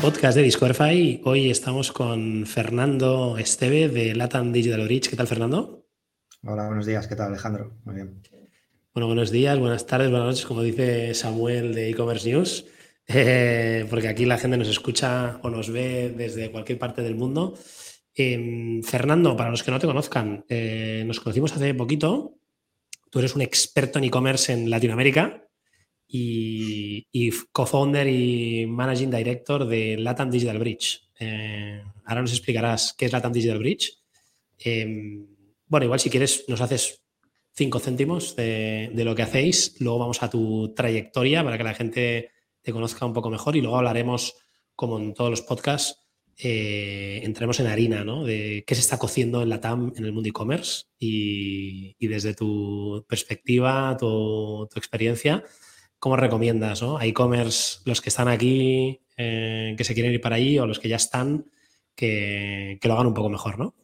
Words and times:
podcast 0.00 0.34
de 0.34 0.42
Discordify. 0.42 1.20
Hoy 1.24 1.50
estamos 1.50 1.92
con 1.92 2.46
Fernando 2.46 3.36
Esteve 3.36 3.88
de 3.88 4.14
Latam 4.14 4.50
Digital 4.50 4.84
Bridge. 4.84 5.10
¿Qué 5.10 5.16
tal, 5.16 5.26
Fernando? 5.26 5.84
Hola, 6.42 6.66
buenos 6.68 6.86
días. 6.86 7.06
¿Qué 7.06 7.16
tal, 7.16 7.28
Alejandro? 7.28 7.76
Muy 7.84 7.96
bien. 7.96 8.22
Bueno, 8.94 9.08
buenos 9.08 9.30
días, 9.30 9.58
buenas 9.58 9.86
tardes, 9.86 10.10
buenas 10.10 10.28
noches, 10.28 10.46
como 10.46 10.62
dice 10.62 11.12
Samuel 11.12 11.74
de 11.74 11.90
e-commerce 11.90 12.30
news, 12.30 12.64
eh, 13.08 13.86
porque 13.90 14.08
aquí 14.08 14.24
la 14.24 14.38
gente 14.38 14.56
nos 14.56 14.68
escucha 14.68 15.38
o 15.42 15.50
nos 15.50 15.70
ve 15.70 16.14
desde 16.16 16.50
cualquier 16.50 16.78
parte 16.78 17.02
del 17.02 17.14
mundo. 17.14 17.58
Em, 18.14 18.82
Fernando, 18.82 19.36
para 19.36 19.50
los 19.50 19.62
que 19.62 19.70
no 19.70 19.78
te 19.78 19.86
conozcan, 19.86 20.46
eh, 20.48 21.04
nos 21.06 21.20
conocimos 21.20 21.52
hace 21.52 21.74
poquito. 21.74 22.38
Tú 23.10 23.18
eres 23.18 23.34
un 23.34 23.42
experto 23.42 23.98
en 23.98 24.04
e-commerce 24.04 24.52
en 24.52 24.70
Latinoamérica 24.70 25.49
y, 26.12 27.30
co-founder 27.52 28.08
y 28.08 28.66
managing 28.66 29.10
director 29.10 29.66
de 29.66 29.96
Latam 29.96 30.30
Digital 30.30 30.58
Bridge. 30.58 31.08
Eh, 31.18 31.82
ahora 32.04 32.22
nos 32.22 32.32
explicarás 32.32 32.94
qué 32.96 33.06
es 33.06 33.12
Latam 33.12 33.32
Digital 33.32 33.58
Bridge. 33.58 33.98
Em, 34.58 35.26
bueno, 35.66 35.84
igual 35.84 36.00
si 36.00 36.10
quieres 36.10 36.44
nos 36.48 36.60
haces 36.60 37.02
cinco 37.52 37.78
céntimos 37.78 38.34
de, 38.36 38.90
lo 38.94 39.14
que 39.14 39.22
hacéis, 39.22 39.76
luego 39.80 39.98
vamos 39.98 40.22
a 40.22 40.30
tu 40.30 40.74
trayectoria 40.74 41.44
para 41.44 41.58
que 41.58 41.64
la 41.64 41.74
gente 41.74 42.30
te 42.62 42.72
conozca 42.72 43.06
un 43.06 43.12
poco 43.12 43.30
mejor 43.30 43.56
y 43.56 43.60
luego 43.60 43.76
hablaremos, 43.76 44.34
como 44.74 44.98
en 44.98 45.14
todos 45.14 45.30
los 45.30 45.42
podcasts, 45.42 45.96
eh, 46.36 47.20
entremos 47.22 47.60
en 47.60 47.66
harina, 47.66 48.02
¿no? 48.02 48.24
De 48.24 48.64
qué 48.66 48.74
se 48.74 48.80
está 48.80 48.98
cociendo 48.98 49.42
en 49.42 49.50
la 49.50 49.60
TAM, 49.60 49.92
en 49.94 50.04
el 50.04 50.12
mundo 50.12 50.28
e-commerce 50.28 50.84
y, 50.98 51.94
desde 52.06 52.34
tu 52.34 53.04
perspectiva, 53.06 53.96
tu 53.98 54.68
experiencia, 54.74 55.44
¿cómo 56.00 56.16
recomiendas 56.16 56.82
a 56.82 57.04
e-commerce 57.04 57.80
los 57.84 58.00
que 58.00 58.08
están 58.08 58.26
aquí, 58.26 59.00
eh, 59.16 59.74
que 59.76 59.84
se 59.84 59.94
quieren 59.94 60.12
ir 60.12 60.20
para 60.20 60.36
allí 60.36 60.58
o 60.58 60.66
los 60.66 60.80
que 60.80 60.88
ya 60.88 60.96
están, 60.96 61.44
que, 61.94 62.80
lo 62.82 62.94
hagan 62.94 63.06
un 63.06 63.14
poco 63.14 63.28
mejor, 63.28 63.58
¿no? 63.58 63.74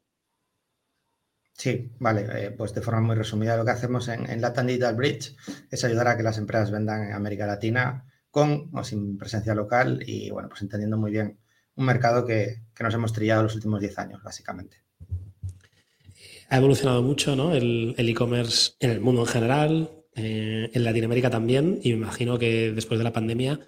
Sí, 1.52 1.92
vale. 1.98 2.26
Eh, 2.32 2.50
pues 2.50 2.74
de 2.74 2.80
forma 2.80 3.02
muy 3.02 3.16
resumida, 3.16 3.56
lo 3.56 3.64
que 3.64 3.70
hacemos 3.70 4.08
en, 4.08 4.28
en 4.28 4.40
Latin 4.40 4.66
Digital 4.66 4.96
Bridge 4.96 5.36
es 5.70 5.84
ayudar 5.84 6.08
a 6.08 6.16
que 6.16 6.22
las 6.22 6.38
empresas 6.38 6.70
vendan 6.70 7.04
en 7.04 7.12
América 7.12 7.46
Latina 7.46 8.04
con 8.30 8.70
o 8.72 8.82
sin 8.82 9.16
presencia 9.16 9.54
local 9.54 10.02
y, 10.06 10.30
bueno, 10.30 10.48
pues 10.48 10.62
entendiendo 10.62 10.96
muy 10.96 11.10
bien 11.10 11.38
un 11.76 11.84
mercado 11.84 12.24
que, 12.24 12.62
nos 12.80 12.94
hemos 12.94 13.12
trillado 13.12 13.42
los 13.42 13.54
últimos 13.54 13.80
10 13.80 13.98
años, 13.98 14.22
básicamente. 14.22 14.78
Ha 16.48 16.58
evolucionado 16.58 17.02
mucho 17.02 17.36
¿no? 17.36 17.54
el 17.54 17.94
e-commerce 17.96 18.72
en 18.80 18.90
el 18.90 19.00
mundo 19.00 19.22
en 19.22 19.26
general, 19.26 19.90
eh, 20.16 20.70
en 20.72 20.84
Latinoamérica 20.84 21.30
también, 21.30 21.78
y 21.82 21.90
me 21.90 21.98
imagino 21.98 22.38
que 22.38 22.72
después 22.72 22.98
de 22.98 23.04
la 23.04 23.12
pandemia 23.12 23.60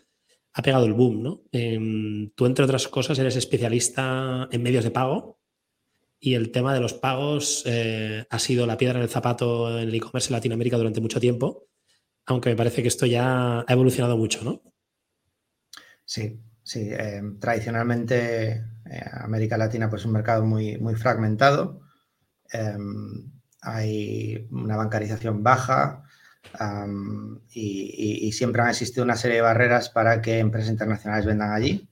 ha 0.54 0.62
pegado 0.62 0.86
el 0.86 0.94
boom, 0.94 1.22
¿no? 1.22 1.42
Em, 1.52 2.30
tú, 2.30 2.46
entre 2.46 2.64
otras 2.64 2.88
cosas, 2.88 3.18
eres 3.18 3.36
especialista 3.36 4.48
en 4.50 4.62
medios 4.62 4.82
de 4.84 4.91
pago 4.91 5.38
y 6.19 6.34
el 6.34 6.50
tema 6.50 6.74
de 6.74 6.80
los 6.80 6.94
pagos 6.94 7.62
eh, 7.66 8.26
ha 8.28 8.38
sido 8.38 8.66
la 8.66 8.76
piedra 8.76 8.98
en 8.98 9.04
el 9.04 9.10
zapato 9.10 9.78
en 9.78 9.88
el 9.88 9.94
e-commerce 9.94 10.30
en 10.30 10.36
Latinoamérica 10.36 10.76
durante 10.76 11.00
mucho 11.00 11.20
tiempo, 11.20 11.69
aunque 12.26 12.50
me 12.50 12.56
parece 12.56 12.82
que 12.82 12.88
esto 12.88 13.06
ya 13.06 13.60
ha 13.60 13.72
evolucionado 13.72 14.16
mucho, 14.16 14.42
¿no? 14.42 14.62
Sí, 16.04 16.41
sí. 16.62 16.88
Em, 16.91 17.38
tradicionalmente 17.38 18.64
eh, 18.91 19.04
América 19.12 19.58
Latina 19.58 19.88
pues, 19.91 20.02
es 20.02 20.06
un 20.06 20.12
mercado 20.12 20.44
muy, 20.44 20.78
muy 20.78 20.94
fragmentado. 20.94 21.82
Em, 22.50 23.30
hay 23.60 24.48
una 24.50 24.76
bancarización 24.76 25.42
baja, 25.42 26.04
y, 27.52 28.32
siempre 28.32 28.62
han 28.62 28.68
existido 28.70 29.04
una 29.04 29.16
serie 29.16 29.36
de 29.36 29.42
barreras 29.42 29.88
para 29.91 30.20
que 30.20 30.38
empresas 30.38 30.70
internacionales 30.70 31.26
vendan 31.26 31.53
allí. 31.53 31.88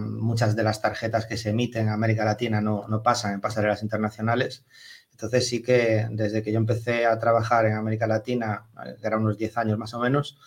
muchas 0.00 0.56
de 0.56 0.62
las 0.62 0.82
tarjetas 0.82 1.26
que 1.26 1.36
se 1.36 1.50
emiten 1.50 1.86
en 1.86 1.92
América 1.92 2.24
Latina 2.24 2.60
no, 2.60 2.86
no, 2.88 3.02
pasan 3.02 3.34
en 3.34 3.40
pasarelas 3.40 3.82
internacionales. 3.82 4.64
Entonces 5.16 5.48
sí 5.48 5.62
que 5.62 6.06
desde 6.10 6.42
que 6.42 6.52
yo 6.52 6.58
empecé 6.58 7.06
a 7.06 7.18
trabajar 7.18 7.64
en 7.64 7.72
América 7.72 8.06
Latina, 8.06 8.66
que 9.00 9.06
eran 9.06 9.22
unos 9.22 9.38
10 9.38 9.56
años 9.56 9.78
más 9.78 9.94
o 9.94 10.00
menos, 10.00 10.38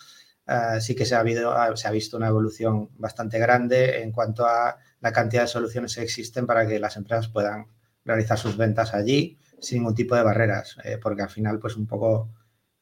uh, 0.46 0.80
sí 0.80 0.94
que 0.94 1.04
se 1.04 1.16
ha, 1.16 1.20
habido, 1.20 1.76
se 1.76 1.88
ha 1.88 1.90
visto 1.90 2.16
una 2.16 2.28
evolución 2.28 2.88
bastante 2.96 3.40
grande 3.40 4.02
en 4.02 4.12
cuanto 4.12 4.46
a 4.46 4.78
la 5.00 5.12
cantidad 5.12 5.42
de 5.42 5.48
soluciones 5.48 5.96
que 5.96 6.02
existen 6.02 6.46
para 6.46 6.68
que 6.68 6.78
las 6.78 6.96
empresas 6.96 7.26
puedan 7.28 7.66
realizar 8.04 8.38
sus 8.38 8.56
ventas 8.56 8.94
allí 8.94 9.38
sin 9.60 9.78
ningún 9.78 9.94
tipo 9.94 10.14
de 10.14 10.22
barreras, 10.22 10.76
eh, 10.84 10.98
porque 11.02 11.22
al 11.22 11.30
final 11.30 11.58
pues 11.58 11.76
un 11.76 11.86
poco 11.86 12.30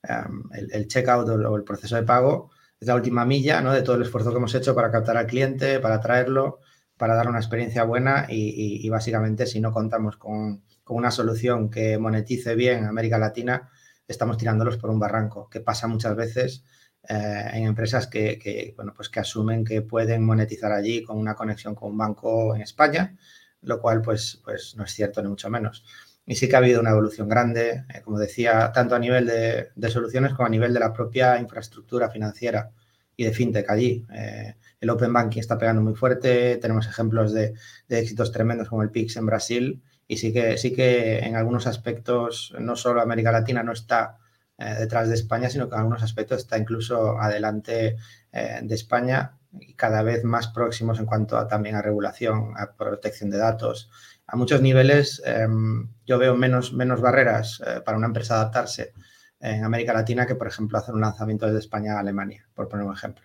el, 0.03 0.89
checkout 0.89 1.29
o 1.29 1.57
el 1.57 1.65
proceso 1.65 1.97
de 1.97 2.03
pago 2.03 2.51
es 2.81 2.87
la 2.87 2.95
última 2.95 3.25
milla 3.25 3.61
¿no? 3.61 3.73
de 3.73 3.83
todo 3.83 3.97
el 3.97 4.03
esfuerzo 4.03 4.31
que 4.31 4.37
hemos 4.37 4.55
hecho 4.55 4.75
para 4.75 4.91
captar 4.91 5.17
al 5.17 5.27
cliente, 5.27 5.81
para 5.81 6.01
traerlo, 6.01 6.61
para 6.97 7.15
dar 7.15 7.29
una 7.29 7.39
experiencia 7.39 7.85
buena 7.85 8.27
y, 8.29 8.89
básicamente 8.89 9.47
si 9.47 9.61
no 9.61 9.73
contamos 9.73 10.17
con, 10.17 10.63
una 10.89 11.11
solución 11.11 11.71
que 11.71 11.99
monetice 11.99 12.55
bien 12.55 12.79
en 12.79 12.85
América 12.87 13.19
Latina, 13.19 13.71
estamos 14.07 14.39
tirándolos 14.39 14.79
por 14.79 14.89
un 14.89 14.99
barranco, 14.99 15.51
que 15.51 15.61
pasa 15.61 15.87
muchas 15.87 16.17
veces 16.17 16.65
eh, 17.07 17.51
en 17.53 17.65
empresas 17.65 18.07
que, 18.07 18.73
bueno, 18.75 18.95
pues 18.97 19.11
que 19.11 19.21
asumen 19.21 19.67
que 19.67 19.83
pueden 19.83 20.25
monetizar 20.25 20.73
allí 20.73 21.03
con 21.03 21.19
una 21.19 21.35
conexión 21.35 21.75
con 21.75 21.91
un 21.91 21.99
banco 21.99 22.55
en 22.55 22.63
España, 22.63 23.15
lo 23.61 23.81
cual 23.83 24.01
pues, 24.01 24.41
pues 24.43 24.77
no 24.77 24.85
es 24.85 24.93
cierto 24.93 25.23
ni 25.23 25.29
mucho 25.29 25.51
menos. 25.51 25.85
Y 26.29 26.37
sí 26.37 26.47
que 26.47 26.57
ha 26.57 26.59
habido 26.59 26.81
una 26.83 26.91
evolución 26.91 27.27
grande, 27.27 27.85
eh, 27.89 28.03
como 28.05 28.19
decía, 28.19 28.71
tanto 28.71 28.95
a 28.95 28.99
nivel 28.99 29.27
de, 29.27 29.91
soluciones 29.91 30.35
como 30.35 30.47
a 30.47 30.51
nivel 30.51 30.75
de 30.75 30.81
la 30.81 30.93
propia 30.93 31.41
infraestructura 31.41 32.11
financiera 32.11 32.71
y 33.17 33.25
de 33.25 33.33
fintech 33.33 33.71
allí. 33.71 34.05
Eh, 34.13 34.55
el 34.79 34.91
Open 34.91 35.11
Banking 35.11 35.41
está 35.41 35.57
pegando 35.57 35.81
muy 35.81 35.95
fuerte, 35.95 36.59
tenemos 36.59 36.87
ejemplos 36.87 37.33
de, 37.33 37.55
éxitos 37.89 38.31
tremendos 38.31 38.69
como 38.69 38.83
el 38.83 38.91
PIX 38.91 39.17
en 39.17 39.27
Brasil 39.27 39.83
y 40.07 40.19
sí 40.19 40.31
que, 40.31 40.59
sí 40.59 40.75
que 40.75 41.21
en 41.21 41.35
algunos 41.35 41.67
aspectos 41.67 42.55
no 42.61 42.77
solo 42.77 43.01
América 43.01 43.33
Latina 43.33 43.63
no 43.63 43.73
está 43.73 44.19
eh, 44.59 44.75
detrás 44.79 45.09
de 45.09 45.15
España, 45.15 45.49
sino 45.49 45.67
que 45.67 45.77
en 45.77 45.81
algunos 45.81 46.03
aspectos 46.03 46.41
está 46.41 46.59
incluso 46.59 47.19
adelante 47.19 47.97
de 48.31 48.75
España 48.75 49.39
y 49.53 49.73
cada 49.73 50.03
vez 50.03 50.23
más 50.25 50.49
próximos 50.49 50.99
en 50.99 51.07
cuanto 51.07 51.39
a, 51.39 51.49
también 51.49 51.75
a 51.75 51.83
regulación, 51.83 52.53
a 52.57 52.73
protección 52.73 53.31
de 53.31 53.39
datos, 53.39 53.91
a 54.29 54.37
muchos 54.37 54.61
niveles 54.61 55.23
em, 55.25 55.89
yo 56.07 56.19
veo 56.19 56.37
menos, 56.37 56.73
menos 56.73 57.01
barreras 57.01 57.63
eh, 57.67 57.81
para 57.85 57.97
una 57.97 58.07
empresa 58.07 58.35
adaptarse 58.35 58.93
en 59.41 59.65
América 59.65 59.95
Latina 59.95 60.27
que, 60.27 60.35
por 60.35 60.47
ejemplo, 60.47 60.79
hacer 60.79 60.95
un 60.95 61.01
lanzamiento 61.01 61.47
desde 61.47 61.61
España 61.61 61.95
a 61.95 62.01
Alemania, 62.01 62.47
por 62.55 62.69
poner 62.69 62.85
un 62.87 62.93
ejemplo. 62.93 63.25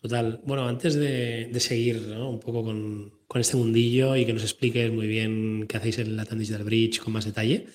Total. 0.00 0.40
Bueno, 0.44 0.66
antes 0.66 0.94
de, 0.94 1.50
seguir 1.58 2.14
un 2.16 2.40
poco 2.40 2.64
con, 2.64 3.12
este 3.34 3.56
mundillo 3.56 4.16
y 4.16 4.24
que 4.24 4.32
nos 4.32 4.42
expliques 4.42 4.90
muy 4.90 5.06
bien 5.06 5.66
qué 5.68 5.76
hacéis 5.76 5.98
en 5.98 6.16
la 6.16 6.24
Digital 6.24 6.64
Bridge 6.64 7.00
con 7.00 7.12
más 7.12 7.24
detalle, 7.24 7.66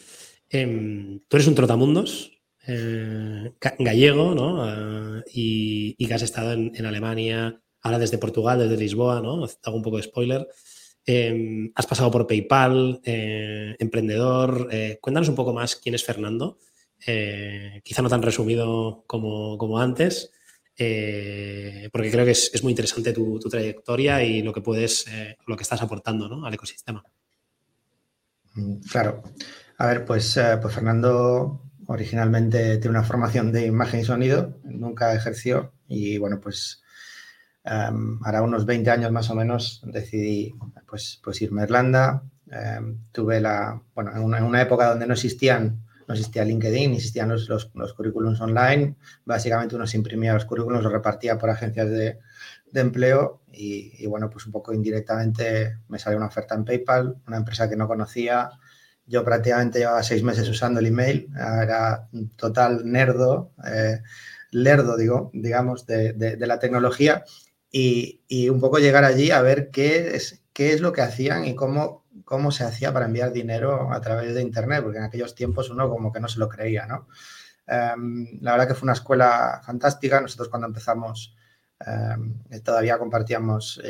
em, 0.49 1.19
tú 1.27 1.37
eres 1.37 1.47
un 1.47 1.55
trotamundos 1.55 2.31
eh, 2.65 3.53
gallego, 3.79 4.33
¿no? 4.33 4.63
Ah, 4.63 5.21
y, 5.31 5.95
que 6.05 6.13
has 6.13 6.21
estado 6.23 6.53
en, 6.53 6.71
en, 6.75 6.85
Alemania, 6.85 7.61
ahora 7.81 7.99
desde 7.99 8.17
Portugal, 8.17 8.59
desde 8.59 8.77
Lisboa, 8.77 9.21
¿no? 9.21 9.45
Hago 9.63 9.77
un 9.77 9.83
poco 9.83 9.97
de 9.97 10.03
spoiler. 10.03 10.47
Em, 11.05 11.71
has 11.75 11.85
pasado 11.85 12.09
por 12.11 12.27
PayPal, 12.27 13.01
eh, 13.03 13.75
emprendedor. 13.79 14.69
Eh, 14.71 14.99
cuéntanos 15.01 15.29
un 15.29 15.35
poco 15.35 15.53
más 15.53 15.75
quién 15.75 15.95
es 15.95 16.03
Fernando. 16.03 16.57
Eh, 17.05 17.81
quizá 17.83 18.01
no 18.01 18.09
tan 18.09 18.21
resumido 18.21 19.03
como, 19.07 19.79
antes, 19.79 20.31
porque 21.91 22.11
creo 22.11 22.25
que 22.25 22.31
es, 22.31 22.63
muy 22.63 22.71
interesante 22.71 23.11
tu, 23.11 23.37
trayectoria 23.39 24.23
y 24.23 24.41
lo 24.41 24.53
que 24.53 24.61
puedes, 24.61 25.05
lo 25.45 25.57
que 25.57 25.63
estás 25.63 25.81
aportando 25.81 26.45
al 26.45 26.53
ecosistema. 26.53 27.03
Mm, 28.55 28.79
claro. 28.89 29.23
A 29.77 29.87
ver, 29.87 30.05
pues, 30.05 30.39
pues 30.61 30.73
Fernando 30.73 31.63
originalmente 31.87 32.77
tiene 32.77 32.97
una 32.97 33.03
formación 33.05 33.51
de 33.51 33.65
imagen 33.65 33.99
y 33.99 34.05
sonido, 34.05 34.57
nunca 34.63 35.13
ejerció 35.13 35.73
y 35.87 36.17
bueno, 36.17 36.39
pues 36.39 36.82
Um, 37.65 38.19
hará 38.25 38.41
unos 38.41 38.65
20 38.65 38.91
años 38.91 39.11
más 39.13 39.29
o 39.29 39.35
menos 39.35 39.81
decidí 39.85 40.53
pues, 40.85 41.19
pues 41.23 41.41
irme 41.41 41.61
a 41.61 41.63
Irlanda. 41.63 42.23
Em, 42.51 42.99
tuve 43.11 43.39
la, 43.39 43.81
bueno, 43.95 44.11
en 44.15 44.43
una, 44.43 44.61
época 44.61 44.89
donde 44.89 45.07
no 45.07 45.13
existían, 45.13 45.81
no 46.07 46.13
existía 46.13 46.43
LinkedIn, 46.43 46.93
existían 46.93 47.29
los, 47.29 47.47
los, 47.47 47.93
currículums 47.93 48.41
online. 48.41 48.95
Básicamente 49.25 49.75
uno 49.75 49.87
se 49.87 49.97
imprimía 49.97 50.33
los 50.33 50.45
currículums, 50.45 50.83
los 50.83 50.93
repartía 50.93 51.37
por 51.37 51.49
agencias 51.49 51.89
de, 51.89 52.19
de 52.69 52.81
empleo 52.81 53.41
y, 53.51 53.93
y, 53.97 54.05
bueno, 54.07 54.29
pues 54.29 54.45
un 54.45 54.51
poco 54.51 54.73
indirectamente 54.73 55.77
me 55.87 55.99
salió 55.99 56.17
una 56.17 56.27
oferta 56.27 56.55
en 56.55 56.65
PayPal, 56.65 57.15
una 57.27 57.37
empresa 57.37 57.69
que 57.69 57.77
no 57.77 57.87
conocía. 57.87 58.51
Yo 59.07 59.23
prácticamente 59.23 59.79
llevaba 59.79 60.03
seis 60.03 60.21
meses 60.21 60.47
usando 60.49 60.79
el 60.79 60.87
email, 60.87 61.29
era 61.35 62.07
total 62.35 62.81
nerdo, 62.85 63.51
eh, 63.65 64.01
lerdo, 64.51 64.97
digo, 64.97 65.31
digamos, 65.33 65.85
de, 65.87 66.13
de, 66.13 66.35
de 66.35 66.47
la 66.47 66.59
tecnología 66.59 67.23
y, 67.75 68.49
un 68.49 68.59
poco 68.59 68.77
llegar 68.77 69.03
allí 69.03 69.31
a 69.31 69.41
ver 69.41 69.71
qué 69.71 70.15
es, 70.15 70.43
qué 70.53 70.73
es 70.73 70.81
lo 70.81 70.93
que 70.93 71.01
hacían 71.01 71.45
y 71.45 71.55
cómo, 71.55 72.05
cómo 72.23 72.51
se 72.51 72.63
hacía 72.63 72.93
para 72.93 73.07
enviar 73.07 73.33
dinero 73.33 73.91
a 73.91 73.99
través 73.99 74.35
de 74.35 74.43
Internet, 74.43 74.83
porque 74.83 74.99
en 74.99 75.05
aquellos 75.05 75.33
tiempos 75.33 75.71
uno 75.71 75.89
como 75.89 76.11
que 76.11 76.19
no 76.19 76.27
se 76.27 76.39
lo 76.39 76.47
creía, 76.47 76.85
¿no? 76.85 77.07
Em, 77.65 78.39
la 78.41 78.51
verdad 78.51 78.67
que 78.67 78.75
fue 78.75 78.85
una 78.85 78.93
escuela 78.93 79.59
fantástica. 79.65 80.21
Nosotros 80.21 80.49
cuando 80.49 80.67
empezamos 80.67 81.35
eh, 81.79 82.59
todavía 82.63 82.99
compartíamos 82.99 83.81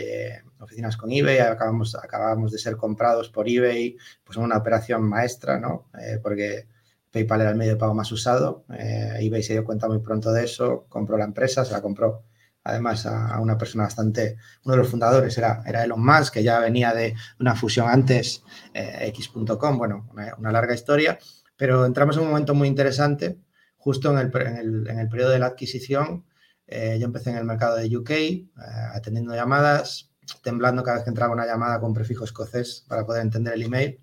oficinas 0.59 0.95
con 0.95 1.12
eBay, 1.12 1.39
acabamos, 1.39 1.95
acabamos 1.95 2.53
de 2.53 2.59
ser 2.59 2.77
comprados 2.77 3.29
por 3.29 3.50
eBay, 3.50 3.97
pues 4.24 4.38
una 4.38 4.57
operación 4.57 5.03
maestra, 5.03 5.59
¿no? 5.59 5.89
porque 6.24 6.68
PayPal 7.12 7.41
era 7.41 7.50
el 7.51 7.57
medio 7.57 7.74
de 7.74 7.77
pago 7.77 7.94
más 7.94 8.12
usado, 8.12 8.65
eBay 8.69 9.44
se 9.44 9.53
dio 9.53 9.65
cuenta 9.65 9.88
muy 9.88 10.00
pronto 10.00 10.31
de 10.31 10.45
eso, 10.45 10.86
compró 10.89 11.18
la 11.18 11.25
empresa, 11.25 11.65
se 11.65 11.74
la 11.74 11.81
compró 11.81 12.24
además 12.63 13.06
a, 13.06 13.39
una 13.39 13.57
persona 13.57 13.83
bastante, 13.83 14.38
uno 14.63 14.74
de 14.75 14.77
los 14.77 14.89
fundadores 14.89 15.38
era, 15.38 15.63
era 15.65 15.83
Elon 15.83 16.04
Musk, 16.04 16.36
que 16.36 16.44
ya 16.44 16.60
venía 16.60 16.94
de 16.94 17.15
una 17.39 17.56
fusión 17.56 17.89
antes, 17.89 18.44
eh, 18.74 19.07
X.com, 19.07 19.77
bueno, 19.77 20.10
una, 20.38 20.51
larga 20.51 20.74
historia, 20.74 21.19
pero 21.57 21.86
entramos 21.86 22.18
en 22.18 22.24
un 22.24 22.30
momento 22.30 22.54
muy 22.54 22.68
interesante, 22.68 23.38
justo 23.77 24.12
en 24.12 24.18
el, 24.19 24.31
en 24.42 24.57
el, 24.57 24.88
en 24.89 25.00
el 25.00 25.10
periodo 25.10 25.31
de 25.31 25.39
la 25.39 25.48
adquisición, 25.48 26.25
eh, 26.68 26.98
yo 27.00 27.06
empecé 27.06 27.30
en 27.30 27.38
el 27.38 27.45
mercado 27.45 27.75
de 27.75 27.95
UK, 27.95 28.10
eh, 28.12 28.48
atendiendo 28.94 29.36
llamadas, 29.36 30.12
temblando 30.42 30.83
cada 30.83 30.98
vez 30.98 31.04
que 31.04 31.10
entraba 31.10 31.33
una 31.33 31.45
llamada 31.45 31.80
con 31.80 31.94
prefijo 31.94 32.24
escocés 32.24 32.86
para 32.88 33.06
poder 33.06 33.21
entender 33.21 33.54
el 33.54 33.63
email. 33.63 34.00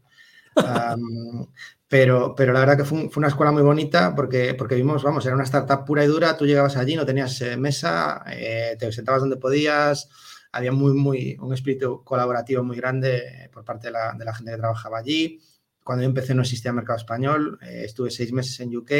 Pero, 1.90 2.36
pero 2.36 2.52
la 2.52 2.60
verdad 2.60 2.76
que 2.76 2.84
fue, 2.84 3.10
una 3.16 3.26
escuela 3.26 3.50
muy 3.50 3.62
bonita 3.62 4.14
porque, 4.14 4.54
porque 4.54 4.76
vimos, 4.76 5.02
vamos, 5.02 5.26
era 5.26 5.34
una 5.34 5.42
startup 5.42 5.84
pura 5.84 6.04
y 6.04 6.06
dura, 6.06 6.36
tú 6.36 6.46
llegabas 6.46 6.76
allí, 6.76 6.94
no 6.94 7.04
tenías 7.04 7.40
eh, 7.40 7.56
mesa, 7.56 8.22
eh, 8.28 8.76
te 8.78 8.92
sentabas 8.92 9.22
donde 9.22 9.38
podías, 9.38 10.08
había 10.52 10.70
muy, 10.70 10.92
muy, 10.92 11.36
un 11.40 11.52
espíritu 11.52 12.04
colaborativo 12.04 12.62
muy 12.62 12.76
grande 12.76 13.50
por 13.52 13.64
parte 13.64 13.88
de 13.88 13.94
la, 13.94 14.12
de 14.16 14.24
la 14.24 14.32
gente 14.32 14.52
que 14.52 14.58
trabajaba 14.58 14.98
allí. 14.98 15.40
Cuando 15.82 16.04
yo 16.04 16.08
empecé 16.08 16.32
no 16.32 16.42
existía 16.42 16.72
mercado 16.72 16.98
español, 16.98 17.58
eh, 17.60 17.82
estuve 17.86 18.12
seis 18.12 18.32
meses 18.32 18.60
en 18.60 18.76
UK, 18.76 18.92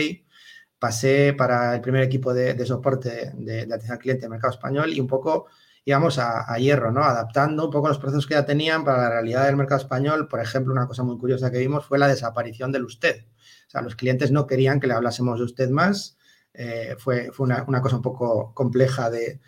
pasé 0.76 1.32
para 1.32 1.76
el 1.76 1.81
primer 1.81 2.02
equipo 2.02 2.35
de, 2.35 2.55
de 2.55 2.67
soporte 2.67 3.31
de, 3.35 3.67
de 3.67 3.73
atención 3.73 3.93
al 3.93 3.99
cliente 4.00 4.23
de 4.23 4.31
mercado 4.31 4.52
español 4.52 4.93
y 4.93 4.99
un 4.99 5.06
poco 5.06 5.47
íbamos 5.85 6.19
a, 6.19 6.56
hierro, 6.59 6.93
¿no? 6.93 7.03
Adaptando 7.03 7.67
un 7.67 7.71
poco 7.71 7.88
los 7.88 7.99
procesos 7.99 8.27
que 8.27 8.35
ya 8.35 8.44
tenían 8.44 8.85
para 8.85 9.03
la 9.03 9.11
realidad 9.11 9.47
del 9.47 9.56
mercado 9.56 9.81
español. 9.81 10.29
Por 10.29 10.41
ejemplo, 10.41 10.73
una 10.73 10.87
cosa 10.87 11.03
muy 11.03 11.19
curiosa 11.19 11.50
que 11.50 11.59
vimos 11.59 11.87
fue 11.87 11.99
la 11.99 12.09
desaparición 12.09 12.73
del 12.73 12.85
usted. 12.85 13.25
O 13.67 13.71
sea, 13.71 13.82
los 13.82 13.97
clientes 13.97 14.31
no 14.31 14.47
querían 14.47 14.81
que 14.81 14.87
le 14.87 14.94
hablásemos 14.94 15.38
de 15.38 15.44
usted 15.44 15.71
más. 15.71 16.19
Eh, 16.53 16.97
fue, 16.99 17.31
fue 17.32 17.47
una, 17.47 17.81
cosa 17.81 17.97
un 17.97 18.03
poco 18.03 18.53
compleja 18.55 19.11
de, 19.11 19.41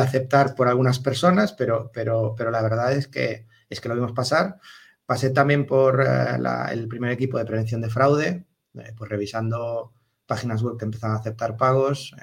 aceptar 0.00 0.54
por 0.54 0.68
algunas 0.68 0.98
personas, 0.98 1.52
pero, 1.52 1.90
pero, 1.92 2.34
pero 2.36 2.50
la 2.50 2.62
verdad 2.62 2.92
es 2.92 3.06
que, 3.06 3.46
es 3.68 3.80
que 3.80 3.88
lo 3.88 3.94
vimos 3.94 4.12
pasar. 4.12 4.58
Pasé 5.06 5.30
también 5.30 5.66
por 5.66 6.02
eh, 6.02 6.38
el 6.72 6.88
primer 6.88 7.12
equipo 7.12 7.38
de 7.38 7.44
prevención 7.44 7.80
de 7.80 7.90
fraude, 7.90 8.46
eh, 8.74 8.92
pues 8.96 9.10
revisando 9.10 9.92
páginas 10.26 10.62
web 10.62 10.78
que 10.78 10.84
empezaban 10.84 11.16
a 11.16 11.20
aceptar 11.20 11.56
pagos. 11.56 12.14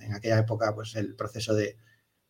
en 0.00 0.14
aquella 0.14 0.38
época, 0.38 0.74
pues 0.74 0.96
el 0.96 1.14
proceso 1.14 1.54
de, 1.54 1.76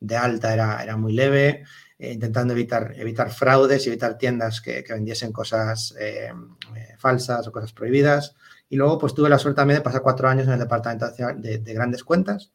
de 0.00 0.16
alta 0.16 0.52
era, 0.52 0.82
era 0.82 0.96
muy 0.96 1.12
leve, 1.12 1.64
eh, 1.98 2.12
intentando 2.14 2.54
evitar, 2.54 2.94
evitar 2.96 3.30
fraudes 3.30 3.84
y 3.84 3.90
evitar 3.90 4.16
tiendas 4.16 4.62
que, 4.62 4.82
vendiesen 4.88 5.32
cosas 5.32 5.94
eh, 6.00 6.32
eh, 6.74 6.94
falsas 6.96 7.46
o 7.46 7.52
cosas 7.52 7.74
prohibidas. 7.74 8.34
Y 8.70 8.76
luego 8.76 8.98
pues 8.98 9.12
tuve 9.14 9.28
la 9.28 9.38
suerte 9.38 9.56
también 9.56 9.80
de 9.80 9.82
pasar 9.82 10.00
cuatro 10.00 10.26
años 10.26 10.46
en 10.46 10.54
el 10.54 10.58
departamento 10.58 11.10
de, 11.10 11.58
de 11.58 11.74
grandes 11.74 12.02
cuentas. 12.02 12.52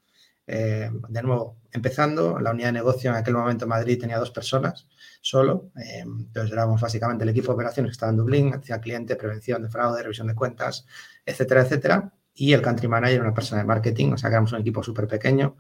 de 0.48 1.22
nuevo, 1.24 1.58
empezando, 1.72 2.40
la 2.40 2.52
unidad 2.52 2.70
de 2.70 2.74
negocio 2.74 3.10
en 3.12 3.18
aquel 3.18 3.34
momento 3.34 3.66
en 3.66 3.70
Madrid 3.70 4.00
tenía 4.00 4.18
dos 4.20 4.32
personas 4.32 4.88
solo. 5.22 5.72
entonces 5.76 6.52
éramos 6.52 6.82
básicamente 6.82 7.24
el 7.24 7.30
equipo 7.30 7.48
de 7.48 7.54
operaciones 7.56 7.90
que 7.90 7.94
estaba 7.94 8.12
en 8.12 8.18
Dublín, 8.18 8.54
hacía 8.54 8.80
cliente, 8.80 9.16
prevención 9.16 9.64
de 9.64 9.70
fraude, 9.70 10.04
revisión 10.04 10.28
de 10.28 10.36
cuentas, 10.36 10.86
etcétera, 11.26 11.62
etcétera. 11.62 12.14
Y 12.36 12.54
el 12.54 12.62
country 12.62 12.88
manager, 12.88 13.22
una 13.22 13.34
persona 13.34 13.62
de 13.62 13.68
marketing, 13.68 14.14
o 14.14 14.18
sea 14.18 14.30
que 14.30 14.36
éramos 14.36 14.52
un 14.54 14.62
equipo 14.62 14.84
súper 14.84 15.08
pequeño 15.08 15.58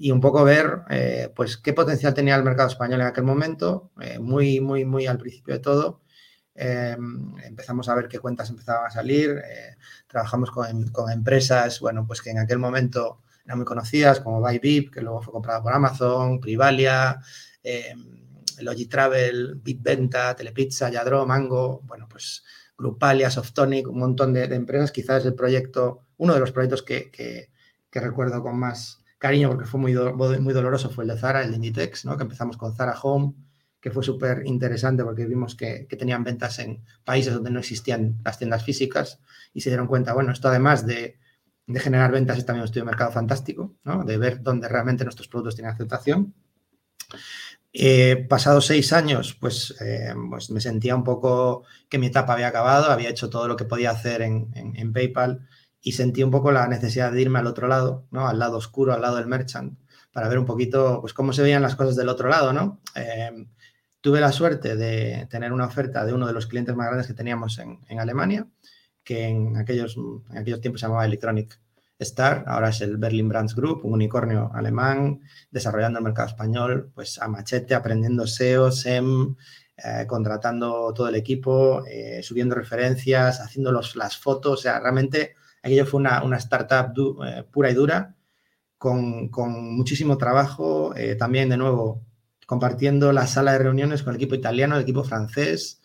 y 0.00 0.12
un 0.12 0.20
poco 0.20 0.42
ver 0.44 0.80
eh, 0.88 1.30
pues 1.36 1.58
qué 1.58 1.74
potencial 1.74 2.14
tenía 2.14 2.34
el 2.34 2.42
mercado 2.42 2.70
español 2.70 3.02
en 3.02 3.06
aquel 3.08 3.24
momento, 3.24 3.90
eh, 4.00 4.18
muy, 4.18 4.58
muy, 4.58 4.86
muy 4.86 5.06
al 5.06 5.18
principio 5.18 5.52
de 5.52 5.60
todo. 5.60 6.00
Em, 6.54 7.36
empezamos 7.44 7.86
a 7.90 7.94
ver 7.94 8.08
qué 8.08 8.18
cuentas 8.18 8.48
empezaban 8.48 8.86
a 8.86 8.90
salir, 8.90 9.30
eh, 9.30 9.76
trabajamos 10.06 10.50
con, 10.50 10.88
con, 10.88 11.10
empresas, 11.12 11.80
bueno, 11.80 12.06
pues 12.06 12.22
que 12.22 12.30
en 12.30 12.38
aquel 12.38 12.58
momento 12.58 13.20
eran 13.44 13.58
muy 13.58 13.66
conocidas, 13.66 14.20
como 14.20 14.40
Bybip, 14.40 14.90
que 14.90 15.02
luego 15.02 15.20
fue 15.20 15.34
comprada 15.34 15.62
por 15.62 15.74
Amazon, 15.74 16.40
Privalia, 16.40 17.20
em, 17.62 18.24
Logitravel, 18.60 19.56
Bitventa, 19.56 20.34
Telepizza, 20.34 20.88
Yadro, 20.88 21.26
Mango, 21.26 21.82
bueno, 21.84 22.08
pues 22.08 22.42
Grupalia, 22.78 23.30
Softonic, 23.30 23.86
un 23.86 23.98
montón 23.98 24.32
de, 24.32 24.44
empresas. 24.44 24.92
Quizás 24.92 25.26
el 25.26 25.34
proyecto, 25.34 26.06
uno 26.16 26.32
de 26.32 26.40
los 26.40 26.52
proyectos 26.52 26.82
que, 26.82 27.10
que 27.10 28.00
recuerdo 28.00 28.42
con 28.42 28.58
más, 28.58 28.99
cariño 29.20 29.50
porque 29.50 29.66
fue 29.66 29.78
muy, 29.78 29.94
muy 30.40 30.54
doloroso 30.54 30.88
fue 30.88 31.04
el 31.04 31.10
de 31.10 31.18
Zara, 31.18 31.42
el 31.42 31.50
de 31.50 31.56
Inditex, 31.56 32.06
¿no? 32.06 32.16
que 32.16 32.22
empezamos 32.22 32.56
con 32.56 32.74
Zara 32.74 32.98
Home, 33.02 33.34
que 33.78 33.90
fue 33.90 34.02
súper 34.02 34.42
interesante 34.46 35.04
porque 35.04 35.26
vimos 35.26 35.54
que, 35.54 35.86
tenían 35.98 36.24
ventas 36.24 36.58
en 36.58 36.82
países 37.04 37.34
donde 37.34 37.50
no 37.50 37.60
existían 37.60 38.18
las 38.24 38.38
tiendas 38.38 38.64
físicas 38.64 39.20
y 39.52 39.60
se 39.60 39.68
dieron 39.68 39.86
cuenta, 39.86 40.14
bueno, 40.14 40.32
esto 40.32 40.48
además 40.48 40.86
de, 40.86 41.18
generar 41.76 42.10
ventas 42.10 42.38
es 42.38 42.46
también 42.46 42.62
un 42.62 42.64
estudio 42.64 42.82
de 42.82 42.90
mercado 42.90 43.12
fantástico, 43.12 43.76
¿no? 43.84 44.04
de 44.04 44.16
ver 44.16 44.42
dónde 44.42 44.68
realmente 44.68 45.04
nuestros 45.04 45.28
productos 45.28 45.54
tienen 45.54 45.72
aceptación. 45.72 46.34
Eh, 47.72 48.26
pasados 48.28 48.66
seis 48.66 48.92
años, 48.92 49.36
pues, 49.38 49.76
eh, 49.80 50.14
pues, 50.30 50.50
me 50.50 50.60
sentía 50.60 50.96
un 50.96 51.04
poco 51.04 51.64
que 51.88 51.98
mi 51.98 52.06
etapa 52.06 52.32
había 52.32 52.48
acabado, 52.48 52.90
había 52.90 53.10
hecho 53.10 53.30
todo 53.30 53.46
lo 53.46 53.56
que 53.56 53.66
podía 53.66 53.90
hacer 53.90 54.22
en, 54.22 54.50
en 54.54 54.92
PayPal 54.92 55.46
y 55.82 55.92
sentí 55.92 56.22
un 56.22 56.30
poco 56.30 56.52
la 56.52 56.68
necesidad 56.68 57.12
de 57.12 57.22
irme 57.22 57.38
al 57.38 57.46
otro 57.46 57.68
lado, 57.68 58.06
¿no? 58.10 58.28
Al 58.28 58.38
lado 58.38 58.58
oscuro, 58.58 58.92
al 58.92 59.00
lado 59.00 59.16
del 59.16 59.26
merchant, 59.26 59.78
para 60.12 60.28
ver 60.28 60.38
un 60.38 60.46
poquito, 60.46 61.00
pues, 61.00 61.14
cómo 61.14 61.32
se 61.32 61.42
veían 61.42 61.62
las 61.62 61.76
cosas 61.76 61.96
del 61.96 62.08
otro 62.08 62.28
lado, 62.28 62.52
¿no? 62.52 62.80
Em, 62.94 63.48
tuve 64.00 64.20
la 64.20 64.32
suerte 64.32 64.76
de 64.76 65.26
tener 65.30 65.52
una 65.52 65.66
oferta 65.66 66.04
de 66.04 66.12
uno 66.12 66.26
de 66.26 66.32
los 66.32 66.46
clientes 66.46 66.74
más 66.74 66.86
grandes 66.86 67.06
que 67.06 67.14
teníamos 67.14 67.58
en, 67.58 68.00
Alemania, 68.00 68.46
que 69.04 69.26
en 69.28 69.56
aquellos, 69.56 69.96
en 70.30 70.38
aquellos 70.38 70.60
tiempos 70.60 70.80
se 70.80 70.86
llamaba 70.86 71.06
Electronic 71.06 71.58
Star, 71.98 72.44
ahora 72.46 72.70
es 72.70 72.80
el 72.80 72.96
Berlin 72.96 73.28
Brands 73.28 73.54
Group, 73.54 73.84
un 73.84 73.92
unicornio 73.94 74.50
alemán, 74.54 75.20
desarrollando 75.50 75.98
el 75.98 76.04
mercado 76.04 76.28
español, 76.28 76.90
pues 76.94 77.18
a 77.20 77.28
machete, 77.28 77.74
aprendiendo 77.74 78.26
SEO, 78.26 78.72
SEM, 78.72 79.36
eh, 79.76 80.06
contratando 80.06 80.92
todo 80.94 81.08
el 81.08 81.14
equipo, 81.14 81.84
eh, 81.86 82.22
subiendo 82.22 82.54
referencias, 82.54 83.40
haciendo 83.40 83.70
los, 83.70 83.96
las 83.96 84.16
fotos, 84.16 84.60
o 84.60 84.62
sea, 84.62 84.80
realmente 84.80 85.36
Aquello 85.62 85.86
fue 85.86 86.00
una, 86.00 86.36
startup 86.38 86.94
eh, 87.24 87.44
pura 87.50 87.70
y 87.70 87.74
dura, 87.74 88.14
con, 88.78 89.30
muchísimo 89.76 90.16
trabajo, 90.16 90.94
eh, 90.96 91.14
también 91.14 91.50
de 91.50 91.58
nuevo 91.58 92.02
compartiendo 92.46 93.12
la 93.12 93.26
sala 93.26 93.52
de 93.52 93.58
reuniones 93.58 94.02
con 94.02 94.14
el 94.14 94.16
equipo 94.16 94.34
italiano, 94.34 94.76
el 94.76 94.82
equipo 94.82 95.04
francés, 95.04 95.80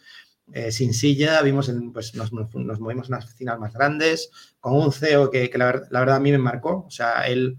eh, 0.54 0.72
sin 0.72 0.94
silla, 0.94 1.42
vimos 1.42 1.72
pues 1.94 2.16
nos, 2.16 2.32
movimos 2.32 3.08
en 3.08 3.14
unas 3.14 3.26
oficinas 3.26 3.60
más 3.60 3.74
grandes, 3.74 4.32
con 4.60 4.74
un 4.74 4.92
CEO 4.92 5.30
que, 5.30 5.52
la, 5.56 5.66
verdad 5.90 6.16
a 6.16 6.20
mí 6.20 6.32
me 6.32 6.38
marcó, 6.38 6.86
o 6.88 6.92
sea, 6.92 7.28
él 7.28 7.58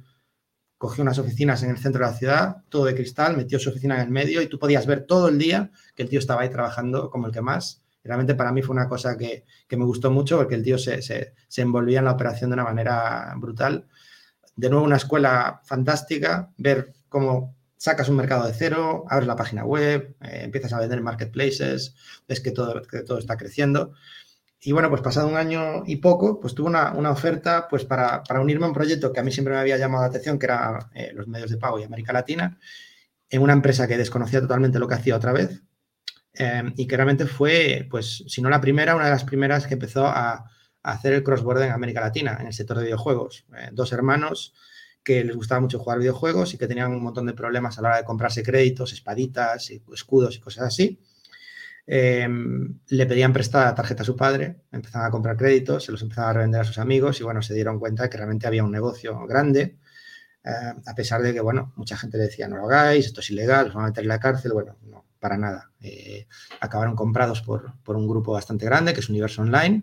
cogió 0.78 1.02
unas 1.02 1.18
oficinas 1.18 1.62
en 1.62 1.70
el 1.70 1.78
centro 1.78 2.04
de 2.04 2.10
la 2.10 2.16
ciudad, 2.16 2.56
todo 2.68 2.86
de 2.86 2.94
cristal, 2.94 3.36
metió 3.36 3.58
su 3.58 3.70
oficina 3.70 3.96
en 3.96 4.02
el 4.02 4.10
medio 4.10 4.42
y 4.42 4.48
tú 4.48 4.58
podías 4.58 4.86
ver 4.86 5.04
todo 5.06 5.28
el 5.28 5.38
día 5.38 5.70
que 5.94 6.02
el 6.02 6.08
tío 6.08 6.18
estaba 6.18 6.42
ahí 6.42 6.50
trabajando 6.50 7.10
como 7.10 7.26
el 7.26 7.32
que 7.32 7.40
más 7.42 7.85
realmente 8.06 8.34
para 8.34 8.52
mí 8.52 8.62
fue 8.62 8.74
una 8.74 8.88
cosa 8.88 9.16
que, 9.16 9.44
me 9.70 9.84
gustó 9.84 10.10
mucho 10.10 10.38
porque 10.38 10.54
el 10.54 10.62
tío 10.62 10.78
se, 10.78 11.34
envolvía 11.56 11.98
en 11.98 12.06
la 12.06 12.12
operación 12.12 12.50
de 12.50 12.54
una 12.54 12.64
manera 12.64 13.34
brutal. 13.36 13.86
De 14.54 14.70
nuevo, 14.70 14.84
una 14.84 14.96
escuela 14.96 15.60
fantástica, 15.64 16.52
ver 16.56 16.94
cómo 17.08 17.54
sacas 17.76 18.08
un 18.08 18.16
mercado 18.16 18.46
de 18.46 18.54
cero, 18.54 19.04
abres 19.08 19.26
la 19.28 19.36
página 19.36 19.64
web, 19.64 20.16
eh, 20.22 20.40
empiezas 20.44 20.72
a 20.72 20.80
vender 20.80 20.98
en 20.98 21.04
marketplaces, 21.04 21.94
ves 22.26 22.40
que 22.40 22.52
todo, 22.52 22.80
todo 23.06 23.18
está 23.18 23.36
creciendo. 23.36 23.92
Y 24.60 24.72
bueno, 24.72 24.88
pues 24.88 25.02
pasado 25.02 25.28
un 25.28 25.36
año 25.36 25.84
y 25.86 25.96
poco, 25.96 26.40
pues 26.40 26.54
tuve 26.54 26.68
una, 26.68 27.10
oferta 27.10 27.68
pues 27.68 27.84
para, 27.84 28.22
unirme 28.40 28.64
a 28.64 28.68
un 28.68 28.74
proyecto 28.74 29.12
que 29.12 29.20
a 29.20 29.22
mí 29.22 29.30
siempre 29.30 29.54
me 29.54 29.60
había 29.60 29.76
llamado 29.76 30.02
la 30.02 30.08
atención, 30.08 30.38
que 30.38 30.46
era 30.46 30.90
eh, 30.94 31.12
los 31.14 31.28
medios 31.28 31.50
de 31.50 31.58
pago 31.58 31.78
y 31.78 31.84
América 31.84 32.12
Latina, 32.12 32.58
en 33.28 33.42
una 33.42 33.52
empresa 33.52 33.86
que 33.86 33.98
desconocía 33.98 34.40
totalmente 34.40 34.78
lo 34.78 34.88
que 34.88 34.94
hacía 34.94 35.16
otra 35.16 35.32
vez, 35.32 35.62
Em, 36.38 36.74
y 36.76 36.86
que 36.86 36.96
realmente 36.96 37.26
fue, 37.26 37.86
pues, 37.90 38.24
si 38.26 38.42
no 38.42 38.50
la 38.50 38.60
primera, 38.60 38.94
una 38.94 39.06
de 39.06 39.10
las 39.10 39.24
primeras 39.24 39.66
que 39.66 39.74
empezó 39.74 40.06
a, 40.06 40.50
hacer 40.82 41.14
el 41.14 41.24
cross-border 41.24 41.66
en 41.66 41.72
América 41.72 42.00
Latina, 42.00 42.36
en 42.40 42.46
el 42.46 42.52
sector 42.52 42.78
de 42.78 42.84
videojuegos. 42.84 43.44
Eh, 43.56 43.70
dos 43.72 43.92
hermanos 43.92 44.54
que 45.02 45.24
les 45.24 45.34
gustaba 45.34 45.60
mucho 45.60 45.80
jugar 45.80 45.98
videojuegos 45.98 46.54
y 46.54 46.58
que 46.58 46.68
tenían 46.68 46.92
un 46.92 47.02
montón 47.02 47.26
de 47.26 47.32
problemas 47.32 47.76
a 47.78 47.82
la 47.82 47.88
hora 47.88 47.96
de 47.98 48.04
comprarse 48.04 48.42
créditos, 48.44 48.92
espaditas, 48.92 49.70
escudos 49.92 50.36
y 50.36 50.40
cosas 50.40 50.64
así. 50.64 51.00
Em, 51.86 52.80
le 52.88 53.06
pedían 53.06 53.32
prestada 53.32 53.74
tarjeta 53.74 54.02
a 54.02 54.06
su 54.06 54.16
padre, 54.16 54.62
empezaban 54.72 55.08
a 55.08 55.10
comprar 55.10 55.36
créditos, 55.36 55.84
se 55.84 55.92
los 55.92 56.02
empezaban 56.02 56.30
a 56.30 56.32
revender 56.34 56.60
a 56.60 56.64
sus 56.64 56.78
amigos 56.78 57.20
y 57.20 57.24
bueno, 57.24 57.42
se 57.42 57.54
dieron 57.54 57.78
cuenta 57.80 58.10
que 58.10 58.18
realmente 58.18 58.46
había 58.46 58.64
un 58.64 58.72
negocio 58.72 59.26
grande, 59.26 59.78
eh, 60.44 60.50
a 60.86 60.94
pesar 60.94 61.22
de 61.22 61.32
que, 61.34 61.40
bueno, 61.40 61.72
mucha 61.76 61.96
gente 61.96 62.18
le 62.18 62.24
decía, 62.24 62.48
no 62.48 62.56
lo 62.56 62.64
hagáis, 62.66 63.06
esto 63.06 63.20
es 63.20 63.30
ilegal, 63.30 63.68
os 63.68 63.74
van 63.74 63.84
a 63.84 63.88
meter 63.88 64.04
en 64.04 64.08
la 64.08 64.20
cárcel, 64.20 64.52
bueno, 64.52 64.76
no, 64.82 65.05
para 65.26 65.38
nada. 65.38 65.72
Eh, 65.80 66.28
acabaron 66.60 66.94
comprados 66.94 67.42
por, 67.42 67.74
un 67.84 68.06
grupo 68.06 68.30
bastante 68.30 68.64
grande, 68.64 68.94
que 68.94 69.00
es 69.00 69.08
Universo 69.08 69.42
Online. 69.42 69.82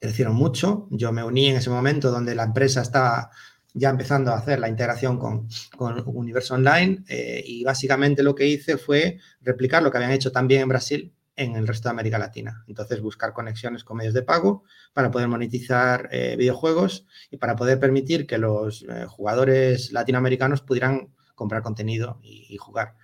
Crecieron 0.00 0.34
mucho. 0.34 0.88
Yo 0.90 1.12
me 1.12 1.22
uní 1.22 1.46
en 1.50 1.56
ese 1.56 1.70
momento 1.70 2.10
donde 2.10 2.34
la 2.34 2.42
empresa 2.42 2.82
estaba 2.82 3.30
ya 3.72 3.88
empezando 3.88 4.32
a 4.32 4.38
hacer 4.38 4.58
la 4.58 4.68
integración 4.68 5.16
con, 5.16 5.46
con 5.76 6.02
Universo 6.06 6.54
Online 6.54 7.04
eh, 7.06 7.40
y 7.46 7.62
básicamente 7.62 8.24
lo 8.24 8.34
que 8.34 8.48
hice 8.48 8.78
fue 8.78 9.20
replicar 9.42 9.84
lo 9.84 9.92
que 9.92 9.98
habían 9.98 10.10
hecho 10.10 10.32
también 10.32 10.62
en 10.62 10.68
Brasil 10.70 11.14
en 11.36 11.54
el 11.54 11.68
resto 11.68 11.88
de 11.88 11.92
América 11.92 12.18
Latina. 12.18 12.64
Entonces, 12.66 13.00
buscar 13.00 13.32
conexiones 13.32 13.84
con 13.84 13.98
medios 13.98 14.14
de 14.14 14.22
pago 14.22 14.64
para 14.92 15.12
poder 15.12 15.28
monetizar 15.28 16.08
eh, 16.10 16.34
videojuegos 16.36 17.06
y 17.30 17.36
para 17.36 17.54
poder 17.54 17.78
permitir 17.78 18.26
que 18.26 18.38
los 18.38 18.84
jugadores 19.06 19.92
latinoamericanos 19.92 20.62
pudieran 20.62 21.10
comprar 21.36 21.62
contenido 21.62 22.18
y, 22.24 22.56
jugar. 22.56 22.96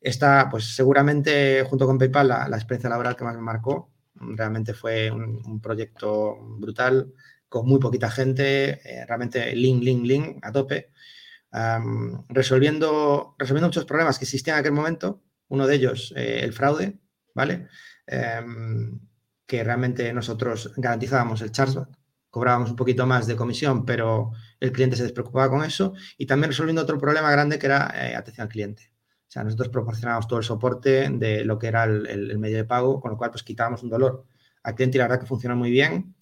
Esta, 0.00 0.48
pues 0.50 0.74
seguramente 0.74 1.64
junto 1.64 1.86
con 1.86 1.98
PayPal, 1.98 2.28
la, 2.28 2.46
experiencia 2.56 2.90
laboral 2.90 3.16
que 3.16 3.24
más 3.24 3.34
me 3.34 3.42
marcó, 3.42 3.92
realmente 4.14 4.74
fue 4.74 5.10
un, 5.10 5.60
proyecto 5.60 6.36
brutal, 6.58 7.12
con 7.48 7.66
muy 7.66 7.80
poquita 7.80 8.10
gente, 8.10 8.80
eh, 8.84 9.06
realmente 9.06 9.54
link, 9.56 9.82
link, 9.82 10.04
link 10.04 10.38
a 10.42 10.52
tope, 10.52 10.92
resolviendo, 12.28 13.34
resolviendo 13.38 13.68
muchos 13.68 13.86
problemas 13.86 14.18
que 14.18 14.24
existían 14.24 14.56
en 14.56 14.60
aquel 14.60 14.72
momento. 14.72 15.22
Uno 15.48 15.66
de 15.66 15.74
ellos, 15.76 16.12
el 16.14 16.52
fraude, 16.52 16.98
¿vale? 17.34 17.68
Em, 18.06 19.00
que 19.46 19.64
realmente 19.64 20.12
nosotros 20.12 20.72
garantizábamos 20.76 21.40
el 21.40 21.52
chargeback, 21.52 21.88
cobrábamos 22.30 22.70
un 22.70 22.76
poquito 22.76 23.06
más 23.06 23.26
de 23.26 23.36
comisión, 23.36 23.84
pero 23.86 24.32
el 24.60 24.72
cliente 24.72 24.96
se 24.96 25.04
despreocupaba 25.04 25.50
con 25.50 25.64
eso 25.64 25.94
y 26.18 26.26
también 26.26 26.50
resolviendo 26.50 26.82
otro 26.82 26.98
problema 26.98 27.30
grande 27.30 27.58
que 27.58 27.66
era 27.66 27.92
eh, 27.94 28.14
atención 28.14 28.44
al 28.44 28.50
cliente. 28.50 28.90
O 29.28 29.30
sea, 29.30 29.44
nosotros 29.44 29.68
proporcionábamos 29.68 30.26
todo 30.26 30.38
el 30.38 30.44
soporte 30.44 31.10
de 31.10 31.44
lo 31.44 31.58
que 31.58 31.66
era 31.66 31.84
el, 31.84 32.38
medio 32.38 32.56
de 32.56 32.64
pago, 32.64 32.98
con 32.98 33.10
lo 33.10 33.18
cual 33.18 33.30
pues 33.30 33.42
quitábamos 33.42 33.82
un 33.82 33.90
dolor. 33.90 34.24
Al 34.62 34.74
cliente 34.74 34.96
y 34.96 35.00
la 35.00 35.04
verdad 35.04 35.20
que 35.20 35.26
funcionó 35.26 35.54
muy 35.54 35.70
bien. 35.70 36.14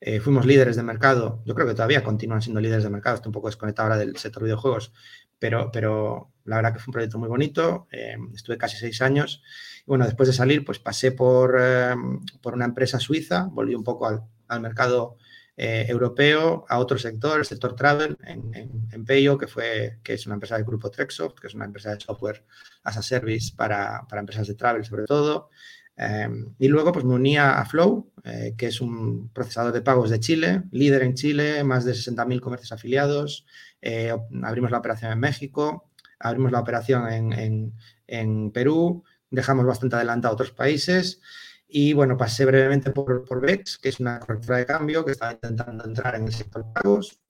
Eh, 0.00 0.18
fuimos 0.18 0.44
líderes 0.44 0.76
de 0.76 0.82
mercado, 0.82 1.42
yo 1.44 1.54
creo 1.54 1.66
que 1.66 1.74
todavía 1.74 2.04
continúan 2.04 2.40
siendo 2.40 2.60
líderes 2.60 2.84
de 2.84 2.90
mercado, 2.90 3.16
estoy 3.16 3.30
un 3.30 3.34
poco 3.34 3.48
desconectado 3.48 3.88
ahora 3.88 3.98
del 3.98 4.16
sector 4.16 4.42
de 4.42 4.46
videojuegos, 4.46 4.92
pero, 5.40 5.72
pero 5.72 6.32
la 6.44 6.56
verdad 6.56 6.72
que 6.72 6.78
fue 6.78 6.90
un 6.90 6.92
proyecto 6.92 7.18
muy 7.18 7.28
bonito, 7.28 7.88
eh, 7.90 8.16
estuve 8.32 8.56
casi 8.58 8.76
seis 8.76 9.02
años. 9.02 9.42
Bueno, 9.86 10.04
después 10.04 10.28
de 10.28 10.32
salir, 10.34 10.64
pues 10.64 10.78
pasé 10.78 11.10
por, 11.10 11.60
em, 11.60 12.20
por 12.40 12.54
una 12.54 12.64
empresa 12.64 13.00
suiza, 13.00 13.48
volví 13.50 13.74
un 13.74 13.82
poco 13.82 14.06
al, 14.06 14.22
al 14.46 14.60
mercado 14.60 15.16
eh, 15.60 15.86
europeo, 15.88 16.64
a 16.68 16.78
otro 16.78 16.96
sector, 16.98 17.40
el 17.40 17.44
sector 17.44 17.74
travel, 17.74 18.16
en, 18.24 18.54
en, 18.92 19.04
Peyo, 19.04 19.36
que, 19.36 19.48
fue, 19.48 19.98
que 20.04 20.14
es 20.14 20.24
una 20.24 20.34
empresa 20.34 20.54
del 20.54 20.64
grupo 20.64 20.88
Trexoft, 20.88 21.40
que 21.40 21.48
es 21.48 21.54
una 21.54 21.64
empresa 21.64 21.92
de 21.92 22.00
software 22.00 22.44
as 22.84 22.96
a 22.96 23.02
service 23.02 23.52
para, 23.56 24.06
para 24.08 24.20
empresas 24.20 24.46
de 24.46 24.54
travel 24.54 24.84
sobre 24.84 25.04
todo. 25.04 25.50
Em, 25.96 26.54
y 26.60 26.68
luego 26.68 26.92
pues 26.92 27.04
me 27.04 27.14
unía 27.14 27.58
a 27.58 27.64
Flow, 27.64 28.12
eh, 28.22 28.54
que 28.56 28.68
es 28.68 28.80
un 28.80 29.30
procesador 29.30 29.72
de 29.72 29.82
pagos 29.82 30.10
de 30.10 30.20
Chile, 30.20 30.62
líder 30.70 31.02
en 31.02 31.14
Chile, 31.14 31.64
más 31.64 31.84
de 31.84 31.92
60.000 31.92 32.40
comercios 32.40 32.70
afiliados. 32.70 33.44
Eh, 33.82 34.14
abrimos 34.44 34.70
la 34.70 34.78
operación 34.78 35.10
en 35.10 35.18
México, 35.18 35.90
abrimos 36.20 36.52
la 36.52 36.60
operación 36.60 37.12
en, 37.12 37.72
en, 38.06 38.52
Perú, 38.52 39.02
dejamos 39.28 39.66
bastante 39.66 39.96
adelante 39.96 40.28
a 40.28 40.30
otros 40.30 40.52
países. 40.52 41.20
Y 41.68 41.92
bueno, 41.92 42.16
pasé 42.16 42.46
brevemente 42.46 42.90
por, 42.90 43.24
por 43.24 43.40
VEX, 43.40 43.76
que 43.78 43.90
es 43.90 44.00
una 44.00 44.18
correctora 44.18 44.58
de 44.58 44.66
cambio 44.66 45.04
que 45.04 45.12
estaba 45.12 45.32
intentando 45.32 45.84
entrar 45.84 46.14
en 46.14 46.24
el 46.24 46.32
sector 46.32 46.64
pagos. 46.72 47.20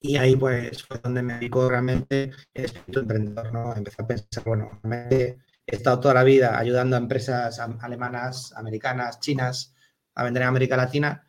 Y 0.00 0.16
ahí 0.16 0.34
pues 0.36 0.82
fue 0.82 0.98
donde 0.98 1.22
me 1.22 1.34
dedicó 1.34 1.68
realmente 1.68 2.30
el 2.54 2.64
espíritu 2.64 3.00
emprendedor, 3.00 3.52
¿no? 3.52 3.74
Empecé 3.76 4.02
a 4.02 4.06
pensar, 4.06 4.44
bueno, 4.44 4.80
realmente 4.82 5.38
he 5.66 5.76
estado 5.76 6.00
toda 6.00 6.14
la 6.14 6.24
vida 6.24 6.58
ayudando 6.58 6.96
a 6.96 6.98
empresas 6.98 7.58
alemanas, 7.58 8.52
americanas, 8.56 9.20
chinas 9.20 9.74
a 10.14 10.24
vender 10.24 10.42
en 10.42 10.48
América 10.48 10.76
Latina 10.76 11.26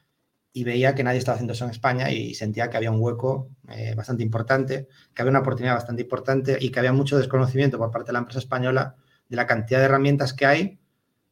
y 0.54 0.64
veía 0.64 0.96
que 0.96 1.04
nadie 1.04 1.20
estaba 1.20 1.36
haciendo 1.36 1.54
eso 1.54 1.66
en 1.66 1.72
España 1.72 2.12
y 2.12 2.34
sentía 2.34 2.70
que 2.70 2.78
había 2.78 2.92
un 2.92 3.02
hueco 3.02 3.50
eh, 3.70 3.94
bastante 3.96 4.24
importante, 4.24 4.88
que 5.14 5.22
había 5.22 5.32
una 5.32 5.40
oportunidad 5.40 5.76
bastante 5.76 6.04
importante 6.04 6.58
y 6.60 6.70
que 6.70 6.80
había 6.80 6.94
mucho 6.94 7.18
desconocimiento 7.18 7.78
por 7.78 7.92
parte 7.92 8.08
de 8.08 8.14
la 8.14 8.20
empresa 8.20 8.40
española 8.40 8.96
de 9.28 9.36
la 9.36 9.48
cantidad 9.48 9.80
de 9.80 9.86
herramientas 9.86 10.34
que 10.34 10.46
hay 10.46 10.80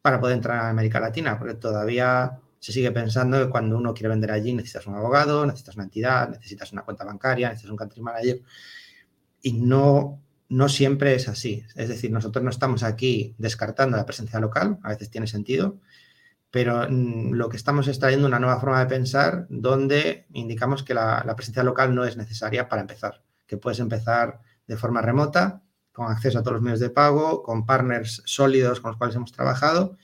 para 0.04 0.20
poder 0.20 0.36
entrar 0.36 0.60
a 0.60 0.70
América 0.70 1.00
Latina, 1.00 1.40
porque 1.40 1.56
todavía 1.56 2.38
se 2.60 2.74
sigue 2.74 2.92
pensando 2.92 3.40
que 3.42 3.50
cuando 3.50 3.78
uno 3.78 3.94
quiere 3.94 4.10
vender 4.10 4.32
allí 4.32 4.54
necesitas 4.54 4.86
un 4.88 4.96
abogado, 4.96 5.46
necesitas 5.46 5.76
una 5.76 5.86
entidad, 5.86 6.30
necesitas 6.30 6.74
una 6.74 6.82
cuenta 6.82 7.06
bancaria, 7.06 7.48
necesitas 7.48 7.72
un 7.72 7.78
country 7.78 8.02
manager, 8.02 8.42
y 9.42 9.54
no, 9.54 10.22
no 10.50 10.68
siempre 10.68 11.16
es 11.16 11.30
así. 11.30 11.66
Es 11.76 11.88
decir, 11.88 12.12
nosotros 12.12 12.44
no 12.44 12.50
estamos 12.50 12.84
aquí 12.84 13.34
descartando 13.38 13.96
la 13.96 14.06
presencia 14.06 14.42
local, 14.42 14.78
a 14.84 14.90
veces 14.90 15.10
tiene 15.10 15.26
sentido, 15.26 15.80
pero 16.52 16.86
mm, 16.90 17.32
lo 17.36 17.48
que 17.48 17.56
estamos 17.56 17.88
es 17.88 17.98
trayendo 17.98 18.28
una 18.28 18.40
nueva 18.40 18.60
forma 18.60 18.82
de 18.82 18.88
pensar 18.88 19.48
donde 19.50 20.26
indicamos 20.34 20.84
que 20.84 20.94
la, 20.94 21.24
la 21.26 21.38
presencia 21.38 21.64
local 21.64 21.96
no 21.96 22.04
es 22.04 22.18
necesaria 22.18 22.68
para 22.68 22.82
empezar, 22.82 23.24
que 23.48 23.56
puedes 23.56 23.80
empezar 23.80 24.42
de 24.68 24.76
forma 24.76 25.02
remota 25.02 25.63
con 25.94 26.12
acceso 26.12 26.40
a 26.40 26.42
todos 26.42 26.56
los 26.56 26.64
medios 26.64 26.80
de 26.80 26.90
pago, 26.90 27.44
con 27.44 27.66
partners 27.66 28.24
sólidos 28.26 28.82
con 28.82 28.92
los 28.92 28.98
cuales 28.98 29.16
hemos 29.16 29.32
trabajado. 29.32 29.98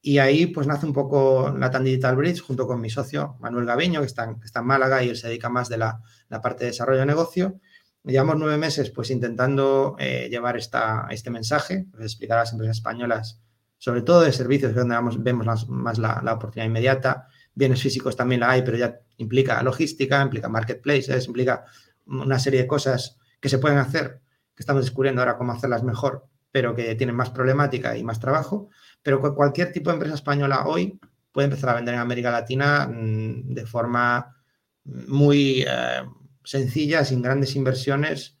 Y 0.00 0.18
ahí 0.18 0.46
pues 0.46 0.66
nace 0.66 0.86
un 0.86 0.92
poco 0.92 1.54
Latam 1.58 1.82
Digital 1.82 2.14
Bridge 2.16 2.40
junto 2.40 2.66
con 2.66 2.80
mi 2.80 2.90
socio 2.90 3.36
Manuel 3.40 3.66
Gaviño, 3.66 4.00
que 4.00 4.06
está, 4.06 4.24
en 4.24 4.66
Málaga 4.66 5.02
y 5.02 5.08
él 5.08 5.16
se 5.16 5.28
dedica 5.28 5.48
más 5.48 5.68
de 5.68 5.78
la, 5.78 6.00
parte 6.42 6.64
de 6.64 6.70
desarrollo 6.70 7.00
de 7.00 7.06
negocio. 7.06 7.58
Llevamos 8.04 8.36
nueve 8.38 8.58
meses 8.58 8.90
pues 8.90 9.10
intentando 9.10 9.96
eh, 9.98 10.28
llevar 10.30 10.56
esta, 10.56 11.06
este 11.10 11.30
mensaje, 11.30 11.86
pues, 11.90 12.04
explicar 12.04 12.36
a 12.36 12.42
las 12.42 12.52
empresas 12.52 12.76
españolas, 12.76 13.40
sobre 13.78 14.02
todo 14.02 14.20
de 14.20 14.32
servicios, 14.32 14.68
que 14.68 14.78
es 14.78 14.82
donde 14.82 14.94
vamos, 14.94 15.22
vemos 15.22 15.68
más 15.68 15.98
la, 15.98 16.20
la, 16.22 16.34
oportunidad 16.34 16.66
inmediata. 16.66 17.28
Bienes 17.54 17.80
físicos 17.80 18.14
también 18.14 18.42
la 18.42 18.50
hay, 18.50 18.62
pero 18.62 18.76
ya 18.76 19.00
implica 19.16 19.62
logística, 19.62 20.20
implica 20.20 20.50
marketplaces, 20.50 21.26
implica 21.26 21.64
una 22.06 22.38
serie 22.38 22.60
de 22.60 22.66
cosas 22.66 23.16
que 23.40 23.48
se 23.48 23.58
pueden 23.58 23.78
hacer 23.78 24.20
que 24.54 24.62
estamos 24.62 24.84
descubriendo 24.84 25.20
ahora 25.20 25.36
cómo 25.36 25.52
hacerlas 25.52 25.82
mejor, 25.82 26.26
pero 26.52 26.74
que 26.74 26.94
tienen 26.94 27.16
más 27.16 27.30
problemática 27.30 27.96
y 27.96 28.04
más 28.04 28.20
trabajo. 28.20 28.68
Pero 29.02 29.20
cualquier 29.34 29.72
tipo 29.72 29.90
de 29.90 29.94
empresa 29.94 30.14
española 30.14 30.66
hoy 30.66 30.98
puede 31.32 31.46
empezar 31.46 31.70
a 31.70 31.74
vender 31.74 31.94
en 31.94 32.00
América 32.00 32.30
Latina 32.30 32.86
mm, 32.86 33.54
de 33.54 33.66
forma 33.66 34.36
muy 34.84 35.64
eh, 35.66 36.02
sencilla, 36.44 37.04
sin 37.04 37.22
grandes 37.22 37.56
inversiones. 37.56 38.38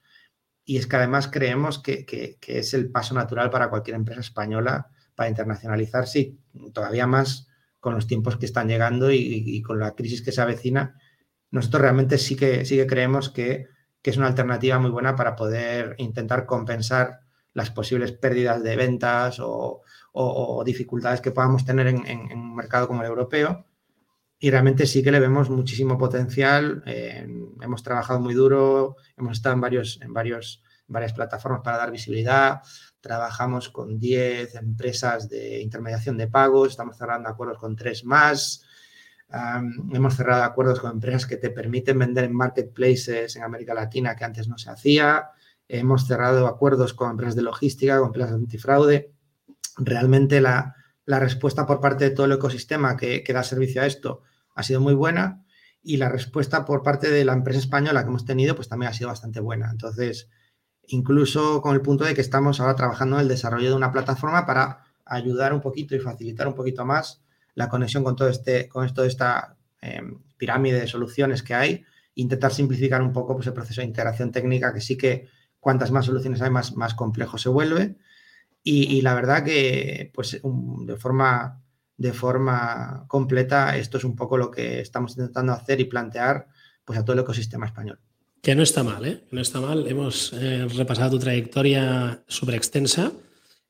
Y 0.64 0.78
es 0.78 0.86
que 0.86 0.96
además 0.96 1.28
creemos 1.28 1.80
que, 1.80 2.38
es 2.46 2.74
el 2.74 2.90
paso 2.90 3.14
natural 3.14 3.50
para 3.50 3.68
cualquier 3.68 3.96
empresa 3.96 4.20
española 4.20 4.88
para 5.14 5.28
internacionalizarse 5.28 6.34
todavía 6.72 7.06
más 7.06 7.48
con 7.80 7.94
los 7.94 8.06
tiempos 8.06 8.36
que 8.36 8.46
están 8.46 8.68
llegando 8.68 9.10
y, 9.10 9.18
y, 9.18 9.60
con 9.60 9.78
la 9.78 9.94
crisis 9.94 10.22
que 10.22 10.32
se 10.32 10.40
avecina. 10.40 10.98
Nosotros 11.50 11.82
realmente 11.82 12.16
sí 12.16 12.34
que, 12.34 12.64
sí 12.64 12.76
que 12.76 12.86
creemos 12.86 13.28
que 13.28 13.68
que 14.04 14.10
es 14.10 14.18
una 14.18 14.26
alternativa 14.26 14.78
muy 14.78 14.90
buena 14.90 15.16
para 15.16 15.34
poder 15.34 15.94
intentar 15.96 16.44
compensar 16.44 17.20
las 17.54 17.70
posibles 17.70 18.12
pérdidas 18.12 18.62
de 18.62 18.76
ventas 18.76 19.38
o, 19.40 19.82
dificultades 20.62 21.22
que 21.22 21.30
podamos 21.30 21.64
tener 21.64 21.86
en, 21.86 22.04
un 22.38 22.54
mercado 22.54 22.86
como 22.86 23.00
el 23.00 23.08
europeo. 23.08 23.64
Y 24.38 24.50
realmente 24.50 24.84
sí 24.84 25.02
que 25.02 25.10
le 25.10 25.20
vemos 25.20 25.48
muchísimo 25.48 25.96
potencial. 25.96 26.82
hemos 26.86 27.82
trabajado 27.82 28.20
muy 28.20 28.34
duro, 28.34 28.96
hemos 29.16 29.38
estado 29.38 29.54
en, 29.54 29.62
varios, 29.62 29.98
en 30.02 30.12
varios, 30.12 30.62
varias 30.86 31.14
plataformas 31.14 31.62
para 31.64 31.78
dar 31.78 31.90
visibilidad. 31.90 32.60
Trabajamos 33.00 33.70
con 33.70 33.98
10 33.98 34.54
empresas 34.56 35.30
de 35.30 35.62
intermediación 35.62 36.18
de 36.18 36.28
pagos, 36.28 36.72
estamos 36.72 36.98
cerrando 36.98 37.30
acuerdos 37.30 37.56
con 37.56 37.74
tres 37.74 38.04
más 38.04 38.66
hemos 39.92 40.16
cerrado 40.16 40.44
acuerdos 40.44 40.80
con 40.80 40.92
empresas 40.92 41.26
que 41.26 41.36
te 41.36 41.50
permiten 41.50 41.98
vender 41.98 42.24
en 42.24 42.34
marketplaces 42.34 43.36
en 43.36 43.42
América 43.42 43.74
Latina 43.74 44.14
que 44.14 44.24
antes 44.24 44.48
no 44.48 44.58
se 44.58 44.70
hacía. 44.70 45.30
Hemos 45.66 46.06
cerrado 46.06 46.46
acuerdos 46.46 46.94
con 46.94 47.10
empresas 47.10 47.34
de 47.34 47.42
logística, 47.42 47.98
con 47.98 48.08
empresas 48.08 48.30
de 48.30 48.36
antifraude. 48.36 49.12
Realmente 49.76 50.40
la, 50.40 50.76
respuesta 51.06 51.66
por 51.66 51.80
parte 51.80 52.04
de 52.04 52.10
todo 52.10 52.26
el 52.26 52.32
ecosistema 52.32 52.96
que, 52.96 53.22
que, 53.24 53.32
da 53.32 53.42
servicio 53.42 53.82
a 53.82 53.86
esto 53.86 54.22
ha 54.54 54.62
sido 54.62 54.80
muy 54.80 54.94
buena 54.94 55.44
y 55.82 55.96
la 55.96 56.08
respuesta 56.08 56.64
por 56.64 56.82
parte 56.82 57.10
de 57.10 57.24
la 57.24 57.32
empresa 57.32 57.58
española 57.58 58.02
que 58.02 58.08
hemos 58.08 58.24
tenido 58.24 58.54
pues 58.54 58.68
también 58.68 58.90
ha 58.90 58.94
sido 58.94 59.08
bastante 59.08 59.40
buena. 59.40 59.70
Entonces, 59.70 60.28
incluso 60.86 61.60
con 61.60 61.74
el 61.74 61.82
punto 61.82 62.04
de 62.04 62.14
que 62.14 62.20
estamos 62.20 62.60
ahora 62.60 62.76
trabajando 62.76 63.16
en 63.16 63.22
el 63.22 63.28
desarrollo 63.28 63.70
de 63.70 63.76
una 63.76 63.92
plataforma 63.92 64.46
para 64.46 64.84
ayudar 65.04 65.52
un 65.52 65.60
poquito 65.60 65.94
y 65.96 66.00
facilitar 66.00 66.46
un 66.46 66.54
poquito 66.54 66.84
más 66.84 67.23
la 67.54 67.68
conexión 67.68 68.04
con 68.04 68.16
todo 68.16 68.28
este, 68.28 68.68
con 68.68 68.92
toda 68.92 69.06
esta 69.06 69.56
em, 69.80 70.18
pirámide 70.36 70.80
de 70.80 70.86
soluciones 70.86 71.42
que 71.42 71.54
hay, 71.54 71.84
intentar 72.14 72.52
simplificar 72.52 73.02
un 73.02 73.12
poco 73.12 73.34
pues, 73.34 73.46
el 73.46 73.52
proceso 73.52 73.80
de 73.80 73.86
integración 73.86 74.30
técnica, 74.30 74.72
que 74.72 74.80
sí 74.80 74.96
que 74.96 75.28
cuantas 75.60 75.90
más 75.90 76.06
soluciones 76.06 76.42
hay, 76.42 76.50
más, 76.50 76.76
más 76.76 76.94
complejo 76.94 77.38
se 77.38 77.48
vuelve. 77.48 77.96
Y, 78.66 79.02
la 79.02 79.14
verdad 79.14 79.44
que, 79.44 80.10
pues, 80.14 80.40
de 80.42 80.96
forma 80.96 81.62
de 81.96 82.12
forma 82.12 83.04
completa, 83.08 83.76
esto 83.76 83.98
es 83.98 84.04
un 84.04 84.16
poco 84.16 84.36
lo 84.36 84.50
que 84.50 84.80
estamos 84.80 85.12
intentando 85.12 85.52
hacer 85.52 85.80
y 85.80 85.84
plantear 85.84 86.48
pues, 86.84 86.98
a 86.98 87.04
todo 87.04 87.14
el 87.14 87.20
ecosistema 87.20 87.66
español. 87.66 88.00
Que 88.42 88.54
no 88.54 88.62
está 88.62 88.82
mal, 88.82 89.04
¿eh? 89.06 89.24
No 89.30 89.40
está 89.40 89.60
mal. 89.60 89.86
Hemos 89.86 90.32
eh, 90.34 90.66
repasado 90.74 91.12
tu 91.12 91.18
trayectoria 91.18 92.22
súper 92.26 92.56
extensa. 92.56 93.12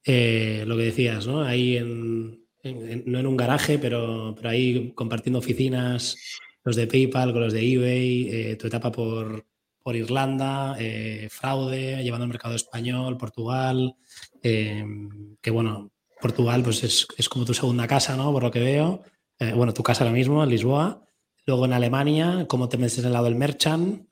Eh, 0.05 0.65
lo 0.67 0.77
que 0.77 0.85
decías, 0.85 1.27
¿no? 1.27 1.43
Ahí 1.43 1.77
en, 1.77 2.44
no 2.65 3.19
en 3.19 3.27
un 3.27 3.37
garaje, 3.37 3.79
pero, 3.79 4.35
pero 4.37 4.49
ahí 4.49 4.93
compartiendo 4.95 5.39
oficinas, 5.39 6.17
los 6.65 6.77
de 6.77 6.87
PayPal 6.87 7.33
con 7.33 7.43
los 7.43 7.53
de 7.53 7.73
eBay, 7.73 8.29
eh, 8.31 8.57
tu 8.57 8.67
etapa 8.67 8.91
por, 8.91 9.47
por 9.83 9.97
Irlanda, 9.97 10.77
eh, 10.79 11.29
fraude, 11.31 12.03
llevando 12.03 12.25
al 12.25 12.31
mercado 12.31 12.55
español, 12.55 13.19
Portugal, 13.19 13.95
em, 14.43 15.37
que 15.43 15.51
bueno, 15.51 15.93
Portugal 16.21 16.63
pues 16.63 16.83
es, 16.85 17.07
es, 17.19 17.29
como 17.29 17.45
tu 17.45 17.53
segunda 17.53 17.87
casa, 17.87 18.17
¿no? 18.17 18.33
Por 18.33 18.45
lo 18.45 18.51
que 18.51 18.61
veo. 18.61 19.03
Eh, 19.39 19.53
bueno, 19.53 19.75
tu 19.75 19.83
casa 19.83 20.05
ahora 20.05 20.17
mismo, 20.17 20.43
en 20.43 20.51
Lisboa. 20.51 21.03
Luego 21.47 21.67
en 21.67 21.75
Alemania, 21.75 22.47
cómo 22.49 22.71
te 22.71 22.79
metes 22.79 22.99
en 23.01 23.07
el 23.07 23.13
lado 23.13 23.27
del 23.27 23.35
merchant, 23.35 24.07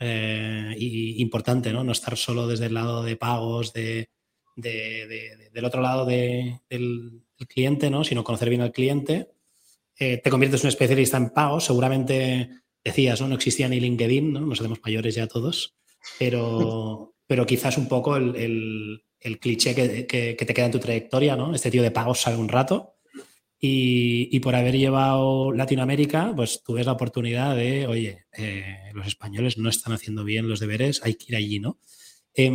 y, 0.77 1.23
importante, 1.23 1.73
¿no? 1.73 1.83
No 1.83 1.93
estar 1.93 2.19
solo 2.19 2.47
desde 2.47 2.67
el 2.67 2.75
lado 2.75 3.03
de 3.03 3.17
pagos, 3.17 3.73
de, 3.73 4.11
de, 4.57 5.49
del 5.51 5.65
otro 5.65 5.81
lado 5.81 6.05
del, 6.05 6.61
cliente, 7.47 7.91
¿no? 7.91 8.05
Sino 8.05 8.25
conocer 8.25 8.49
bien 8.49 8.61
al 8.61 8.73
cliente. 8.73 9.29
te 9.97 10.31
conviertes 10.31 10.63
en 10.63 10.67
un 10.67 10.71
especialista 10.71 11.17
en 11.17 11.31
pagos, 11.31 11.65
seguramente 11.65 12.63
decías, 12.85 13.21
¿no? 13.21 13.29
No 13.29 13.35
existía 13.35 13.69
ni 13.69 13.81
LinkedIn, 13.81 14.33
¿no? 14.33 14.41
Nos 14.41 14.61
hacemos 14.61 14.81
mayores 14.83 15.15
ya 15.15 15.27
todos, 15.27 15.75
pero, 16.19 17.15
pero 17.27 17.47
quizás 17.47 17.79
un 17.79 17.89
poco 17.89 18.17
el, 18.17 19.03
el, 19.21 19.39
cliché 19.39 19.75
que, 19.75 20.07
que, 20.07 20.35
te 20.35 20.55
queda 20.55 20.67
en 20.67 20.73
tu 20.73 20.79
trayectoria, 20.79 21.37
¿no? 21.37 21.55
Este 21.55 21.71
tío 21.71 21.83
de 21.83 21.91
pagos 21.91 22.21
sabe 22.21 22.37
un 22.37 22.49
rato. 22.49 22.97
Y, 23.65 24.29
y, 24.37 24.41
por 24.41 24.57
haber 24.57 24.77
llevado 24.77 25.53
Latinoamérica, 25.53 26.33
pues 26.35 26.65
tú 26.65 26.73
ves 26.73 26.87
la 26.87 26.93
oportunidad 26.93 27.55
de, 27.55 27.87
oye, 27.87 28.25
eh, 28.37 28.91
los 28.93 29.07
españoles 29.07 29.57
no 29.57 29.69
están 29.69 29.93
haciendo 29.93 30.25
bien 30.25 30.49
los 30.49 30.59
deberes, 30.59 31.01
hay 31.05 31.15
que 31.15 31.27
ir 31.29 31.37
allí, 31.37 31.61
¿no? 31.61 31.79
Eh, 32.35 32.51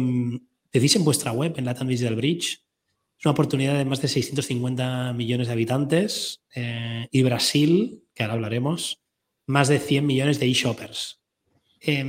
decís 0.70 0.98
en 0.98 1.06
vuestra 1.06 1.32
web, 1.32 1.54
en 1.56 1.64
Latin 1.64 1.88
Digital 1.88 2.18
Bridge, 2.18 2.62
es 3.18 3.26
una 3.26 3.32
oportunidad 3.32 3.76
de 3.76 3.86
más 3.86 4.02
de 4.02 4.08
650 4.08 5.14
millones 5.14 5.48
de 5.48 5.54
habitantes 5.54 6.44
eh, 6.54 7.08
y 7.12 7.24
Brasil, 7.24 8.04
que 8.14 8.24
ahora 8.24 8.36
hablaremos, 8.36 9.02
más 9.48 9.70
de 9.70 9.80
100 9.80 10.06
millones 10.06 10.40
de 10.40 10.46
e-shoppers. 10.46 11.20
Eh, 11.80 12.04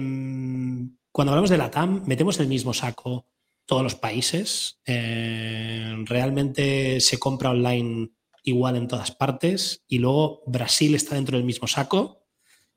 cuando 1.12 1.32
hablamos 1.32 1.50
de 1.50 1.58
la 1.58 1.70
TAM, 1.70 2.02
metemos 2.06 2.38
el 2.40 2.48
mismo 2.48 2.74
saco 2.74 3.26
todos 3.64 3.82
los 3.82 3.94
países. 3.94 4.80
Eh, 4.84 5.94
realmente 6.04 7.00
se 7.00 7.18
compra 7.18 7.50
online 7.50 8.10
igual 8.42 8.76
en 8.76 8.88
todas 8.88 9.10
partes 9.10 9.84
y 9.88 9.98
luego 9.98 10.42
Brasil 10.46 10.94
está 10.94 11.14
dentro 11.14 11.36
del 11.36 11.46
mismo 11.46 11.66
saco. 11.66 12.26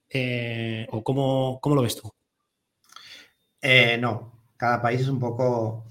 Eh, 0.10 0.88
¿O 0.92 1.04
cómo, 1.04 1.60
cómo, 1.62 1.76
lo 1.76 1.82
ves 1.82 1.96
tú? 1.96 2.12
No, 4.00 4.44
cada 4.58 4.82
país 4.82 5.02
es 5.02 5.08
un 5.08 5.20
poco 5.20 5.86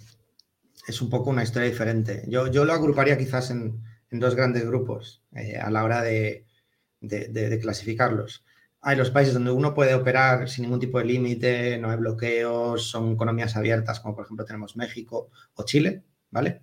es 0.91 1.01
un 1.03 1.11
poco 1.11 1.31
una 1.31 1.43
historia 1.43 1.69
diferente. 1.69 2.25
Yo, 2.29 2.49
yo 2.49 2.65
lo 2.65 2.73
agruparía 2.73 3.19
quizás 3.19 3.51
en, 3.51 3.83
dos 4.11 4.35
grandes 4.35 4.67
grupos 4.67 5.23
eh, 5.35 5.57
a 5.57 5.71
la 5.71 5.85
hora 5.85 6.03
de, 6.03 6.45
de, 7.01 7.59
clasificarlos 7.61 8.45
hay 8.83 8.97
los 8.97 9.11
países 9.11 9.35
donde 9.35 9.51
uno 9.51 9.75
puede 9.75 9.95
operar 9.95 10.49
sin 10.49 10.63
ningún 10.65 10.81
tipo 10.81 10.99
de 10.99 11.05
límite, 11.05 11.79
no 11.79 11.91
hay 11.91 11.99
bloqueos, 11.99 12.89
son 12.89 13.13
economías 13.13 13.57
abiertas, 13.57 14.01
como 14.01 14.15
por 14.15 14.25
ejemplo 14.25 14.45
tenemos 14.45 14.77
México 14.77 15.31
o 15.55 15.65
Chile, 15.65 16.03
¿vale? 16.31 16.63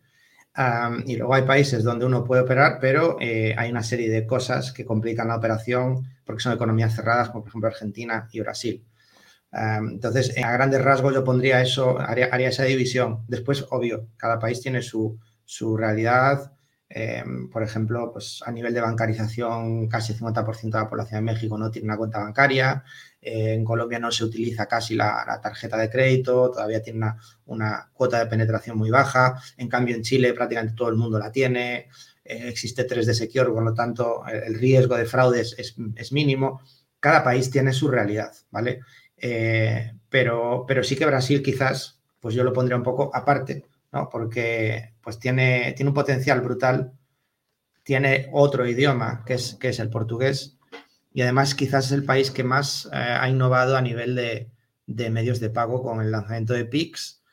Y 1.06 1.18
luego 1.18 1.36
hay 1.36 1.44
países 1.44 1.84
donde 1.84 2.06
uno 2.06 2.24
puede 2.24 2.42
operar, 2.42 2.80
pero 2.82 3.18
eh, 3.20 3.54
hay 3.56 3.70
una 3.70 3.84
serie 3.84 4.10
de 4.10 4.26
cosas 4.26 4.72
que 4.72 4.86
complican 4.86 5.28
la 5.28 5.36
operación 5.36 6.08
porque 6.26 6.42
son 6.42 6.54
economías 6.54 6.96
cerradas, 6.96 7.30
como 7.30 7.44
por 7.44 7.50
ejemplo 7.50 7.70
Argentina 7.70 8.28
y 8.32 8.40
Brasil. 8.40 8.84
Entonces, 9.52 10.38
a 10.38 10.52
grandes 10.52 10.82
rasgos 10.82 11.14
yo 11.14 11.24
pondría 11.24 11.62
eso, 11.62 12.00
haría, 12.00 12.50
esa 12.50 12.64
división. 12.64 13.24
Después, 13.28 13.66
obvio, 13.70 14.08
cada 14.18 14.40
país 14.40 14.62
tiene 14.62 14.82
su, 14.82 15.20
su 15.46 15.78
realidad, 15.78 16.52
eh, 16.90 17.24
por 17.52 17.64
ejemplo, 17.64 18.12
pues 18.14 18.42
a 18.46 18.52
nivel 18.52 18.74
de 18.74 18.82
bancarización, 18.82 19.88
casi 19.88 20.14
el 20.14 20.20
50% 20.20 20.78
de 20.78 20.84
la 20.84 20.90
población 20.90 21.26
de 21.26 21.34
México 21.34 21.58
no 21.58 21.70
tiene 21.72 21.88
una 21.88 21.98
cuenta 21.98 22.20
bancaria. 22.20 22.84
Eh, 23.22 23.54
en 23.54 23.66
Colombia 23.66 24.00
no 24.00 24.12
se 24.12 24.24
utiliza 24.24 24.68
casi 24.68 24.96
la, 24.96 25.40
tarjeta 25.42 25.78
de 25.78 25.90
crédito, 25.90 26.52
todavía 26.52 26.82
tiene 26.82 27.00
una, 27.00 27.18
una, 27.46 27.90
cuota 27.94 28.20
de 28.20 28.28
penetración 28.28 28.78
muy 28.78 28.90
baja. 28.90 29.42
En 29.58 29.68
cambio, 29.68 29.96
en 29.96 30.04
Chile 30.04 30.34
prácticamente 30.34 30.76
todo 30.76 30.90
el 30.90 30.96
mundo 30.96 31.20
la 31.20 31.32
tiene. 31.32 31.90
Eh, 32.28 32.50
existe 32.50 32.86
3D 32.88 33.14
Secure, 33.14 33.52
por 33.52 33.64
lo 33.64 33.74
tanto, 33.74 34.26
el, 34.28 34.56
riesgo 34.56 34.96
de 34.98 35.06
fraude 35.06 35.42
es, 35.42 36.12
mínimo. 36.12 36.62
Cada 37.00 37.24
país 37.24 37.50
tiene 37.50 37.74
su 37.74 37.88
realidad, 37.90 38.34
¿vale? 38.52 38.82
Eh, 39.18 39.94
pero, 40.10 40.66
pero 40.68 40.84
sí 40.84 40.96
que 40.96 41.06
Brasil 41.06 41.42
quizás, 41.42 42.00
pues 42.20 42.36
yo 42.36 42.44
lo 42.44 42.54
pondría 42.54 42.78
un 42.78 42.84
poco 42.84 43.12
aparte, 43.14 43.66
¿no? 43.92 44.10
porque 44.10 44.94
pues 45.02 45.20
tiene, 45.20 45.74
tiene 45.76 45.90
un 45.90 45.96
potencial 45.96 46.42
brutal, 46.42 46.94
tiene 47.84 48.30
otro 48.34 48.68
idioma 48.68 49.24
que 49.26 49.36
es, 49.36 49.56
que 49.56 49.70
es 49.70 49.80
el 49.80 49.90
portugués 49.90 50.58
y 51.14 51.22
además 51.22 51.56
quizás 51.56 51.88
es 51.88 51.92
el 51.94 52.04
país 52.04 52.32
que 52.32 52.44
más 52.44 52.90
eh, 52.94 52.98
ha 52.98 53.28
innovado 53.30 53.76
a 53.78 53.82
nivel 53.82 54.16
de, 54.16 54.52
de, 54.86 55.10
medios 55.10 55.40
de 55.40 55.50
pago 55.50 55.82
con 55.82 56.02
el 56.02 56.12
lanzamiento 56.12 56.54
de 56.54 56.66
Pix 56.66 57.24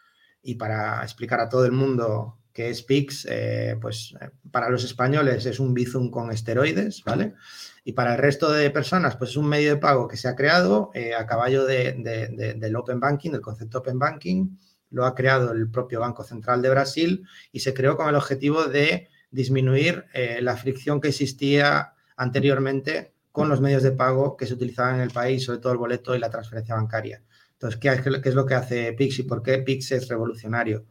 y 0.42 0.54
para 0.54 1.02
explicar 1.02 1.40
a 1.40 1.48
todo 1.48 1.64
el 1.66 1.72
mundo 1.72 2.38
qué 2.54 2.70
es 2.70 2.82
Pix, 2.82 3.26
eh, 3.28 3.76
pues 3.80 4.14
para 4.50 4.70
los 4.70 4.84
españoles 4.84 5.44
es 5.44 5.58
un 5.58 5.74
Bizum 5.74 6.08
con 6.08 6.30
esteroides, 6.30 7.02
¿vale? 7.04 7.34
Y 7.82 7.92
para 7.92 8.12
el 8.12 8.18
resto 8.18 8.50
de 8.50 8.70
personas, 8.70 9.16
pues 9.16 9.30
es 9.30 9.36
un 9.36 9.48
medio 9.48 9.70
de 9.70 9.80
pago 9.80 10.06
que 10.06 10.16
se 10.16 10.28
ha 10.28 10.36
creado 10.36 10.90
eh, 10.94 11.14
a 11.14 11.26
caballo 11.26 11.66
de, 11.66 11.94
de, 11.94 12.54
del 12.54 12.76
Open 12.76 13.00
Banking, 13.00 13.32
del 13.32 13.40
concepto 13.40 13.78
Open 13.78 13.98
Banking, 13.98 14.56
lo 14.90 15.04
ha 15.04 15.16
creado 15.16 15.50
el 15.52 15.68
propio 15.68 15.98
Banco 15.98 16.22
Central 16.22 16.62
de 16.62 16.70
Brasil 16.70 17.26
y 17.50 17.60
se 17.60 17.74
creó 17.74 17.96
con 17.96 18.08
el 18.08 18.14
objetivo 18.14 18.64
de 18.64 19.08
disminuir 19.32 20.04
eh, 20.14 20.38
la 20.40 20.56
fricción 20.56 21.00
que 21.00 21.08
existía 21.08 21.94
anteriormente 22.16 23.12
con 23.32 23.48
los 23.48 23.60
medios 23.60 23.82
de 23.82 23.90
pago 23.90 24.36
que 24.36 24.46
se 24.46 24.54
utilizaban 24.54 24.94
en 24.94 25.00
el 25.00 25.10
país, 25.10 25.44
sobre 25.44 25.58
todo 25.58 25.72
el 25.72 25.78
boleto 25.78 26.14
y 26.14 26.20
la 26.20 26.30
transferencia 26.30 26.76
bancaria. 26.76 27.20
Entonces, 27.54 27.80
¿qué, 27.80 28.20
qué 28.22 28.28
es 28.28 28.34
lo 28.36 28.46
que 28.46 28.54
hace 28.54 28.92
Pix 28.92 29.18
y 29.18 29.22
por 29.24 29.42
qué 29.42 29.58
Pix 29.58 29.90
es 29.90 30.06
revolucionario? 30.06 30.86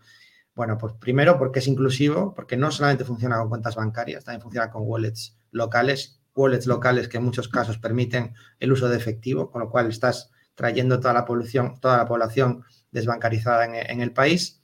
Bueno, 0.56 0.78
pues 0.78 0.94
primero 0.94 1.38
porque 1.38 1.60
es 1.60 1.68
inclusivo, 1.68 2.34
porque 2.36 2.58
no 2.58 2.72
solamente 2.72 3.06
funciona 3.06 3.38
con 3.40 3.50
cuentas 3.50 3.76
bancarias, 3.76 4.24
también 4.24 4.42
funciona 4.42 4.70
con 4.70 4.84
wallets 4.86 5.36
locales, 5.52 6.20
wallets 6.36 6.68
locales 6.68 7.08
que 7.08 7.18
en 7.18 7.24
muchos 7.24 7.48
casos 7.48 7.80
permiten 7.80 8.34
el 8.60 8.72
uso 8.72 8.88
de 8.88 8.98
efectivo, 8.98 9.50
con 9.50 9.62
lo 9.62 9.70
cual 9.70 9.90
estás 9.90 10.32
trayendo 10.56 11.00
toda 11.00 11.14
la 11.14 11.26
población, 11.26 11.80
toda 11.80 11.98
la 11.98 12.06
población 12.06 12.64
desbancarizada 12.92 13.66
en, 13.66 13.76
en, 13.76 14.02
el 14.02 14.14
país. 14.14 14.62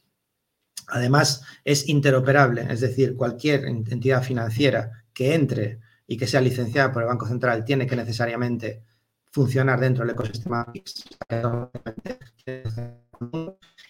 Además, 0.88 1.43
es 1.63 1.89
interoperable, 1.89 2.67
es 2.69 2.82
decir, 2.82 3.15
cualquier 3.15 3.65
entidad 3.65 4.23
financiera 4.23 5.04
que 5.13 5.34
entre 5.34 5.80
y 6.06 6.17
que 6.17 6.28
sea 6.28 6.41
licenciada 6.41 6.91
por 6.91 7.04
el 7.04 7.08
Banco 7.08 7.28
Central 7.28 7.63
tiene 7.63 7.88
que 7.88 7.95
necesariamente 7.95 8.84
funcionar 9.32 9.80
dentro 9.80 10.04
del 10.04 10.13
ecosistema 10.13 10.71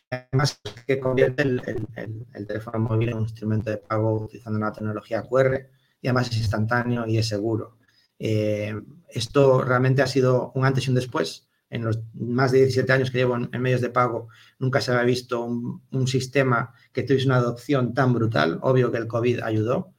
Además, 0.09 0.61
que 0.87 0.99
convierte 0.99 1.43
el, 1.43 1.61
el, 1.95 2.25
el, 2.33 2.47
teléfono 2.47 2.79
móvil 2.79 3.09
en 3.09 3.17
un 3.17 3.23
instrumento 3.23 3.69
de 3.69 3.77
pago 3.77 4.23
utilizando 4.23 4.57
una 4.57 4.71
tecnología 4.71 5.23
QR 5.23 5.67
y 6.01 6.07
además 6.07 6.29
es 6.29 6.37
instantáneo 6.37 7.05
y 7.07 7.17
es 7.17 7.27
seguro. 7.27 7.77
Eh, 8.17 8.73
esto 9.09 9.61
realmente 9.63 10.01
ha 10.01 10.07
sido 10.07 10.51
un 10.55 10.65
antes 10.65 10.87
y 10.87 10.89
un 10.89 10.95
después 10.95 11.49
en 11.69 11.85
los 11.85 11.99
más 12.13 12.51
de 12.51 12.59
17 12.59 12.91
años 12.91 13.11
que 13.11 13.19
llevo 13.19 13.35
en, 13.35 13.49
en 13.53 13.61
medios 13.61 13.81
de 13.81 13.89
pago, 13.89 14.29
nunca 14.57 14.81
se 14.81 14.91
había 14.91 15.03
visto 15.03 15.43
un, 15.43 15.83
un, 15.91 16.07
sistema 16.07 16.73
que 16.91 17.03
tuviese 17.03 17.27
una 17.27 17.37
adopción 17.37 17.93
tan 17.93 18.13
brutal. 18.13 18.59
Obvio 18.63 18.91
que 18.91 18.97
el 18.97 19.07
COVID 19.07 19.41
ayudó, 19.41 19.93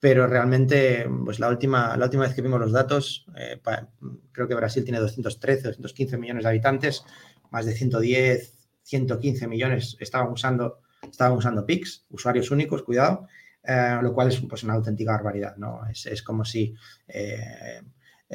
pero 0.00 0.26
realmente, 0.26 1.08
pues 1.24 1.38
la 1.40 1.48
última, 1.48 1.96
la 1.96 2.06
última 2.06 2.24
vez 2.24 2.34
que 2.34 2.42
vimos 2.42 2.58
los 2.58 2.72
datos, 2.72 3.26
eh, 3.36 3.60
pa, 3.62 3.88
creo 4.32 4.48
que 4.48 4.54
Brasil 4.54 4.82
tiene 4.82 4.98
213, 4.98 5.62
215 5.68 6.16
millones 6.16 6.44
de 6.44 6.48
habitantes, 6.48 7.04
más 7.50 7.66
de 7.66 7.74
110, 7.74 8.54
115 8.82 9.46
millones 9.46 9.96
estaban 10.00 10.32
usando, 10.32 10.80
estaban 11.02 11.36
usando 11.36 11.66
PIX, 11.66 12.06
usuarios 12.10 12.50
únicos, 12.50 12.82
cuidado, 12.82 13.26
eh, 13.62 13.98
lo 14.02 14.12
cual 14.12 14.28
es 14.28 14.40
pues, 14.40 14.62
una 14.64 14.74
auténtica 14.74 15.12
barbaridad, 15.12 15.56
¿no? 15.56 15.80
Es, 15.90 16.06
es 16.06 16.22
como 16.22 16.44
si... 16.44 16.74
Eh, 17.08 17.80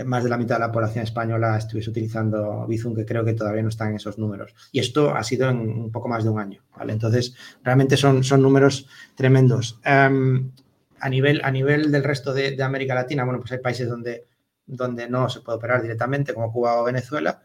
más 0.04 0.24
de 0.24 0.30
la 0.30 0.38
mitad 0.38 0.56
de 0.56 0.60
la 0.60 0.72
población 0.72 1.04
española 1.04 1.58
estuviese 1.58 1.90
utilizando 1.90 2.66
Bizum, 2.68 2.94
que 2.94 3.06
creo 3.06 3.24
que 3.24 3.34
todavía 3.34 3.64
no 3.64 3.70
están 3.70 3.96
esos 3.96 4.18
números. 4.18 4.54
Y 4.72 4.80
esto 4.80 5.16
ha 5.16 5.24
sido 5.24 5.50
en 5.50 5.58
un 5.58 5.92
poco 5.92 6.10
más 6.10 6.24
de 6.24 6.30
un 6.30 6.40
año, 6.40 6.62
¿vale? 6.76 6.92
Entonces, 6.92 7.34
realmente 7.64 7.96
son, 7.96 8.24
son 8.24 8.42
números 8.42 8.88
tremendos. 9.16 9.80
Um, 9.86 10.52
a, 11.00 11.10
nivel, 11.10 11.40
a 11.44 11.52
nivel 11.52 11.92
del 11.92 12.04
resto 12.04 12.34
de, 12.34 12.58
de, 12.58 12.64
América 12.64 12.94
Latina, 12.94 13.24
bueno, 13.24 13.40
pues 13.40 13.54
hay 13.54 13.60
países 13.60 13.88
donde, 13.88 14.26
donde 14.66 15.08
no 15.08 15.30
se 15.30 15.40
puede 15.40 15.58
operar 15.60 15.82
directamente, 15.82 16.34
como 16.34 16.52
Cuba 16.52 16.82
o 16.82 16.84
Venezuela, 16.84 17.42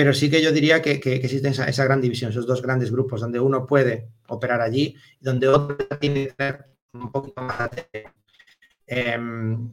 pero 0.00 0.14
sí 0.14 0.30
que 0.30 0.40
yo 0.40 0.50
diría 0.50 0.80
que, 0.80 0.98
que, 0.98 1.16
existe 1.16 1.46
esa, 1.50 1.84
gran 1.84 2.00
división, 2.00 2.30
esos 2.30 2.46
dos 2.46 2.62
grandes 2.62 2.90
grupos, 2.90 3.20
donde 3.20 3.38
uno 3.38 3.66
puede 3.66 4.08
operar 4.28 4.62
allí 4.62 4.96
y 5.20 5.22
donde 5.22 5.46
otro 5.46 5.76
tiene 5.98 6.28
que 6.28 6.32
tener 6.32 6.64
un 6.94 7.12
poquito 7.12 7.42
más 7.42 7.70
de... 7.70 8.06
Eh, 8.86 9.18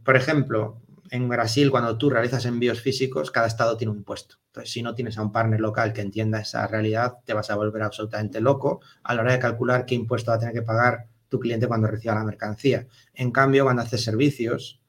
por 0.04 0.18
ejemplo, 0.18 0.82
en 1.12 1.30
Brasil, 1.30 1.72
cuando 1.72 1.98
tú 1.98 2.10
realizas 2.10 2.46
envíos 2.46 2.82
físicos, 2.82 3.32
cada 3.32 3.48
estado 3.48 3.78
tiene 3.78 3.92
un 3.92 4.00
impuesto. 4.00 4.36
Entonces, 4.48 4.74
si 4.74 4.82
no 4.82 4.94
tienes 4.94 5.18
a 5.18 5.22
un 5.22 5.32
partner 5.32 5.62
local 5.62 5.94
que 5.94 6.02
entienda 6.02 6.42
esa 6.42 6.68
realidad, 6.68 7.20
te 7.24 7.34
vas 7.34 7.50
a 7.50 7.56
volver 7.56 7.84
absolutamente 7.84 8.42
loco 8.42 8.82
a 9.04 9.14
la 9.16 9.22
hora 9.22 9.32
de 9.32 9.40
calcular 9.40 9.86
qué 9.86 9.96
impuesto 9.96 10.32
va 10.32 10.36
a 10.36 10.40
tener 10.40 10.54
que 10.54 10.62
pagar 10.62 11.08
tu 11.30 11.40
cliente 11.40 11.70
cuando 11.70 11.88
reciba 11.88 12.16
la 12.16 12.26
mercancía. 12.26 12.86
En 13.14 13.32
cambio, 13.32 13.64
cuando 13.64 13.84
haces 13.84 14.04
servicios, 14.04 14.82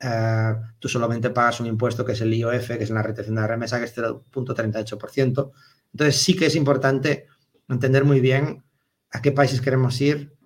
eh, 0.00 0.54
tú 0.78 0.88
solamente 0.88 1.30
pagas 1.30 1.60
un 1.60 1.66
impuesto 1.66 2.04
que 2.04 2.12
es 2.12 2.20
el 2.20 2.34
IOF, 2.34 2.68
que 2.68 2.84
es 2.84 2.90
la 2.90 3.02
retención 3.02 3.36
de 3.36 3.40
la 3.42 3.46
remesa, 3.46 3.78
que 3.78 3.84
es 3.84 3.96
0.38%. 3.96 5.52
Entonces 5.92 6.22
sí 6.22 6.36
que 6.36 6.46
es 6.46 6.56
importante 6.56 7.26
entender 7.68 8.04
muy 8.04 8.20
bien 8.20 8.64
a 9.10 9.22
qué 9.22 9.32
países 9.32 9.60
queremos 9.60 10.00
ir 10.00 10.36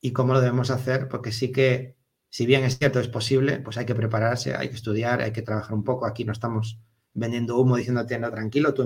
y 0.00 0.12
cómo 0.12 0.32
lo 0.32 0.40
debemos 0.40 0.70
hacer, 0.70 1.08
porque 1.08 1.32
sí 1.32 1.52
que, 1.52 1.96
si 2.28 2.44
bien 2.46 2.64
es 2.64 2.78
cierto, 2.78 3.00
es 3.00 3.08
posible, 3.08 3.60
pues 3.60 3.78
hay 3.78 3.86
que 3.86 3.94
prepararse, 3.94 4.54
hay 4.54 4.68
que 4.68 4.74
estudiar, 4.74 5.20
hay 5.20 5.32
que 5.32 5.42
trabajar 5.42 5.74
un 5.74 5.84
poco. 5.84 6.06
Aquí 6.06 6.24
no 6.24 6.32
estamos 6.32 6.78
vendiendo 7.14 7.58
humo 7.58 7.76
diciéndote, 7.76 8.18
no, 8.18 8.30
tranquilo, 8.30 8.74
tú 8.74 8.82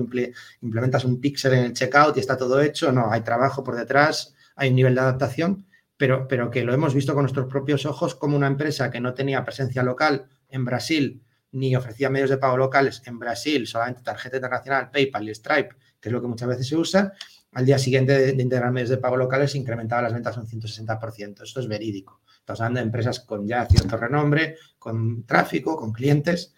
implementas 0.61 1.03
un 1.03 1.19
pixel 1.19 1.53
en 1.53 1.65
el 1.65 1.73
checkout 1.73 2.15
y 2.17 2.19
está 2.21 2.37
todo 2.37 2.61
hecho. 2.61 2.91
No, 2.91 3.11
hay 3.11 3.21
trabajo 3.21 3.63
por 3.63 3.75
detrás, 3.75 4.35
hay 4.55 4.69
un 4.69 4.75
nivel 4.75 4.95
de 4.95 5.01
adaptación 5.01 5.65
pero, 6.01 6.27
pero 6.27 6.49
que 6.49 6.63
lo 6.63 6.73
hemos 6.73 6.95
visto 6.95 7.13
con 7.13 7.21
nuestros 7.21 7.45
propios 7.45 7.85
ojos 7.85 8.15
como 8.15 8.35
una 8.35 8.47
empresa 8.47 8.89
que 8.89 8.99
no 8.99 9.13
tenía 9.13 9.45
presencia 9.45 9.83
local 9.83 10.25
en 10.49 10.65
Brasil 10.65 11.21
ni 11.51 11.75
ofrecía 11.75 12.09
medios 12.09 12.31
de 12.31 12.39
pago 12.39 12.57
locales 12.57 13.03
en 13.05 13.19
Brasil, 13.19 13.67
solamente 13.67 14.01
tarjeta 14.01 14.37
internacional, 14.37 14.89
PayPal 14.89 15.29
y 15.29 15.35
Stripe, 15.35 15.75
que 15.99 16.09
es 16.09 16.11
lo 16.11 16.19
que 16.19 16.27
muchas 16.27 16.47
veces 16.47 16.67
se 16.67 16.75
usa, 16.75 17.13
al 17.51 17.67
día 17.67 17.77
siguiente 17.77 18.33
de, 18.33 18.41
integrar 18.41 18.71
medios 18.71 18.89
de 18.89 18.97
pago 18.97 19.15
locales 19.15 19.53
incrementaba 19.53 20.01
las 20.01 20.13
ventas 20.13 20.35
un 20.37 20.47
160%. 20.47 21.43
Esto 21.43 21.59
es 21.59 21.67
verídico. 21.67 22.21
Estamos 22.39 22.61
hablando 22.61 22.79
de 22.79 22.85
empresas 22.87 23.19
con 23.19 23.45
ya 23.45 23.67
cierto 23.67 23.95
renombre, 23.95 24.55
con 24.79 25.23
tráfico, 25.27 25.75
con 25.75 25.91
clientes, 25.91 26.55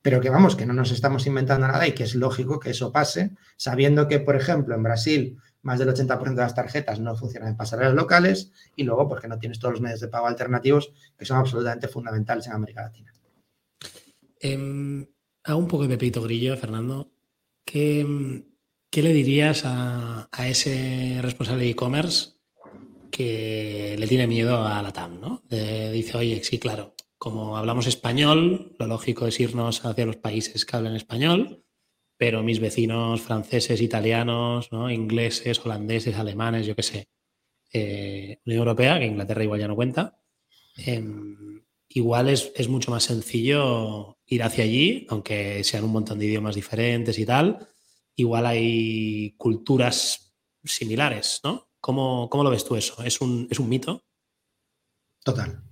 pero 0.00 0.22
que 0.22 0.30
vamos, 0.30 0.56
que 0.56 0.64
no 0.64 0.72
nos 0.72 0.90
estamos 0.90 1.26
inventando 1.26 1.68
nada 1.68 1.86
y 1.86 1.92
que 1.92 2.04
es 2.04 2.14
lógico 2.14 2.58
que 2.58 2.70
eso 2.70 2.90
pase, 2.92 3.32
sabiendo 3.58 4.08
que, 4.08 4.20
por 4.20 4.36
ejemplo, 4.36 4.74
en 4.74 4.82
Brasil 4.82 5.36
más 5.66 5.80
del 5.80 5.88
80% 5.88 6.34
de 6.34 6.42
las 6.42 6.54
tarjetas 6.54 7.00
no 7.00 7.16
funcionan 7.16 7.50
en 7.50 7.56
pasarelas 7.56 7.92
locales 7.92 8.52
y 8.76 8.84
luego 8.84 9.08
porque 9.08 9.26
no 9.26 9.36
tienes 9.36 9.58
todos 9.58 9.72
los 9.72 9.80
medios 9.80 10.00
de 10.00 10.06
pago 10.06 10.28
alternativos 10.28 10.92
que 11.18 11.24
son 11.24 11.38
absolutamente 11.38 11.88
fundamentales 11.88 12.46
en 12.46 12.52
América 12.52 12.82
Latina. 12.82 13.12
Eh, 14.40 15.08
hago 15.42 15.58
un 15.58 15.66
poco 15.66 15.82
de 15.82 15.88
pepito 15.88 16.22
grillo, 16.22 16.56
Fernando. 16.56 17.10
¿Qué, 17.64 18.44
qué 18.88 19.02
le 19.02 19.12
dirías 19.12 19.62
a, 19.64 20.28
ese 20.46 21.18
responsable 21.20 21.64
de 21.64 21.70
e-commerce 21.70 22.36
que 23.10 23.96
le 23.98 24.06
tiene 24.06 24.28
miedo 24.28 24.64
a 24.64 24.80
la 24.82 24.92
TAM? 24.92 25.20
¿no? 25.20 25.42
dice, 25.48 26.16
oye, 26.16 26.44
sí, 26.44 26.60
claro, 26.60 26.94
como 27.18 27.56
hablamos 27.56 27.88
español, 27.88 28.76
lo 28.78 28.86
lógico 28.86 29.26
es 29.26 29.40
irnos 29.40 29.84
hacia 29.84 30.06
los 30.06 30.16
países 30.16 30.64
que 30.64 30.76
hablan 30.76 30.94
español 30.94 31.65
pero 32.16 32.42
mis 32.42 32.60
vecinos 32.60 33.20
franceses, 33.20 33.82
italianos, 33.82 34.72
¿no? 34.72 34.90
ingleses, 34.90 35.64
holandeses, 35.64 36.16
alemanes, 36.16 36.66
yo 36.66 36.74
qué 36.74 36.82
sé, 36.82 37.08
eh, 37.72 38.40
Unión 38.46 38.60
Europea, 38.60 38.98
que 38.98 39.06
Inglaterra 39.06 39.44
igual 39.44 39.60
ya 39.60 39.68
no 39.68 39.76
cuenta, 39.76 40.18
em, 40.76 41.64
igual 41.88 42.28
es, 42.28 42.52
es, 42.54 42.68
mucho 42.68 42.90
más 42.90 43.04
sencillo 43.04 44.18
ir 44.26 44.42
hacia 44.42 44.64
allí, 44.64 45.06
aunque 45.10 45.62
sean 45.64 45.84
un 45.84 45.92
montón 45.92 46.18
de 46.18 46.26
idiomas 46.26 46.54
diferentes 46.54 47.18
y 47.18 47.26
tal, 47.26 47.68
igual 48.14 48.46
hay 48.46 49.34
culturas 49.36 50.34
similares, 50.64 51.40
¿no? 51.44 51.68
¿Cómo, 51.80 52.28
cómo 52.30 52.42
lo 52.42 52.50
ves 52.50 52.64
tú 52.64 52.76
eso? 52.76 53.02
¿Es 53.04 53.20
un, 53.20 53.46
¿Es 53.50 53.60
un 53.60 53.68
mito? 53.68 54.04
Total. 55.22 55.62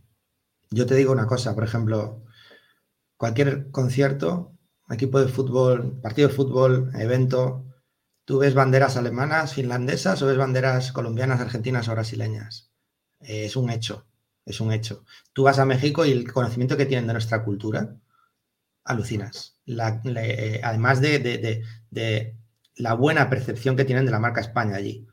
Yo 0.71 0.87
te 0.87 0.95
digo 0.95 1.13
una 1.13 1.27
cosa, 1.27 1.55
por 1.55 1.65
ejemplo, 1.65 2.25
cualquier 3.17 3.71
concierto 3.71 4.54
equipo 4.91 5.21
de 5.21 5.29
fútbol, 5.29 6.01
partido 6.01 6.29
de 6.29 6.35
fútbol, 6.35 6.91
evento, 6.95 7.65
¿tú 8.25 8.39
ves 8.39 8.55
banderas 8.55 8.97
alemanas, 8.97 9.55
finlandesas 9.55 10.21
o 10.23 10.27
ves 10.27 10.37
banderas 10.37 10.93
colombianas, 10.93 11.41
argentinas 11.41 11.89
o 11.89 11.93
brasileñas? 11.93 12.71
es 13.27 13.57
un 13.57 13.71
hecho, 13.71 14.07
es 14.45 14.61
un 14.61 14.73
hecho. 14.73 15.05
Tú 15.33 15.45
vas 15.45 15.59
a 15.59 15.65
México 15.65 16.05
y 16.05 16.13
el 16.13 16.31
conocimiento 16.31 16.77
que 16.77 16.87
tienen 16.87 17.07
de 17.07 17.15
nuestra 17.15 17.43
cultura, 17.43 17.97
alucinas. 18.85 19.59
además 20.63 21.01
de, 21.01 21.65
la 22.77 22.95
buena 22.95 23.31
percepción 23.31 23.77
que 23.77 23.85
tienen 23.85 24.05
de 24.05 24.11
la 24.11 24.19
marca 24.19 24.41
España 24.41 24.77
allí. 24.77 25.07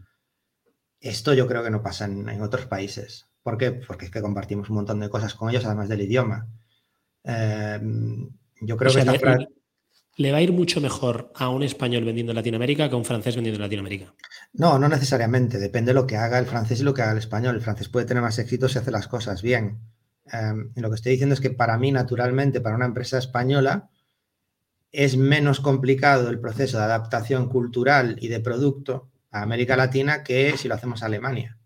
Esto 0.99 1.33
yo 1.33 1.47
creo 1.47 1.63
que 1.63 1.71
no 1.71 1.81
pasa 1.81 2.05
en, 2.05 2.41
otros 2.41 2.65
países. 2.65 3.27
¿Por 3.43 3.57
qué? 3.57 3.71
Porque 3.71 4.05
es 4.05 4.11
que 4.11 4.21
compartimos 4.21 4.69
un 4.69 4.75
montón 4.75 4.99
de 4.99 5.09
cosas 5.09 5.33
con 5.33 5.49
ellos, 5.49 5.65
además 5.65 5.89
del 5.89 6.01
idioma. 6.01 6.47
Em, 7.23 8.29
yo 8.61 8.77
creo 8.77 8.93
que 8.93 8.99
esta 8.99 9.37
¿Le 10.21 10.31
va 10.31 10.37
a 10.37 10.41
ir 10.43 10.53
mucho 10.53 10.79
mejor 10.81 11.31
a 11.33 11.49
un 11.49 11.63
español 11.63 12.05
vendiendo 12.05 12.31
en 12.31 12.35
Latinoamérica 12.35 12.87
que 12.87 12.93
a 12.93 12.97
un 12.97 13.05
francés 13.05 13.33
vendiendo 13.33 13.57
en 13.57 13.63
Latinoamérica? 13.63 14.13
No, 14.53 14.77
no 14.77 14.87
necesariamente. 14.87 15.57
Depende 15.57 15.89
de 15.89 15.93
lo 15.95 16.05
que 16.05 16.15
haga 16.15 16.37
el 16.37 16.45
francés 16.45 16.79
y 16.79 16.83
lo 16.83 16.93
que 16.93 17.01
haga 17.01 17.13
el 17.13 17.17
español. 17.17 17.55
El 17.55 17.61
francés 17.61 17.89
puede 17.89 18.05
tener 18.05 18.21
más 18.21 18.37
éxito 18.37 18.69
si 18.69 18.77
hace 18.77 18.91
las 18.91 19.07
cosas 19.07 19.41
bien. 19.41 19.79
Em, 20.31 20.71
lo 20.75 20.89
que 20.89 20.95
estoy 20.95 21.13
diciendo 21.13 21.33
es 21.33 21.41
que 21.41 21.49
para 21.49 21.75
mí, 21.79 21.91
naturalmente, 21.91 22.61
para 22.61 22.75
una 22.75 22.85
empresa 22.85 23.17
española, 23.17 23.89
es 24.91 25.17
menos 25.17 25.59
complicado 25.59 26.29
el 26.29 26.39
proceso 26.39 26.77
de 26.77 26.83
adaptación 26.83 27.49
cultural 27.49 28.17
y 28.21 28.27
de 28.27 28.41
producto 28.41 29.09
a 29.31 29.41
América 29.41 29.75
Latina 29.75 30.23
que 30.23 30.55
si 30.55 30.67
lo 30.67 30.75
hacemos 30.75 31.01
a 31.01 31.07
Alemania. 31.07 31.57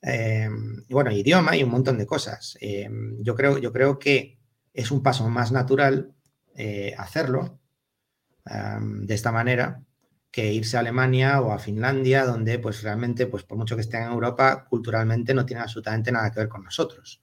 Em, 0.00 0.84
bueno, 0.88 1.10
idioma 1.10 1.56
y 1.56 1.64
un 1.64 1.70
montón 1.70 1.98
de 1.98 2.06
cosas. 2.06 2.56
Em, 2.60 3.20
yo, 3.20 3.34
creo, 3.34 3.58
yo 3.58 3.72
creo 3.72 3.98
que 3.98 4.38
es 4.72 4.92
un 4.92 5.02
paso 5.02 5.28
más 5.28 5.50
natural 5.50 6.14
eh, 6.54 6.94
hacerlo 6.96 7.60
de 8.50 9.14
esta 9.14 9.32
manera 9.32 9.82
que 10.30 10.52
irse 10.52 10.76
a 10.76 10.80
Alemania 10.80 11.40
o 11.40 11.52
a 11.52 11.58
Finlandia, 11.58 12.24
donde 12.24 12.58
pues 12.58 12.82
realmente, 12.82 13.26
pues 13.26 13.42
por 13.42 13.58
mucho 13.58 13.74
que 13.74 13.82
estén 13.82 14.02
en 14.04 14.12
Europa, 14.12 14.64
culturalmente 14.68 15.34
no 15.34 15.44
tienen 15.44 15.62
absolutamente 15.62 16.12
nada 16.12 16.30
que 16.30 16.40
ver 16.40 16.48
con 16.48 16.62
nosotros. 16.62 17.22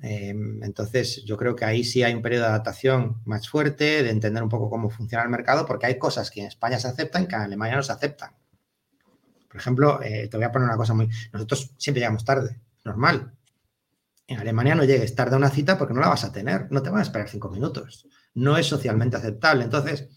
Em, 0.00 0.62
entonces, 0.64 1.24
yo 1.24 1.36
creo 1.36 1.54
que 1.54 1.64
ahí 1.64 1.84
sí 1.84 2.02
hay 2.02 2.14
un 2.14 2.22
periodo 2.22 2.44
de 2.44 2.48
adaptación 2.50 3.20
más 3.24 3.48
fuerte, 3.48 4.02
de 4.02 4.10
entender 4.10 4.42
un 4.42 4.48
poco 4.48 4.68
cómo 4.70 4.90
funciona 4.90 5.22
el 5.22 5.30
mercado, 5.30 5.66
porque 5.66 5.86
hay 5.86 5.98
cosas 5.98 6.30
que 6.30 6.40
en 6.40 6.46
España 6.46 6.78
se 6.78 6.88
aceptan 6.88 7.26
que 7.28 7.36
en 7.36 7.42
Alemania 7.42 7.76
no 7.76 7.82
se 7.82 7.92
aceptan. 7.92 8.32
Por 9.48 9.60
ejemplo, 9.60 10.02
eh, 10.02 10.28
te 10.28 10.36
voy 10.36 10.44
a 10.44 10.50
poner 10.50 10.66
una 10.66 10.76
cosa 10.78 10.94
muy... 10.94 11.08
Nosotros 11.32 11.74
siempre 11.76 12.00
llegamos 12.00 12.24
tarde, 12.24 12.58
normal. 12.84 13.34
En 14.26 14.38
Alemania 14.38 14.74
no 14.74 14.84
llegues 14.84 15.14
tarde 15.14 15.34
a 15.34 15.38
una 15.38 15.50
cita 15.50 15.76
porque 15.76 15.94
no 15.94 16.00
la 16.00 16.08
vas 16.08 16.24
a 16.24 16.32
tener, 16.32 16.72
no 16.72 16.82
te 16.82 16.90
van 16.90 17.00
a 17.00 17.02
esperar 17.02 17.28
cinco 17.28 17.50
minutos 17.50 18.08
no 18.34 18.56
es 18.56 18.66
socialmente 18.66 19.16
aceptable. 19.16 19.64
Entonces, 19.64 20.08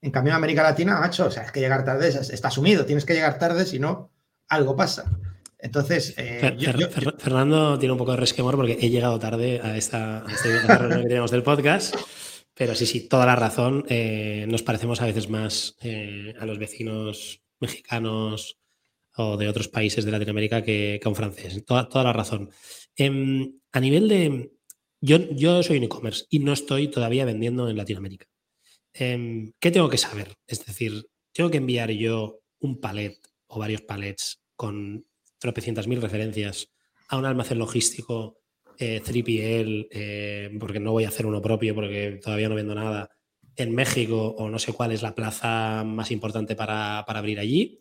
en 0.00 0.10
cambio 0.10 0.32
en 0.32 0.36
América 0.36 0.62
Latina, 0.62 0.98
macho, 0.98 1.26
o 1.26 1.30
sea, 1.30 1.44
es 1.44 1.52
que 1.52 1.60
llegar 1.60 1.84
tarde 1.84 2.08
está 2.08 2.48
asumido, 2.48 2.86
tienes 2.86 3.04
que 3.04 3.14
llegar 3.14 3.38
tarde, 3.38 3.66
si 3.66 3.78
no, 3.78 4.10
algo 4.48 4.76
pasa. 4.76 5.10
Entonces, 5.58 6.14
eh, 6.16 6.56
Fernando 7.18 7.78
tiene 7.78 7.92
un 7.92 7.98
poco 7.98 8.12
de 8.12 8.16
resquemor 8.16 8.56
porque 8.56 8.78
he 8.80 8.88
llegado 8.88 9.18
tarde 9.18 9.60
a 9.62 9.76
esta, 9.76 10.24
este 10.32 10.58
reunión 10.66 11.02
que 11.02 11.08
tenemos 11.08 11.30
del 11.30 11.42
podcast. 11.42 11.94
Pero 12.54 12.74
sí, 12.74 12.86
sí, 12.86 13.08
toda 13.08 13.26
la 13.26 13.36
razón. 13.36 13.84
Eh, 13.88 14.46
nos 14.48 14.62
parecemos 14.62 15.00
a 15.00 15.06
veces 15.06 15.28
más 15.28 15.76
eh, 15.82 16.34
a 16.38 16.46
los 16.46 16.58
vecinos 16.58 17.42
mexicanos 17.58 18.58
o 19.16 19.36
de 19.36 19.48
otros 19.48 19.68
países 19.68 20.04
de 20.04 20.10
Latinoamérica 20.10 20.62
que, 20.62 21.00
a 21.02 21.08
un 21.08 21.14
francés. 21.14 21.62
Toda, 21.66 21.88
toda 21.88 22.04
la 22.04 22.12
razón. 22.12 22.50
Em, 22.96 23.52
a 23.72 23.80
nivel 23.80 24.08
de, 24.08 24.52
yo, 25.00 25.62
soy 25.62 25.78
un 25.78 25.84
e-commerce 25.84 26.26
y 26.28 26.40
no 26.40 26.52
estoy 26.52 26.88
todavía 26.88 27.24
vendiendo 27.24 27.68
en 27.68 27.76
Latinoamérica. 27.76 28.26
Em, 28.92 29.52
¿Qué 29.58 29.70
tengo 29.70 29.88
que 29.88 29.98
saber? 29.98 30.34
Es 30.46 30.64
decir, 30.64 31.06
tengo 31.32 31.50
que 31.50 31.58
enviar 31.58 31.90
yo 31.90 32.40
un 32.58 32.80
palet 32.80 33.16
o 33.46 33.58
varios 33.58 33.82
palets 33.82 34.42
con 34.56 35.06
tropecientas 35.38 35.86
mil 35.86 36.02
referencias 36.02 36.68
a 37.08 37.16
un 37.16 37.24
almacén 37.24 37.58
logístico 37.58 38.40
3PL, 38.78 39.82
eh, 39.82 39.88
eh, 39.90 40.50
porque 40.58 40.80
no 40.80 40.92
voy 40.92 41.04
a 41.04 41.08
hacer 41.08 41.26
uno 41.26 41.42
propio 41.42 41.74
porque 41.74 42.18
todavía 42.22 42.48
no 42.48 42.54
vendo 42.54 42.74
nada, 42.74 43.10
en 43.56 43.74
México 43.74 44.34
o 44.38 44.48
no 44.48 44.58
sé 44.58 44.72
cuál 44.72 44.92
es 44.92 45.02
la 45.02 45.14
plaza 45.14 45.84
más 45.84 46.10
importante 46.10 46.56
para, 46.56 47.00
abrir 47.00 47.38
allí. 47.38 47.78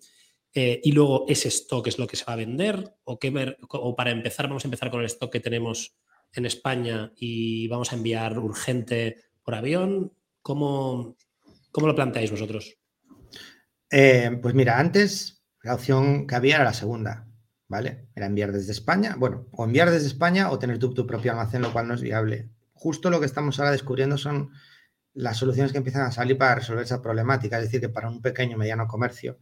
Eh, 0.54 0.82
y 0.84 0.92
luego 0.92 1.26
ese 1.30 1.48
stock 1.50 1.88
es 1.88 2.00
lo 2.00 2.08
que 2.08 2.18
se 2.18 2.26
va 2.26 2.34
a 2.34 2.38
vender 2.38 2.96
o 3.04 3.96
para 3.96 4.10
empezar 4.10 4.48
vamos 4.48 4.66
a 4.66 4.68
empezar 4.68 4.90
con 4.90 5.02
el 5.02 5.06
stock 5.06 5.32
que 5.32 5.40
tenemos 5.40 5.96
en 6.34 6.46
España 6.46 7.12
y 7.16 7.68
vamos 7.68 7.92
a 7.92 7.96
enviar 7.96 8.38
urgente 8.40 9.18
por 9.44 9.56
avión? 9.56 10.14
¿Cómo, 10.42 11.16
cómo 11.72 11.88
lo 11.88 11.96
planteáis 11.96 12.32
vosotros? 12.32 12.78
Eh, 13.92 14.38
pues 14.42 14.54
mira, 14.54 14.80
antes 14.80 15.44
la 15.64 15.76
opción 15.76 16.28
que 16.28 16.36
había 16.36 16.56
era 16.56 16.64
la 16.64 16.74
segunda, 16.74 17.28
¿vale? 17.68 18.08
Era 18.16 18.28
enviar 18.28 18.52
desde 18.52 18.72
España, 18.72 19.16
bueno, 19.18 19.48
o 19.52 19.66
enviar 19.66 19.90
desde 19.90 20.08
España 20.08 20.52
o 20.52 20.60
tener 20.60 20.80
tu, 20.80 20.94
tu 20.94 21.06
propio 21.08 21.32
almacén, 21.32 21.62
lo 21.62 21.74
cual 21.74 21.88
no 21.88 21.96
es 21.96 22.02
viable. 22.02 22.50
Justo 22.74 23.10
lo 23.10 23.20
que 23.20 23.26
estamos 23.26 23.60
ahora 23.60 23.72
descubriendo 23.72 24.18
son 24.18 24.52
las 25.14 25.38
soluciones 25.38 25.72
que 25.72 25.80
empiezan 25.80 26.04
a 26.04 26.12
salir 26.12 26.38
para 26.38 26.56
resolver 26.56 26.84
esa 26.84 27.02
problemática, 27.02 27.58
es 27.58 27.66
decir, 27.66 27.82
que 27.82 27.90
para 27.90 28.10
un 28.10 28.22
pequeño 28.22 28.58
mediano 28.58 28.88
comercio 28.88 29.40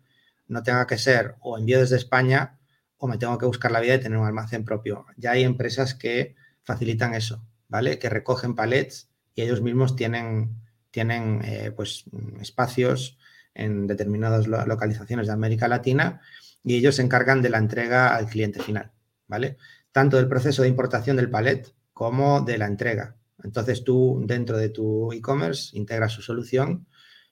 no 0.47 0.63
tenga 0.63 0.88
que 0.88 0.97
ser 0.97 1.36
o 1.41 1.58
envío 1.58 1.80
desde 1.80 1.97
España 1.97 2.58
o 2.97 3.08
me 3.08 3.17
tengo 3.17 3.38
que 3.38 3.45
buscar 3.45 3.71
la 3.71 3.80
vida 3.80 3.93
de 3.93 4.00
tener 4.00 4.17
un 4.17 4.26
almacén 4.26 4.65
propio. 4.65 5.06
Ya 5.17 5.32
hay 5.32 5.43
empresas 5.43 5.93
que 5.93 6.36
facilitan 6.67 7.13
eso, 7.13 7.41
¿vale? 7.69 7.97
Que 7.97 8.10
recogen 8.10 8.53
palets 8.53 9.10
y 9.34 9.41
ellos 9.41 9.62
mismos 9.62 9.95
tienen, 9.95 10.62
tienen 10.91 11.41
eh, 11.45 11.71
pues, 11.73 12.03
espacios 12.41 13.17
en 13.56 13.88
determinadas 13.88 14.47
localizaciones 14.47 15.27
de 15.27 15.34
América 15.34 15.69
Latina 15.69 16.19
y 16.63 16.75
ellos 16.75 16.97
se 16.97 17.03
encargan 17.03 17.41
de 17.41 17.49
la 17.49 17.58
entrega 17.58 18.13
al 18.13 18.27
cliente 18.27 18.62
final, 18.62 18.91
¿vale? 19.27 19.58
Tanto 19.93 20.17
del 20.17 20.27
proceso 20.27 20.62
de 20.62 20.67
importación 20.67 21.15
del 21.15 21.30
palet 21.30 21.73
como 21.93 22.41
de 22.41 22.58
la 22.58 22.65
entrega. 22.65 23.15
Entonces 23.41 23.86
tú 23.86 24.21
dentro 24.27 24.58
de 24.58 24.67
tu 24.67 25.13
e-commerce 25.13 25.75
integras 25.77 26.12
su 26.12 26.21
solución 26.21 26.86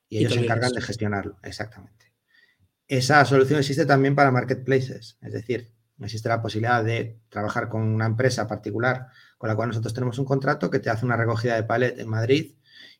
y, 0.08 0.20
ellos 0.20 0.34
se 0.34 0.40
encargan 0.40 0.72
de 0.72 0.82
gestionarlo. 0.82 1.38
Exactamente. 1.44 2.14
Esa 2.88 3.26
solución 3.26 3.60
existe 3.60 3.86
también 3.86 4.16
para 4.16 4.32
marketplaces, 4.32 5.18
es 5.22 5.34
decir, 5.34 5.74
existe 6.00 6.30
la 6.30 6.42
posibilidad 6.42 6.84
de 6.86 7.20
trabajar 7.28 7.68
con 7.68 7.82
una 7.82 8.06
empresa 8.06 8.48
particular 8.48 9.08
con 9.38 9.50
la 9.50 9.56
cual 9.56 9.70
nosotros 9.70 9.94
tenemos 9.94 10.20
un 10.20 10.26
contrato 10.26 10.70
que 10.70 10.80
te 10.80 10.90
hace 10.90 11.06
una 11.06 11.18
recogida 11.18 11.56
de 11.56 11.64
pallet 11.64 12.00
en 12.00 12.10
Madrid 12.10 12.56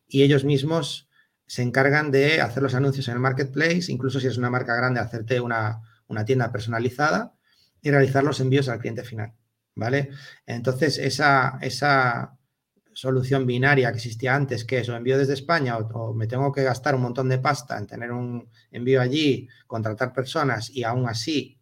y 0.08 0.24
ellos 0.24 0.44
mismos 0.44 1.10
se 1.48 1.62
encargan 1.62 2.12
de 2.12 2.42
hacer 2.42 2.64
los 2.64 2.74
anuncios 2.74 3.08
en 3.08 3.16
el 3.16 3.20
marketplace, 3.20 3.92
incluso 3.92 4.20
si 4.20 4.28
es 4.28 4.38
una 4.38 4.50
marca 4.50 4.76
grande, 4.76 5.00
hacerte 5.00 5.40
una, 5.40 5.82
tienda 6.26 6.52
personalizada 6.52 7.34
y 7.82 7.92
realizar 7.92 8.24
los 8.24 8.40
envíos 8.40 8.70
al 8.70 8.80
cliente 8.80 9.04
final, 9.04 9.34
¿vale? 9.76 10.10
Entonces, 10.46 10.98
esa, 10.98 11.58
esa 11.62 12.38
solución 12.94 13.46
binaria 13.46 13.92
que 13.92 13.98
existía 13.98 14.36
antes, 14.36 14.66
que 14.66 14.80
es 14.80 14.90
o 14.90 14.96
envío 14.96 15.18
desde 15.18 15.34
España 15.34 15.78
o, 15.78 16.14
me 16.14 16.28
tengo 16.28 16.52
que 16.52 16.64
gastar 16.64 16.96
un 16.96 17.02
montón 17.02 17.30
de 17.30 17.40
pasta 17.40 17.78
en 17.78 17.86
tener 17.86 18.12
un 18.12 18.50
envío 18.72 19.02
allí, 19.02 19.48
contratar 19.68 20.14
personas 20.14 20.70
y 20.70 20.84
aún 20.84 21.08
así 21.08 21.55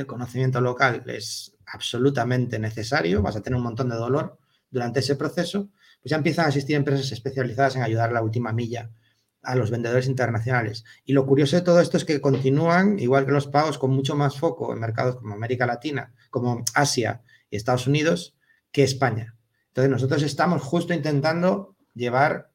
el 0.00 0.06
conocimiento 0.06 0.60
local 0.60 1.02
es 1.06 1.56
absolutamente 1.66 2.58
necesario, 2.58 3.22
vas 3.22 3.36
a 3.36 3.42
tener 3.42 3.56
un 3.56 3.64
montón 3.64 3.88
de 3.88 3.96
dolor 3.96 4.38
durante 4.70 5.00
ese 5.00 5.16
proceso, 5.16 5.70
pues 6.02 6.10
ya 6.10 6.16
empiezan 6.16 6.46
a 6.46 6.48
existir 6.48 6.76
empresas 6.76 7.10
especializadas 7.12 7.76
en 7.76 7.82
ayudar 7.82 8.10
a 8.10 8.14
la 8.14 8.22
última 8.22 8.52
milla 8.52 8.90
a 9.46 9.54
los 9.54 9.70
vendedores 9.70 10.08
internacionales. 10.08 10.84
Y 11.04 11.12
lo 11.12 11.24
curioso 11.24 11.56
de 11.56 11.62
todo 11.62 11.80
esto 11.80 11.96
es 11.96 12.04
que 12.04 12.20
continúan, 12.20 12.98
igual 12.98 13.26
que 13.26 13.32
los 13.32 13.46
pagos, 13.46 13.78
con 13.78 13.92
mucho 13.92 14.16
más 14.16 14.36
foco 14.36 14.72
en 14.72 14.80
mercados 14.80 15.16
como 15.16 15.34
América 15.34 15.66
Latina, 15.66 16.12
como 16.30 16.64
Asia 16.74 17.22
y 17.48 17.56
Estados 17.56 17.86
Unidos, 17.86 18.36
que 18.72 18.82
España. 18.82 19.36
Entonces 19.68 19.90
nosotros 19.90 20.22
estamos 20.22 20.62
justo 20.62 20.92
intentando 20.92 21.76
llevar 21.94 22.50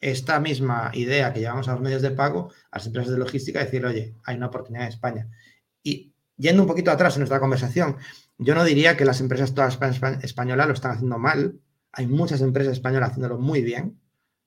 esta 0.00 0.38
misma 0.40 0.90
idea 0.92 1.32
que 1.32 1.40
llevamos 1.40 1.68
a 1.68 1.72
los 1.72 1.80
medios 1.80 2.02
de 2.02 2.10
pago 2.10 2.52
a 2.70 2.78
las 2.78 2.86
empresas 2.86 3.12
de 3.12 3.18
logística 3.18 3.60
y 3.60 3.64
decir, 3.64 3.86
oye, 3.86 4.14
hay 4.24 4.36
una 4.36 4.48
oportunidad 4.48 4.84
en 4.84 4.92
España. 4.92 5.28
Y 5.82 6.12
yendo 6.36 6.62
un 6.62 6.68
poquito 6.68 6.90
atrás 6.90 7.16
en 7.16 7.20
nuestra 7.20 7.40
conversación, 7.40 7.96
yo 8.38 8.54
no 8.54 8.64
diría 8.64 8.96
que 8.96 9.04
las 9.04 9.20
empresas 9.20 9.54
todas 9.54 9.78
españolas 10.22 10.66
lo 10.66 10.74
están 10.74 10.92
haciendo 10.92 11.18
mal. 11.18 11.60
Hay 11.92 12.06
muchas 12.06 12.40
empresas 12.42 12.74
españolas 12.74 13.10
haciéndolo 13.10 13.38
muy 13.38 13.62
bien, 13.62 13.98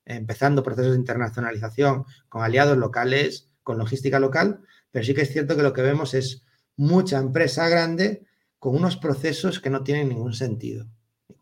empezando 0.04 0.62
procesos 0.62 0.92
de 0.92 0.98
internacionalización 0.98 2.04
con 2.28 2.42
aliados 2.42 2.78
locales, 2.78 3.50
con 3.62 3.78
logística 3.78 4.20
local, 4.20 4.60
pero 4.90 5.04
sí 5.04 5.14
que 5.14 5.22
es 5.22 5.32
cierto 5.32 5.56
que 5.56 5.62
lo 5.62 5.72
que 5.72 5.82
vemos 5.82 6.14
es 6.14 6.44
mucha 6.76 7.18
empresa 7.18 7.68
grande 7.68 8.24
con 8.58 8.76
unos 8.76 8.96
procesos 8.96 9.60
que 9.60 9.70
no 9.70 9.82
tienen 9.82 10.08
ningún 10.08 10.34
sentido, 10.34 10.86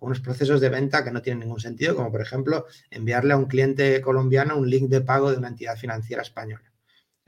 unos 0.00 0.20
procesos 0.20 0.60
de 0.60 0.68
venta 0.68 1.04
que 1.04 1.10
no 1.10 1.22
tienen 1.22 1.40
ningún 1.40 1.60
sentido, 1.60 1.94
como 1.94 2.10
por 2.10 2.20
ejemplo 2.20 2.66
enviarle 2.90 3.34
a 3.34 3.36
un 3.36 3.46
cliente 3.46 4.00
colombiano 4.00 4.56
un 4.56 4.68
link 4.68 4.88
de 4.88 5.00
pago 5.00 5.30
de 5.30 5.38
una 5.38 5.48
entidad 5.48 5.76
financiera 5.76 6.22
española. 6.22 6.67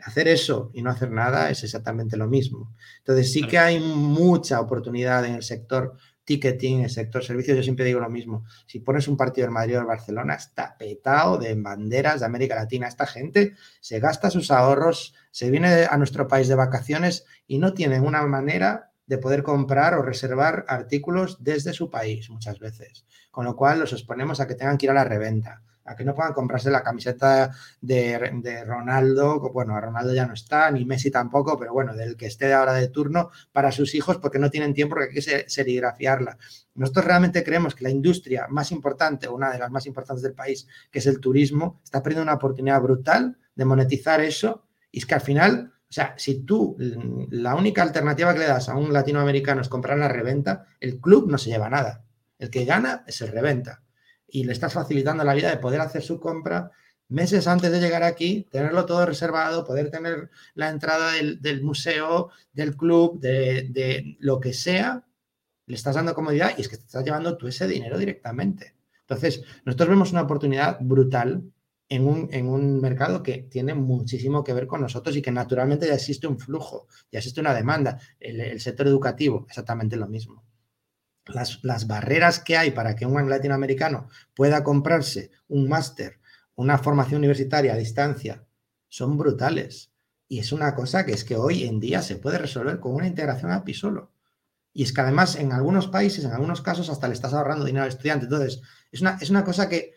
Hacer 0.05 0.29
eso 0.29 0.71
y 0.75 0.83
no 0.83 0.91
hacer 0.91 1.11
nada 1.11 1.51
es 1.51 1.65
exactamente 1.65 2.17
lo 2.17 2.29
mismo. 2.29 2.75
Entonces 2.99 3.33
sí 3.33 3.47
que 3.47 3.59
hay 3.59 3.81
mucha 3.81 4.61
oportunidad 4.61 5.25
en 5.25 5.35
el 5.35 5.43
sector 5.43 5.97
ticketing, 6.25 6.79
en 6.79 6.85
el 6.85 6.91
sector 6.91 7.25
servicios. 7.25 7.57
Yo 7.57 7.63
siempre 7.63 7.85
digo 7.85 8.01
lo 8.01 8.09
mismo. 8.09 8.45
Si 8.67 8.81
pones 8.81 9.09
un 9.09 9.17
partido 9.17 9.47
del 9.47 9.55
Madrid 9.55 9.75
o 9.75 9.79
del 9.79 9.87
Barcelona, 9.87 10.35
está 10.35 10.77
petado 10.79 11.39
de 11.39 11.55
banderas 11.55 12.21
de 12.21 12.27
América 12.27 12.55
Latina. 12.55 12.87
Esta 12.87 13.07
gente 13.07 13.55
se 13.81 13.99
gasta 13.99 14.31
sus 14.31 14.51
ahorros, 14.51 15.15
se 15.31 15.51
viene 15.51 15.87
a 15.91 15.97
nuestro 15.97 16.29
país 16.29 16.49
de 16.49 16.55
vacaciones 16.55 17.25
y 17.47 17.59
no 17.59 17.75
tienen 17.75 18.05
una 18.05 18.23
manera 18.27 18.93
de 19.07 19.19
poder 19.19 19.43
comprar 19.43 19.95
o 19.95 20.03
reservar 20.03 20.65
artículos 20.69 21.43
desde 21.43 21.73
su 21.73 21.91
país 21.91 22.31
muchas 22.31 22.61
veces. 22.61 23.07
Con 23.33 23.45
lo 23.45 23.57
cual 23.57 23.81
los 23.81 23.93
exponemos 23.93 24.39
a 24.39 24.47
que 24.47 24.55
tengan 24.55 24.79
que 24.79 24.87
ir 24.87 24.91
a 24.91 24.95
la 24.95 25.05
reventa 25.05 25.65
a 25.85 25.97
que 25.97 26.05
no 26.05 26.15
puedan 26.15 26.33
comprarse 26.33 26.71
la 26.71 26.83
camiseta 26.83 27.51
de, 27.81 28.65
Ronaldo, 28.67 29.41
bueno, 29.53 29.81
Ronaldo 29.81 30.15
ya 30.15 30.27
no 30.27 30.35
está, 30.35 30.71
ni 30.71 30.85
Messi 30.85 31.11
tampoco, 31.11 31.59
pero 31.59 31.73
bueno, 31.73 31.95
del 31.95 32.17
que 32.17 32.27
esté 32.27 32.47
de 32.47 32.55
ahora 32.55 32.75
de 32.75 32.89
turno 32.89 33.31
para 33.53 33.73
sus 33.73 33.95
hijos 33.95 34.19
porque 34.19 34.39
no 34.39 34.51
tienen 34.51 34.75
tiempo 34.75 34.95
porque 34.95 35.09
hay 35.09 35.15
que 35.15 35.49
serigrafiarla. 35.49 36.39
Nosotros 36.75 37.05
realmente 37.05 37.43
creemos 37.43 37.75
que 37.75 37.85
la 37.85 37.91
industria 37.91 38.47
más 38.49 38.73
importante, 38.73 39.29
una 39.29 39.51
de 39.51 39.59
las 39.59 39.71
más 39.71 39.87
importantes 39.87 40.23
del 40.23 40.35
país, 40.35 40.67
que 40.91 41.01
es 41.01 41.07
el 41.07 41.21
turismo, 41.21 41.81
está 41.83 42.03
perdiendo 42.03 42.23
una 42.23 42.35
oportunidad 42.35 42.81
brutal 42.81 43.37
de 43.55 43.65
monetizar 43.65 44.21
eso 44.21 44.67
y 44.91 44.99
es 44.99 45.07
que 45.07 45.15
al 45.15 45.21
final... 45.21 45.73
O 45.83 45.93
sea, 45.93 46.15
si 46.17 46.45
tú 46.45 46.77
la 46.79 47.57
única 47.57 47.83
alternativa 47.83 48.33
que 48.33 48.39
le 48.39 48.47
das 48.47 48.69
a 48.69 48.77
un 48.77 48.93
latinoamericano 48.93 49.61
es 49.61 49.69
comprar 49.69 49.99
la 49.99 50.07
reventa, 50.07 50.67
el 50.79 51.01
club 51.01 51.29
no 51.29 51.37
se 51.37 51.51
lleva 51.51 51.69
nada. 51.69 52.05
El 52.39 52.49
que 52.49 52.65
gana 52.65 53.03
es 53.09 53.21
el 53.23 53.33
reventa 53.33 53.83
y 54.33 54.45
le 54.45 54.53
estás 54.53 54.73
facilitando 54.73 55.25
la 55.25 55.35
vida 55.35 55.51
de 55.51 55.59
poder 55.59 55.81
hacer 55.81 56.03
su 56.03 56.21
compra 56.21 56.71
meses 57.11 57.47
antes 57.49 57.71
de 57.73 57.81
llegar 57.81 58.03
aquí, 58.03 58.47
tenerlo 58.51 58.87
todo 58.87 59.05
reservado, 59.05 59.65
poder 59.65 59.91
tener 59.91 60.31
la 60.55 60.71
entrada 60.71 61.13
del, 61.13 61.63
museo, 61.63 62.31
del 62.53 62.77
club, 62.77 63.21
de, 63.21 64.17
lo 64.21 64.41
que 64.41 64.53
sea, 64.53 65.05
le 65.67 65.75
estás 65.75 65.97
dando 65.97 66.15
comodidad 66.15 66.55
y 66.57 66.63
es 66.63 66.69
que 66.69 66.77
te 66.77 66.85
estás 66.85 67.05
llevando 67.05 67.37
tú 67.37 67.49
ese 67.49 67.67
dinero 67.67 67.99
directamente. 67.99 68.75
Entonces, 69.01 69.43
nosotros 69.65 69.89
vemos 69.89 70.13
una 70.13 70.23
oportunidad 70.23 70.79
brutal 70.81 71.43
en 71.89 72.07
un, 72.07 72.29
en 72.33 72.47
un, 72.47 72.81
mercado 72.81 73.25
que 73.25 73.39
tiene 73.39 73.75
muchísimo 73.75 74.45
que 74.45 74.53
ver 74.53 74.69
con 74.69 74.81
nosotros 74.81 75.17
y 75.17 75.23
que 75.23 75.33
naturalmente 75.33 75.89
ya 75.89 75.95
existe 75.95 76.29
un 76.29 76.39
flujo, 76.39 76.87
ya 77.11 77.19
existe 77.19 77.41
una 77.41 77.55
demanda. 77.55 77.99
el 78.21 78.61
sector 78.61 78.87
educativo, 78.87 79.47
exactamente 79.49 79.97
lo 79.97 80.07
mismo 80.07 80.45
las, 81.35 81.87
barreras 81.87 82.41
que 82.41 82.57
hay 82.57 82.71
para 82.71 82.97
que 82.97 83.07
un 83.07 83.29
latinoamericano 83.29 84.09
pueda 84.35 84.65
comprarse 84.65 85.31
un 85.49 85.69
máster, 85.69 86.21
una 86.55 86.79
formación 86.79 87.19
universitaria 87.19 87.75
a 87.75 87.77
distancia, 87.77 88.45
son 88.89 89.17
brutales. 89.17 89.93
Y 90.29 90.39
es 90.39 90.53
una 90.53 90.75
cosa 90.75 91.05
que 91.05 91.13
es 91.13 91.25
que 91.25 91.37
hoy 91.37 91.65
en 91.65 91.81
día 91.81 92.03
se 92.03 92.17
puede 92.17 92.39
resolver 92.39 92.79
con 92.81 92.95
una 92.95 93.07
integración 93.07 93.51
API 93.51 93.75
solo. 93.75 94.13
Y 94.73 94.85
es 94.85 94.93
que 94.93 95.01
además 95.01 95.37
en 95.37 95.53
algunos 95.53 95.89
países, 95.89 96.25
en 96.25 96.33
algunos 96.33 96.63
casos, 96.63 96.89
hasta 96.89 97.09
le 97.09 97.15
estás 97.15 97.35
ahorrando 97.35 97.65
dinero 97.65 97.83
al 97.83 97.89
estudiante. 97.89 98.27
Entonces, 98.27 98.61
es 98.93 99.01
una, 99.01 99.19
es 99.21 99.31
una 99.31 99.45
cosa 99.45 99.69
que 99.69 99.95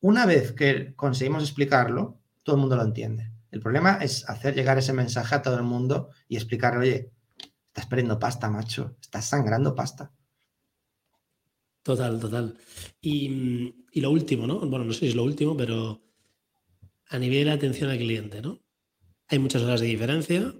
una 0.00 0.26
vez 0.26 0.52
que 0.52 0.94
conseguimos 0.96 1.42
explicarlo, 1.42 2.18
todo 2.42 2.56
el 2.56 2.60
mundo 2.60 2.76
lo 2.76 2.82
entiende. 2.82 3.32
El 3.50 3.60
problema 3.60 3.98
es 4.02 4.28
hacer 4.28 4.54
llegar 4.54 4.78
ese 4.78 4.92
mensaje 4.92 5.34
a 5.34 5.42
todo 5.42 5.56
el 5.56 5.62
mundo 5.62 6.10
y 6.28 6.36
explicarle, 6.36 6.80
oye, 6.80 7.12
estás 7.68 7.86
perdiendo 7.86 8.18
pasta, 8.18 8.50
macho, 8.50 8.96
estás 9.00 9.26
sangrando 9.26 9.74
pasta. 9.74 10.10
Total, 11.84 12.18
total. 12.18 12.56
Y, 13.02 14.00
lo 14.00 14.10
último, 14.10 14.46
¿no? 14.46 14.58
Bueno, 14.60 14.86
no 14.86 14.92
sé 14.92 15.00
si 15.00 15.06
es 15.08 15.14
lo 15.14 15.22
último, 15.22 15.54
pero 15.54 16.02
a 17.10 17.18
nivel 17.18 17.44
de 17.44 17.52
atención 17.52 17.90
al 17.90 17.98
cliente, 17.98 18.40
¿no? 18.40 18.58
Hay 19.28 19.38
muchas 19.38 19.62
horas 19.62 19.82
de 19.82 19.86
diferencia 19.86 20.54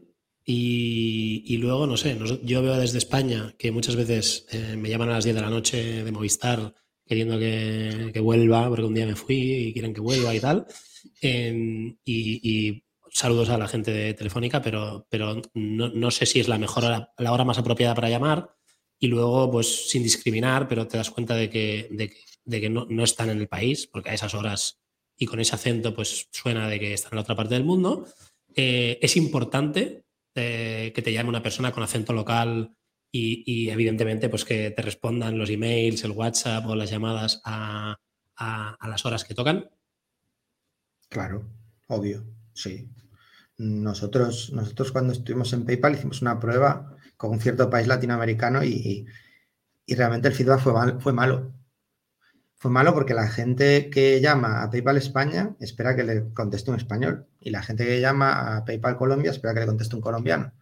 y, 0.44 1.56
luego, 1.56 1.87
no 1.87 1.96
sé, 1.96 2.16
yo 2.44 2.62
veo 2.62 2.76
desde 2.76 2.98
España 2.98 3.54
que 3.58 3.72
muchas 3.72 3.96
veces 3.96 4.46
eh, 4.52 4.76
me 4.76 4.90
llaman 4.90 5.08
a 5.08 5.12
las 5.12 5.24
10 5.24 5.37
de 5.37 5.42
la 5.42 5.50
noche 5.50 6.04
de 6.04 6.12
Movistar 6.12 6.74
queriendo 7.06 7.38
que, 7.38 8.20
vuelva, 8.20 8.68
porque 8.68 8.84
un 8.84 8.94
día 8.94 9.06
me 9.06 9.16
fui 9.16 9.68
y 9.68 9.72
quieren 9.72 9.94
que 9.94 10.00
vuelva 10.02 10.34
y 10.34 10.40
tal. 10.40 10.66
Em, 11.22 11.96
y, 12.04 12.84
saludos 13.10 13.48
a 13.48 13.56
la 13.58 13.68
gente 13.68 13.92
de 13.92 14.12
Telefónica, 14.12 14.60
pero, 14.60 15.06
pero 15.08 15.40
no, 15.54 16.10
sé 16.10 16.26
si 16.26 16.40
es 16.40 16.48
la 16.48 16.58
mejor 16.58 16.84
la 17.16 17.32
hora 17.32 17.44
más 17.44 17.58
apropiada 17.58 17.94
para 17.94 18.10
llamar 18.10 18.54
y 18.98 19.09
luego, 19.09 19.50
pues 19.50 19.90
sin 19.90 20.02
discriminar, 20.02 20.68
pero 20.68 20.87
te 20.87 20.96
das 20.96 21.11
cuenta 21.11 21.35
de 21.35 21.50
que, 21.50 21.88
de, 22.44 22.61
que 22.61 22.70
no, 22.70 22.87
no, 22.88 23.04
están 23.04 23.30
en 23.30 23.38
el 23.38 23.48
país, 23.48 23.87
porque 23.87 24.11
a 24.11 24.14
esas 24.14 24.35
horas 24.35 24.80
y 25.16 25.26
con 25.26 25.40
ese 25.40 25.54
acento, 25.54 25.94
pues 25.94 26.28
suena 26.30 26.68
de 26.68 26.80
que 26.80 26.94
están 26.94 27.12
en 27.12 27.16
la 27.16 27.22
otra 27.22 27.37
parte 27.37 27.54
del 27.54 27.64
mundo. 27.64 28.07
Eh, 28.54 28.98
es 29.02 29.16
importante 29.16 30.04
eh, 30.35 30.92
que 30.94 31.02
te 31.02 31.12
llame 31.12 31.28
una 31.28 31.42
persona 31.42 31.72
con 31.72 31.83
acento 31.83 32.12
local 32.12 32.74
y, 33.16 33.68
evidentemente, 33.70 34.28
pues 34.28 34.44
que 34.44 34.72
te 34.72 34.83
respondan 34.83 35.38
los 35.38 35.48
emails, 35.48 36.02
el 36.02 36.11
WhatsApp 36.11 36.66
o 36.66 36.74
las 36.74 36.90
llamadas 36.90 37.40
a, 37.44 37.96
a 38.37 38.88
las 38.88 39.07
horas 39.07 39.22
que 39.22 39.35
tocan. 39.35 39.70
Claro, 41.09 41.48
obvio, 41.87 42.24
sí. 42.52 42.88
Nosotros, 43.57 44.52
nosotros 44.52 44.90
cuando 44.90 45.12
estuvimos 45.12 45.52
en 45.52 45.64
PayPal 45.64 45.94
hicimos 45.94 46.22
una 46.22 46.40
prueba 46.40 46.93
con 47.28 47.40
cierto 47.40 47.70
país 47.70 47.87
latinoamericano 47.87 48.64
y, 48.64 49.06
realmente 49.88 50.28
el 50.28 50.34
feedback 50.34 50.60
fue, 50.60 51.00
fue 51.00 51.12
malo. 51.12 51.52
Fue 52.56 52.70
malo 52.70 52.94
porque 52.94 53.12
la 53.12 53.28
gente 53.28 53.90
que 53.90 54.20
llama 54.20 54.62
a 54.62 54.70
PayPal 54.70 54.96
España 54.96 55.54
espera 55.60 55.94
que 55.94 56.04
le 56.04 56.32
conteste 56.32 56.70
un 56.70 56.78
español 56.78 57.26
y 57.38 57.50
la 57.50 57.62
gente 57.62 57.84
que 57.84 58.00
llama 58.00 58.56
a 58.56 58.64
PayPal 58.64 58.96
Colombia 58.96 59.30
espera 59.30 59.52
que 59.52 59.60
le 59.60 59.66
conteste 59.66 59.96
un 59.96 60.00
colombiano. 60.00 60.52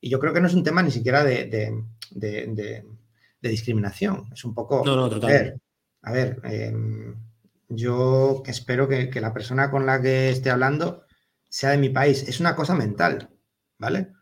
Y 0.00 0.10
yo 0.10 0.20
creo 0.20 0.34
que 0.34 0.40
no 0.40 0.48
es 0.48 0.54
un 0.54 0.64
tema 0.64 0.82
ni 0.82 0.90
siquiera 0.90 1.24
de, 1.24 1.72
discriminación. 3.40 4.24
Es 4.32 4.44
un 4.44 4.54
poco... 4.54 4.82
No, 4.84 4.96
no, 4.96 5.08
total. 5.08 5.58
A 6.02 6.12
ver, 6.12 6.40
em, 6.44 7.16
yo 7.68 8.42
espero 8.46 8.86
que, 8.86 9.08
que, 9.08 9.20
la 9.20 9.32
persona 9.32 9.70
con 9.70 9.86
la 9.86 10.02
que 10.02 10.28
esté 10.28 10.50
hablando 10.50 11.04
sea 11.48 11.70
de 11.70 11.78
mi 11.78 11.88
país. 11.88 12.28
Es 12.28 12.38
una 12.38 12.54
cosa 12.54 12.74
mental, 12.74 13.30
¿vale? 13.78 14.12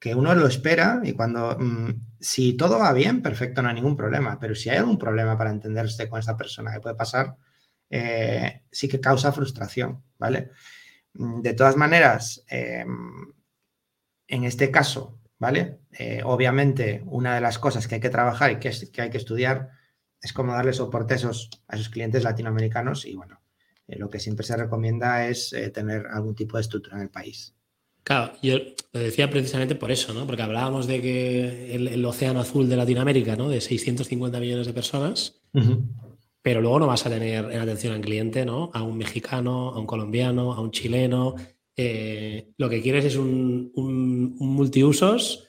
Que 0.00 0.14
uno 0.14 0.34
lo 0.34 0.46
espera 0.46 1.00
y 1.04 1.12
cuando, 1.12 1.56
mm, 1.58 2.16
si 2.18 2.54
todo 2.54 2.78
va 2.78 2.92
bien, 2.94 3.20
perfecto, 3.22 3.62
no 3.62 3.68
hay 3.68 3.74
ningún 3.74 3.96
problema, 3.96 4.38
pero 4.40 4.54
si 4.54 4.70
hay 4.70 4.78
algún 4.78 4.98
problema 4.98 5.36
para 5.36 5.50
entenderse 5.50 6.08
con 6.08 6.18
esa 6.18 6.36
persona 6.38 6.72
que 6.72 6.80
puede 6.80 6.96
pasar, 6.96 7.36
eh, 7.90 8.62
sí 8.72 8.88
que 8.88 9.00
causa 9.00 9.32
frustración, 9.32 10.02
¿vale? 10.18 10.50
Mm, 11.14 11.42
de 11.42 11.54
todas 11.54 11.76
maneras, 11.76 12.44
em, 12.48 13.32
en 14.28 14.44
este 14.44 14.70
caso, 14.70 15.20
¿vale? 15.38 15.80
Eh, 15.92 16.22
obviamente, 16.24 17.02
una 17.06 17.34
de 17.34 17.40
las 17.42 17.58
cosas 17.58 17.86
que 17.86 17.96
hay 17.96 18.00
que 18.00 18.10
trabajar 18.10 18.52
y 18.52 18.58
que, 18.58 18.70
que 18.92 19.02
hay 19.02 19.10
que 19.10 19.18
estudiar 19.18 19.70
es 20.22 20.32
cómo 20.32 20.54
darle 20.54 20.72
soporte 20.72 21.14
a 21.14 21.16
esos, 21.16 21.50
a 21.68 21.76
esos 21.76 21.90
clientes 21.90 22.24
latinoamericanos 22.24 23.04
y, 23.06 23.16
bueno, 23.16 23.42
eh, 23.88 23.98
lo 23.98 24.08
que 24.10 24.20
siempre 24.20 24.46
se 24.46 24.56
recomienda 24.56 25.26
es 25.26 25.54
tener 25.74 26.06
algún 26.08 26.34
tipo 26.34 26.56
de 26.56 26.62
estructura 26.62 26.96
en 26.96 27.02
el 27.02 27.10
país. 27.10 27.54
Claro, 28.02 28.32
yo 28.42 28.58
lo 28.92 29.00
decía 29.00 29.30
precisamente 29.30 29.74
por 29.74 29.90
eso, 29.90 30.12
¿no? 30.12 30.26
Porque 30.26 30.42
hablábamos 30.42 30.86
de 30.86 31.00
que 31.00 31.74
el, 31.74 32.04
océano 32.04 32.40
azul 32.40 32.68
de 32.68 32.76
Latinoamérica, 32.76 33.36
¿no? 33.36 33.48
De 33.48 33.60
650 33.60 34.40
millones 34.40 34.66
de 34.66 34.72
personas, 34.72 35.40
pero 36.42 36.60
luego 36.60 36.80
no 36.80 36.86
vas 36.86 37.06
a 37.06 37.10
tener 37.10 37.52
en 37.52 37.60
atención 37.60 37.94
al 37.94 38.00
cliente, 38.00 38.44
¿no? 38.44 38.70
A 38.72 38.82
un 38.82 38.96
mexicano, 38.96 39.70
a 39.70 39.78
un 39.78 39.86
colombiano, 39.86 40.52
a 40.52 40.60
un 40.60 40.70
chileno. 40.70 41.34
Eh, 41.76 42.52
lo 42.56 42.68
que 42.68 42.82
quieres 42.82 43.04
es 43.04 43.16
un, 43.16 43.70
multiusos 44.38 45.48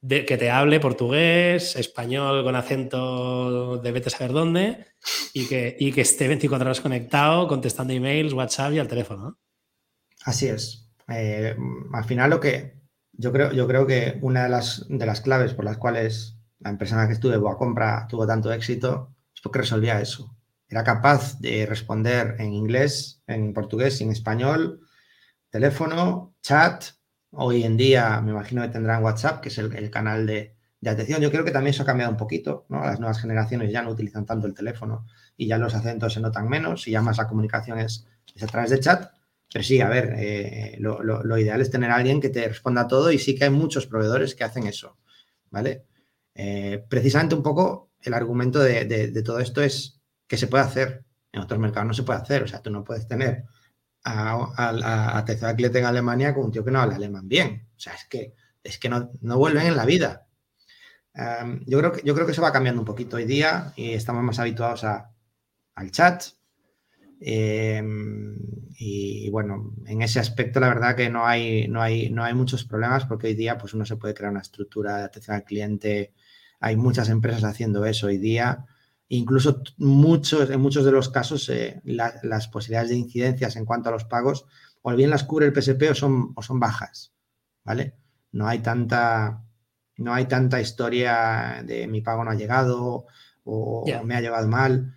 de, 0.00 0.24
que 0.24 0.36
te 0.36 0.50
hable 0.50 0.78
portugués, 0.78 1.76
español 1.76 2.44
con 2.44 2.54
acento 2.54 3.78
de 3.78 3.92
vete 3.92 4.08
a 4.08 4.12
saber 4.12 4.32
dónde 4.32 4.86
y 5.32 5.46
que, 5.46 5.76
y 5.80 5.90
que 5.92 6.02
esté 6.02 6.28
24 6.28 6.66
horas 6.66 6.80
conectado, 6.80 7.48
contestando 7.48 7.92
emails, 7.92 8.32
WhatsApp 8.32 8.74
y 8.74 8.78
al 8.78 8.88
teléfono. 8.88 9.38
Así 10.24 10.46
es. 10.46 10.85
Eh, 11.08 11.56
al 11.92 12.04
final 12.04 12.30
lo 12.30 12.40
que 12.40 12.76
yo 13.12 13.32
creo, 13.32 13.52
yo 13.52 13.66
creo 13.66 13.86
que 13.86 14.18
una 14.22 14.44
de 14.44 14.48
las, 14.48 14.86
de 14.88 15.06
las 15.06 15.20
claves 15.20 15.54
por 15.54 15.64
las 15.64 15.78
cuales 15.78 16.36
la 16.58 16.70
empresa 16.70 16.94
en 16.94 17.02
la 17.02 17.06
que 17.06 17.14
estuve, 17.14 17.40
compra 17.56 18.06
tuvo 18.08 18.26
tanto 18.26 18.52
éxito 18.52 19.14
es 19.34 19.40
porque 19.40 19.60
resolvía 19.60 20.00
eso. 20.00 20.36
Era 20.68 20.82
capaz 20.82 21.38
de 21.40 21.66
responder 21.66 22.36
en 22.38 22.52
inglés, 22.52 23.22
en 23.26 23.52
portugués 23.52 24.00
en 24.00 24.10
español, 24.10 24.80
teléfono, 25.50 26.34
chat. 26.42 26.84
Hoy 27.30 27.64
en 27.64 27.76
día 27.76 28.20
me 28.20 28.32
imagino 28.32 28.62
que 28.62 28.68
tendrán 28.68 29.02
WhatsApp, 29.02 29.40
que 29.40 29.48
es 29.48 29.58
el, 29.58 29.90
canal 29.90 30.26
de, 30.26 30.56
atención. 30.84 31.20
Yo 31.20 31.30
creo 31.30 31.44
que 31.44 31.50
también 31.50 31.74
eso 31.74 31.82
ha 31.82 31.86
cambiado 31.86 32.10
un 32.10 32.16
poquito. 32.16 32.66
¿no? 32.68 32.80
Las 32.80 32.98
nuevas 32.98 33.20
generaciones 33.20 33.70
ya 33.70 33.82
no 33.82 33.90
utilizan 33.90 34.26
tanto 34.26 34.46
el 34.46 34.54
teléfono 34.54 35.06
y 35.36 35.46
ya 35.46 35.58
los 35.58 35.74
acentos 35.74 36.14
se 36.14 36.20
notan 36.20 36.48
menos 36.48 36.88
y 36.88 36.92
ya 36.92 37.02
más 37.02 37.18
la 37.18 37.28
comunicación 37.28 37.78
es 37.78 38.06
a 38.40 38.46
través 38.46 38.70
de 38.70 38.80
chat. 38.80 39.15
Pero 39.52 39.64
sí, 39.64 39.80
a 39.80 39.88
ver, 39.88 40.14
eh, 40.18 40.76
lo, 40.80 41.38
ideal 41.38 41.60
es 41.60 41.70
tener 41.70 41.90
a 41.90 41.96
alguien 41.96 42.20
que 42.20 42.28
te 42.28 42.48
responda 42.48 42.88
todo 42.88 43.12
y 43.12 43.18
sí 43.18 43.34
que 43.34 43.44
hay 43.44 43.50
muchos 43.50 43.86
proveedores 43.86 44.34
que 44.34 44.44
hacen 44.44 44.66
eso, 44.66 44.98
¿vale? 45.50 45.84
Eh, 46.34 46.84
precisamente 46.88 47.34
un 47.34 47.42
poco 47.42 47.90
el 48.00 48.14
argumento 48.14 48.58
de, 48.58 49.22
todo 49.24 49.40
esto 49.40 49.62
es 49.62 50.00
que 50.26 50.36
se 50.36 50.48
puede 50.48 50.64
hacer, 50.64 51.04
en 51.32 51.40
otros 51.40 51.60
mercados 51.60 51.86
no 51.86 51.94
se 51.94 52.02
puede 52.02 52.20
hacer, 52.20 52.42
o 52.42 52.48
sea, 52.48 52.60
tú 52.60 52.70
no 52.70 52.84
puedes 52.84 53.06
tener 53.06 53.44
a, 54.04 54.34
a, 54.56 55.18
a, 55.18 55.24
cliente 55.56 55.78
en 55.78 55.84
Alemania 55.84 56.34
con 56.34 56.44
un 56.44 56.52
tío 56.52 56.64
que 56.64 56.70
no 56.70 56.80
habla 56.80 56.96
alemán 56.96 57.28
bien, 57.28 57.68
o 57.76 57.78
sea, 57.78 57.94
es 57.94 58.04
que, 58.06 58.34
es 58.62 58.78
que 58.78 58.88
no, 58.88 59.10
vuelven 59.38 59.66
en 59.66 59.76
la 59.76 59.84
vida. 59.84 60.26
yo, 61.66 61.78
creo 61.78 61.92
que, 61.92 62.02
yo 62.04 62.14
creo 62.14 62.26
que 62.26 62.32
eso 62.32 62.42
va 62.42 62.52
cambiando 62.52 62.80
un 62.80 62.86
poquito 62.86 63.16
hoy 63.16 63.24
día 63.24 63.72
y 63.76 63.92
estamos 63.92 64.22
más 64.22 64.38
habituados 64.38 64.84
al 64.84 65.90
chat, 65.92 66.24
Em, 67.20 68.36
y 68.78 69.30
bueno, 69.30 69.72
en 69.86 70.02
ese 70.02 70.20
aspecto 70.20 70.60
la 70.60 70.68
verdad 70.68 70.96
que 70.96 71.08
no 71.08 71.26
hay, 71.26 71.66
no, 71.68 71.80
hay, 71.80 72.10
no 72.10 72.24
hay 72.24 72.34
muchos 72.34 72.64
problemas 72.64 73.06
porque 73.06 73.28
hoy 73.28 73.34
día 73.34 73.56
pues 73.58 73.74
uno 73.74 73.86
se 73.86 73.96
puede 73.96 74.14
crear 74.14 74.32
una 74.32 74.42
estructura 74.42 74.98
de 74.98 75.04
atención 75.04 75.36
al 75.36 75.44
cliente. 75.44 76.12
Hay 76.60 76.76
muchas 76.76 77.08
empresas 77.08 77.44
haciendo 77.44 77.84
eso 77.86 78.08
hoy 78.08 78.18
día. 78.18 78.66
Incluso 79.08 79.62
muchos, 79.78 80.50
en 80.50 80.60
muchos 80.60 80.84
de 80.84 80.92
los 80.92 81.08
casos 81.08 81.48
eh, 81.48 81.80
las 81.84 82.48
posibilidades 82.48 82.90
de 82.90 82.96
incidencias 82.96 83.56
en 83.56 83.64
cuanto 83.64 83.88
a 83.88 83.92
los 83.92 84.04
pagos 84.04 84.46
o 84.82 84.94
bien 84.94 85.10
las 85.10 85.24
cubre 85.24 85.46
el 85.46 85.54
PSP 85.54 85.90
o 85.90 85.94
son, 85.94 86.32
o 86.34 86.42
son 86.42 86.60
bajas, 86.60 87.12
¿vale? 87.64 87.94
No 88.32 88.46
hay 88.48 88.60
tanta, 88.60 89.44
no 89.96 90.12
hay 90.12 90.26
tanta 90.26 90.60
historia 90.60 91.62
de 91.64 91.86
mi 91.86 92.02
pago 92.02 92.24
no 92.24 92.30
ha 92.30 92.34
llegado 92.34 93.06
o 93.44 93.84
me 94.04 94.16
ha 94.16 94.20
llegado 94.20 94.48
mal. 94.48 94.96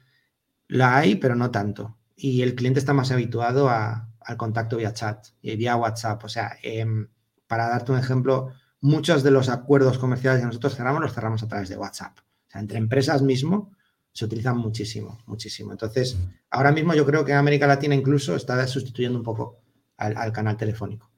La 0.68 0.98
hay, 0.98 1.16
pero 1.16 1.36
no 1.36 1.52
tanto 1.52 1.99
y 2.22 2.42
el 2.42 2.54
cliente 2.54 2.80
está 2.80 2.94
más 2.94 3.12
habituado 3.12 3.70
al 3.70 4.38
contacto 4.38 4.78
vía 4.78 4.94
chat 4.94 5.28
y 5.42 5.56
vía 5.56 5.78
WhatsApp. 5.78 6.24
O 6.24 6.30
sea, 6.30 6.58
em, 6.62 7.08
para 7.48 7.70
darte 7.70 7.94
un 7.94 7.98
ejemplo, 7.98 8.52
muchos 8.82 9.24
de 9.24 9.32
los 9.32 9.50
acuerdos 9.50 9.98
comerciales 9.98 10.42
que 10.42 10.46
nosotros 10.48 10.76
cerramos 10.76 11.02
los 11.02 11.14
cerramos 11.14 11.42
a 11.44 11.48
través 11.48 11.70
de 11.70 11.78
WhatsApp. 11.78 12.20
O 12.20 12.52
sea, 12.52 12.62
entre 12.62 12.78
empresas 12.78 13.22
mismo 13.22 13.72
se 14.12 14.26
utilizan 14.26 14.58
muchísimo, 14.58 15.20
muchísimo. 15.28 15.72
Entonces, 15.72 16.18
ahora 16.50 16.72
mismo 16.72 16.94
yo 16.94 17.06
creo 17.06 17.24
que 17.24 17.32
en 17.32 17.38
América 17.38 17.68
Latina 17.68 17.96
incluso 17.96 18.36
está 18.36 18.66
sustituyendo 18.68 19.18
un 19.18 19.24
poco 19.24 19.62
al, 19.98 20.32
canal 20.34 20.58
telefónico. 20.58 21.09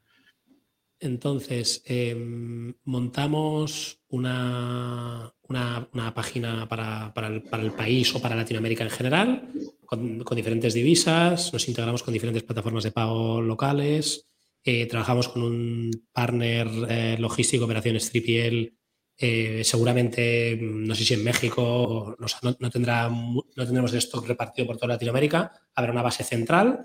Entonces, 1.01 1.81
em, 1.85 2.75
montamos 2.83 4.03
una, 4.07 5.33
una, 5.49 6.13
página 6.13 6.67
para, 6.69 7.11
para, 7.13 7.27
el, 7.27 7.71
país 7.71 8.13
o 8.13 8.21
para 8.21 8.35
Latinoamérica 8.35 8.83
en 8.83 8.91
general 8.91 9.49
con, 9.83 10.23
diferentes 10.35 10.75
divisas, 10.75 11.51
nos 11.51 11.67
integramos 11.67 12.03
con 12.03 12.13
diferentes 12.13 12.43
plataformas 12.43 12.83
de 12.83 12.91
pago 12.91 13.41
locales, 13.41 14.27
eh, 14.63 14.85
trabajamos 14.85 15.27
con 15.27 15.41
un 15.41 16.05
partner 16.13 16.67
eh, 16.87 17.17
logístico, 17.19 17.65
operaciones 17.65 18.13
3PL, 18.13 18.73
eh, 19.17 19.63
seguramente, 19.63 20.57
no 20.61 20.93
sé 20.93 21.03
si 21.03 21.15
en 21.15 21.23
México, 21.23 22.15
no, 22.19 22.69
tendrá, 22.69 23.09
no 23.09 23.65
tendremos 23.65 23.91
el 23.91 23.97
stock 23.97 24.27
repartido 24.27 24.67
por 24.67 24.77
toda 24.77 24.93
Latinoamérica, 24.93 25.51
habrá 25.73 25.91
una 25.91 26.03
base 26.03 26.23
central. 26.23 26.83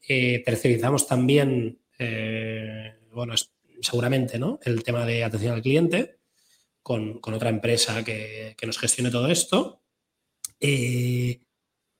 tercerizamos 0.00 1.06
también, 1.06 1.80
bueno, 3.12 3.34
seguramente, 3.80 4.38
¿no? 4.38 4.58
El 4.62 4.82
tema 4.82 5.04
de 5.06 5.24
atención 5.24 5.54
al 5.54 5.62
cliente 5.62 6.18
con, 6.82 7.20
otra 7.22 7.50
empresa 7.50 8.04
que, 8.04 8.54
que, 8.56 8.66
nos 8.66 8.78
gestione 8.78 9.10
todo 9.10 9.28
esto. 9.28 9.82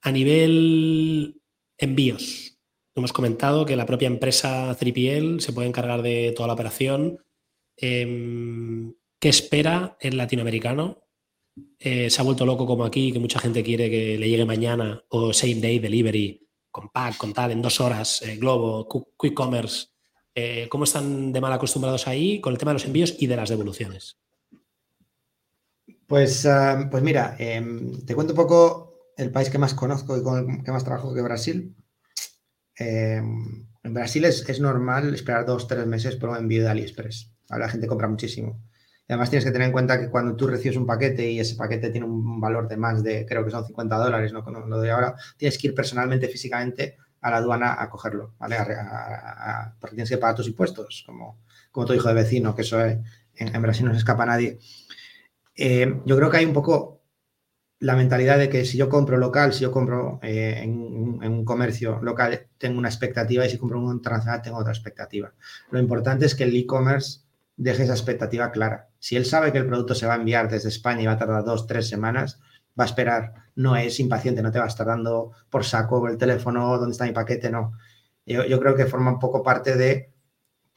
A 0.01 0.12
nivel 0.12 1.40
envíos, 1.77 2.59
hemos 2.94 3.12
comentado 3.12 3.64
que 3.64 3.77
la 3.77 3.87
propia 3.87 4.07
empresa 4.07 4.77
3PL 4.79 5.40
se 5.40 5.53
puede 5.53 5.68
encargar 5.68 6.03
de 6.03 6.33
toda 6.37 6.47
la 6.47 6.55
operación. 6.55 7.25
Em, 7.77 8.94
¿Qué 9.21 9.29
espera 9.29 9.97
el 10.01 10.16
latinoamericano? 10.16 11.05
Eh, 11.79 12.11
se 12.11 12.21
ha 12.21 12.25
vuelto 12.25 12.47
loco 12.47 12.66
como 12.66 12.85
aquí, 12.85 13.12
que 13.12 13.18
mucha 13.18 13.40
gente 13.40 13.62
quiere 13.62 13.90
que 13.90 14.18
le 14.18 14.29
llegue 14.29 14.44
mañana 14.44 15.05
o 15.09 15.33
same 15.33 15.57
day 15.57 15.79
delivery, 15.79 16.49
con 16.71 16.90
pack, 16.90 17.16
con 17.16 17.33
tal, 17.33 17.51
en 17.51 17.62
dos 17.62 17.81
horas, 17.81 18.23
eh, 18.23 18.37
Globo, 18.37 18.88
Quick 19.18 19.35
Commerce. 19.35 19.88
Eh, 20.40 20.68
¿Cómo 20.68 20.85
están 20.85 21.33
de 21.33 21.40
mal 21.40 21.53
acostumbrados 21.53 22.07
ahí 22.07 22.40
con 22.40 22.53
el 22.53 22.61
tema 22.61 22.70
de 22.70 22.74
los 22.74 22.85
envíos 22.85 23.16
y 23.18 23.27
de 23.27 23.35
las 23.35 23.48
devoluciones? 23.48 24.20
Pues, 26.07 26.46
ah, 26.46 26.87
pues 26.88 27.03
mira, 27.03 27.35
em, 27.40 28.07
te 28.07 28.14
cuento 28.14 28.35
un 28.35 28.37
poco 28.37 29.01
el 29.16 29.33
país 29.33 29.51
que 29.51 29.59
más 29.59 29.74
conozco 29.74 30.16
y 30.16 30.22
con 30.22 30.48
el 30.48 30.62
que 30.62 30.70
más 30.70 30.85
trabajo 30.85 31.12
que 31.12 31.22
Brasil. 31.22 31.74
Eh, 32.79 33.16
en 33.16 33.94
Brasil 33.94 34.24
es, 34.27 34.61
normal 34.61 35.12
esperar 35.12 35.44
dos, 35.44 35.66
tres 35.66 35.85
meses 35.88 36.14
por 36.14 36.29
un 36.29 36.37
envío 36.37 36.62
de 36.62 36.68
AliExpress. 36.68 37.33
Ahora 37.48 37.66
la 37.66 37.72
gente 37.72 37.88
compra 37.88 38.07
muchísimo. 38.07 38.62
Y 39.09 39.14
además 39.14 39.31
tienes 39.31 39.44
que 39.44 39.51
tener 39.51 39.66
en 39.66 39.72
cuenta 39.72 39.98
que 39.98 40.09
cuando 40.09 40.37
tú 40.37 40.46
recibes 40.46 40.77
un 40.77 40.87
paquete 40.87 41.29
y 41.29 41.40
ese 41.40 41.57
paquete 41.57 41.90
tiene 41.90 42.07
un 42.07 42.40
valor 42.40 42.68
de 42.68 42.77
más 42.77 43.03
de, 43.03 43.27
creo 43.27 43.44
que 43.44 43.51
son 43.51 43.66
50 43.66 43.96
dólares, 43.96 44.33
no 44.33 44.42
lo 44.42 44.81
de 44.81 44.92
ahora, 44.92 45.16
tienes 45.37 45.59
que 45.59 45.66
ir 45.66 45.74
personalmente, 45.74 46.29
físicamente 46.29 46.96
a 47.20 47.31
la 47.31 47.37
aduana 47.38 47.76
a 47.81 47.90
cogerlo, 47.90 48.35
¿vale? 48.38 48.57
porque 49.81 49.96
tienes 49.96 50.11
que 50.11 50.18
pagar 50.18 50.37
tus 50.37 50.46
impuestos, 50.46 51.02
como, 51.07 51.40
como 51.70 51.87
tu 51.87 51.94
hijo 51.94 52.09
de 52.09 52.14
vecino, 52.14 52.54
que 52.54 52.62
eso 52.62 52.81
en, 52.81 53.62
Brasil 53.62 53.87
no 53.87 53.92
se 53.92 53.98
escapa 53.98 54.22
a 54.22 54.26
nadie. 54.26 54.59
Eh, 55.54 56.00
yo 56.04 56.16
creo 56.16 56.31
que 56.31 56.37
hay 56.37 56.44
un 56.44 56.52
poco 56.52 56.98
la 57.81 57.94
mentalidad 57.94 58.38
de 58.38 58.48
que 58.48 58.64
si 58.64 58.77
yo 58.77 58.88
compro 58.88 59.16
local, 59.16 59.52
si 59.52 59.62
yo 59.62 59.71
compro 59.71 60.19
eh, 60.23 60.60
en, 60.62 60.79
un 61.23 61.44
comercio 61.44 62.00
local, 62.02 62.48
tengo 62.58 62.79
una 62.79 62.88
expectativa 62.88 63.46
y 63.46 63.50
si 63.50 63.58
compro 63.58 63.79
en 63.79 63.85
un 63.85 63.96
internacional 63.96 64.42
tengo 64.42 64.58
otra 64.58 64.73
expectativa. 64.73 65.33
Lo 65.71 65.79
importante 65.79 66.27
es 66.27 66.35
que 66.35 66.44
el 66.44 66.56
e-commerce 66.56 67.21
deje 67.56 67.85
esa 67.85 67.92
expectativa 67.92 68.50
clara. 68.50 68.88
Si 68.98 69.16
él 69.16 69.25
sabe 69.25 69.52
que 69.52 69.58
el 69.58 69.66
producto 69.66 69.94
se 69.94 70.06
va 70.06 70.14
a 70.14 70.16
enviar 70.16 70.48
desde 70.48 70.69
España 70.69 71.02
y 71.02 71.06
va 71.06 71.12
a 71.12 71.19
tardar 71.19 71.44
dos, 71.44 71.66
tres 71.66 71.88
semanas, 71.88 72.40
va 72.79 72.85
a 72.85 72.87
esperar. 72.87 73.35
No 73.59 73.77
es 73.77 74.00
impaciente, 74.00 74.42
no 74.42 74.50
te 74.50 74.59
va 74.59 74.65
a 74.65 74.69
estar 74.69 74.87
dando 74.87 75.33
por 75.50 75.65
saco 75.65 76.06
el 76.09 76.19
teléfono, 76.19 76.79
dónde 76.79 76.92
está 76.92 77.04
mi 77.04 77.13
paquete, 77.13 77.50
no. 77.50 77.73
Yo, 78.25 78.44
yo 78.44 78.61
creo 78.61 78.75
que 78.75 78.87
forma 78.87 79.13
un 79.13 79.19
poco 79.19 79.42
parte 79.42 79.77
de 79.77 80.13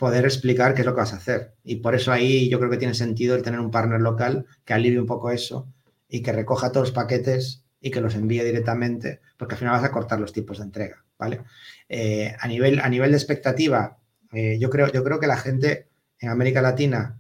poder 0.02 0.26
explicar 0.26 0.74
qué 0.74 0.82
es 0.82 0.88
lo 0.88 0.96
que 0.96 1.02
vas 1.02 1.14
a 1.14 1.18
hacer. 1.18 1.54
Y 1.64 1.76
por 1.76 1.94
eso 1.94 2.12
ahí 2.12 2.50
yo 2.50 2.58
creo 2.58 2.72
que 2.72 2.78
tiene 2.78 2.96
sentido 2.96 3.36
el 3.36 3.44
tener 3.44 3.60
un 3.60 3.70
partner 3.70 4.02
local 4.02 4.48
que 4.66 4.74
alivie 4.74 5.00
un 5.00 5.06
poco 5.06 5.30
eso 5.30 5.68
y 6.10 6.24
que 6.24 6.32
recoja 6.34 6.72
todos 6.72 6.88
los 6.88 6.96
paquetes 6.96 7.64
y 7.80 7.92
que 7.92 8.02
los 8.02 8.16
envíe 8.16 8.44
directamente, 8.44 9.22
porque 9.38 9.56
al 9.56 9.60
final 9.60 9.74
vas 9.74 9.84
a 9.84 9.92
cortar 9.92 10.20
los 10.20 10.34
tipos 10.34 10.58
de 10.58 10.64
entrega, 10.64 11.04
¿vale? 11.20 11.42
Eh, 11.88 12.36
a, 12.40 12.48
nivel, 12.48 12.80
a 12.80 12.90
nivel 12.90 13.12
de 13.12 13.18
expectativa, 13.18 14.00
eh, 14.34 14.58
yo, 14.60 14.70
creo, 14.70 14.92
yo 14.92 15.04
creo 15.04 15.20
que 15.20 15.28
la 15.28 15.38
gente 15.38 15.90
en 16.20 16.30
América 16.30 16.62
Latina, 16.62 17.20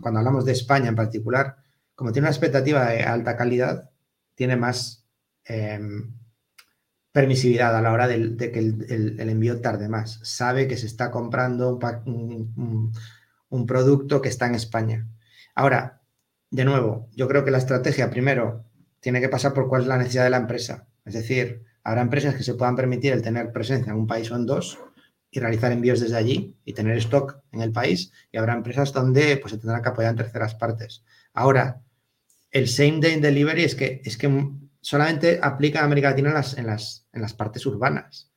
cuando 0.00 0.18
hablamos 0.18 0.44
de 0.44 0.52
España 0.52 0.88
en 0.88 0.96
particular, 0.96 1.56
como 1.94 2.12
tiene 2.12 2.26
una 2.26 2.32
expectativa 2.32 2.88
de 2.90 3.02
alta 3.02 3.36
calidad, 3.36 3.90
tiene 4.38 4.54
más 4.54 5.04
em, 5.46 6.14
permisividad 7.10 7.76
a 7.76 7.82
la 7.82 7.90
hora 7.90 8.06
de, 8.06 8.36
que 8.36 8.60
el, 8.60 9.18
envío 9.18 9.60
tarde 9.60 9.88
más. 9.88 10.20
Sabe 10.22 10.68
que 10.68 10.76
se 10.76 10.86
está 10.86 11.10
comprando 11.10 11.76
un, 12.06 13.66
producto 13.66 14.22
que 14.22 14.28
está 14.28 14.46
en 14.46 14.54
España. 14.54 15.08
Ahora, 15.56 16.02
de 16.52 16.64
nuevo, 16.64 17.08
yo 17.16 17.26
creo 17.26 17.44
que 17.44 17.50
la 17.50 17.58
estrategia 17.58 18.10
primero 18.10 18.64
tiene 19.00 19.20
que 19.20 19.28
pasar 19.28 19.54
por 19.54 19.68
cuál 19.68 19.82
es 19.82 19.88
la 19.88 19.98
necesidad 19.98 20.22
de 20.22 20.30
la 20.30 20.36
empresa. 20.36 20.86
Es 21.04 21.14
decir, 21.14 21.64
habrá 21.82 22.02
empresas 22.02 22.36
que 22.36 22.44
se 22.44 22.54
puedan 22.54 22.76
permitir 22.76 23.12
el 23.12 23.22
tener 23.22 23.50
presencia 23.50 23.90
en 23.90 23.98
un 23.98 24.06
país 24.06 24.30
o 24.30 24.36
en 24.36 24.46
dos 24.46 24.78
y 25.32 25.40
realizar 25.40 25.72
envíos 25.72 25.98
desde 25.98 26.16
allí 26.16 26.56
y 26.64 26.74
tener 26.74 26.96
stock 26.98 27.40
en 27.50 27.62
el 27.62 27.72
país 27.72 28.12
y 28.30 28.38
habrá 28.38 28.54
empresas 28.54 28.92
donde 28.92 29.36
pues, 29.38 29.50
se 29.50 29.58
tendrán 29.58 29.82
que 29.82 29.88
apoyar 29.88 30.12
en 30.12 30.18
terceras 30.18 30.54
partes. 30.54 31.02
Ahora, 31.34 31.82
el 32.50 32.68
same 32.68 33.00
day 33.00 33.20
delivery 33.20 33.64
es 33.64 33.74
que, 33.74 34.00
es 34.04 34.16
que 34.16 34.28
solamente 34.80 35.38
aplica 35.42 35.80
en 35.80 35.84
América 35.86 36.10
Latina 36.10 36.28
en 36.30 36.34
las, 36.34 36.58
en 36.58 36.66
las, 36.66 37.06
en 37.12 37.22
las 37.22 37.34
partes 37.34 37.64
urbanas. 37.66 38.30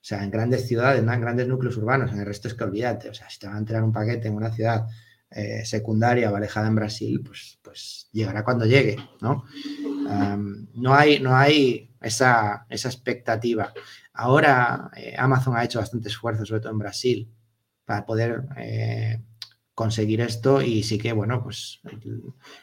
O 0.00 0.04
sea, 0.08 0.22
en 0.22 0.30
grandes 0.30 0.66
ciudades, 0.66 1.00
en 1.00 1.20
grandes 1.20 1.48
núcleos 1.48 1.76
urbanos, 1.76 2.12
en 2.12 2.20
el 2.20 2.26
resto 2.26 2.48
es 2.48 2.54
que 2.54 2.64
olvídate. 2.64 3.10
O 3.10 3.14
sea, 3.14 3.28
si 3.28 3.38
te 3.38 3.48
va 3.48 3.56
a 3.56 3.58
entregar 3.58 3.84
un 3.84 3.92
paquete 3.92 4.28
en 4.28 4.34
una 4.34 4.50
ciudad 4.50 4.86
eh, 5.30 5.64
secundaria 5.64 6.30
o 6.32 6.36
alejada 6.36 6.68
en 6.68 6.74
Brasil, 6.76 7.20
pues, 7.24 7.58
pues 7.60 8.08
llegará 8.12 8.44
cuando 8.44 8.64
llegue, 8.64 8.96
¿no? 9.20 9.44
no 10.74 10.94
hay, 10.94 11.20
no 11.20 11.36
hay 11.36 11.94
esa, 12.00 12.64
esa 12.70 12.88
expectativa. 12.88 13.74
Ahora 14.14 14.90
eh, 14.96 15.14
Amazon 15.18 15.56
ha 15.56 15.64
hecho 15.64 15.80
bastante 15.80 16.08
esfuerzo, 16.08 16.46
sobre 16.46 16.60
todo 16.60 16.72
en 16.72 16.78
Brasil, 16.78 17.30
para 17.84 18.06
poder 18.06 18.44
eh, 18.56 19.20
conseguir 19.78 20.20
esto 20.22 20.60
y 20.60 20.82
sí 20.82 20.98
que, 20.98 21.12
bueno, 21.12 21.40
pues 21.40 21.80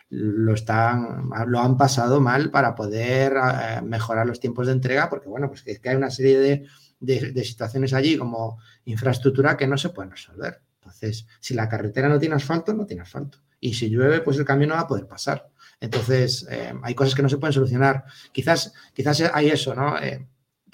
lo 0.09 0.53
están, 0.53 1.30
lo 1.47 1.59
han 1.61 1.78
pasado 1.78 2.20
mal 2.20 2.51
para 2.51 2.76
poder 2.76 3.38
eh, 3.38 3.82
mejorar 3.82 4.28
los 4.28 4.41
tiempos 4.41 4.68
de 4.68 4.74
entrega, 4.74 5.09
porque, 5.09 5.30
bueno, 5.30 5.47
pues 5.47 5.63
que, 5.63 5.80
hay 5.88 5.95
una 5.95 6.09
serie 6.09 6.38
de, 6.38 6.68
de, 6.99 7.43
situaciones 7.45 7.93
allí 7.93 8.18
como 8.18 8.59
infraestructura 8.84 9.55
que 9.55 9.66
no 9.66 9.78
se 9.78 9.91
pueden 9.91 10.11
resolver. 10.11 10.61
Entonces, 10.82 11.26
si 11.39 11.53
la 11.53 11.70
carretera 11.70 12.09
no 12.09 12.20
tiene 12.20 12.36
asfalto, 12.36 12.74
no 12.74 12.86
tiene 12.86 13.03
asfalto. 13.03 13.38
Y 13.61 13.76
si 13.76 13.89
llueve, 13.89 14.20
pues 14.20 14.38
el 14.38 14.43
cambio 14.43 14.68
no 14.68 14.74
va 14.74 14.82
a 14.82 14.88
poder 14.88 15.07
pasar. 15.07 15.47
Entonces, 15.80 16.45
hay 16.84 16.95
cosas 16.95 17.16
que 17.16 17.22
no 17.22 17.30
se 17.30 17.38
pueden 17.38 17.53
solucionar. 17.53 18.03
Quizás, 18.34 18.74
quizás 18.93 19.22
hay 19.34 19.51
eso, 19.51 19.74
¿no? 19.74 19.95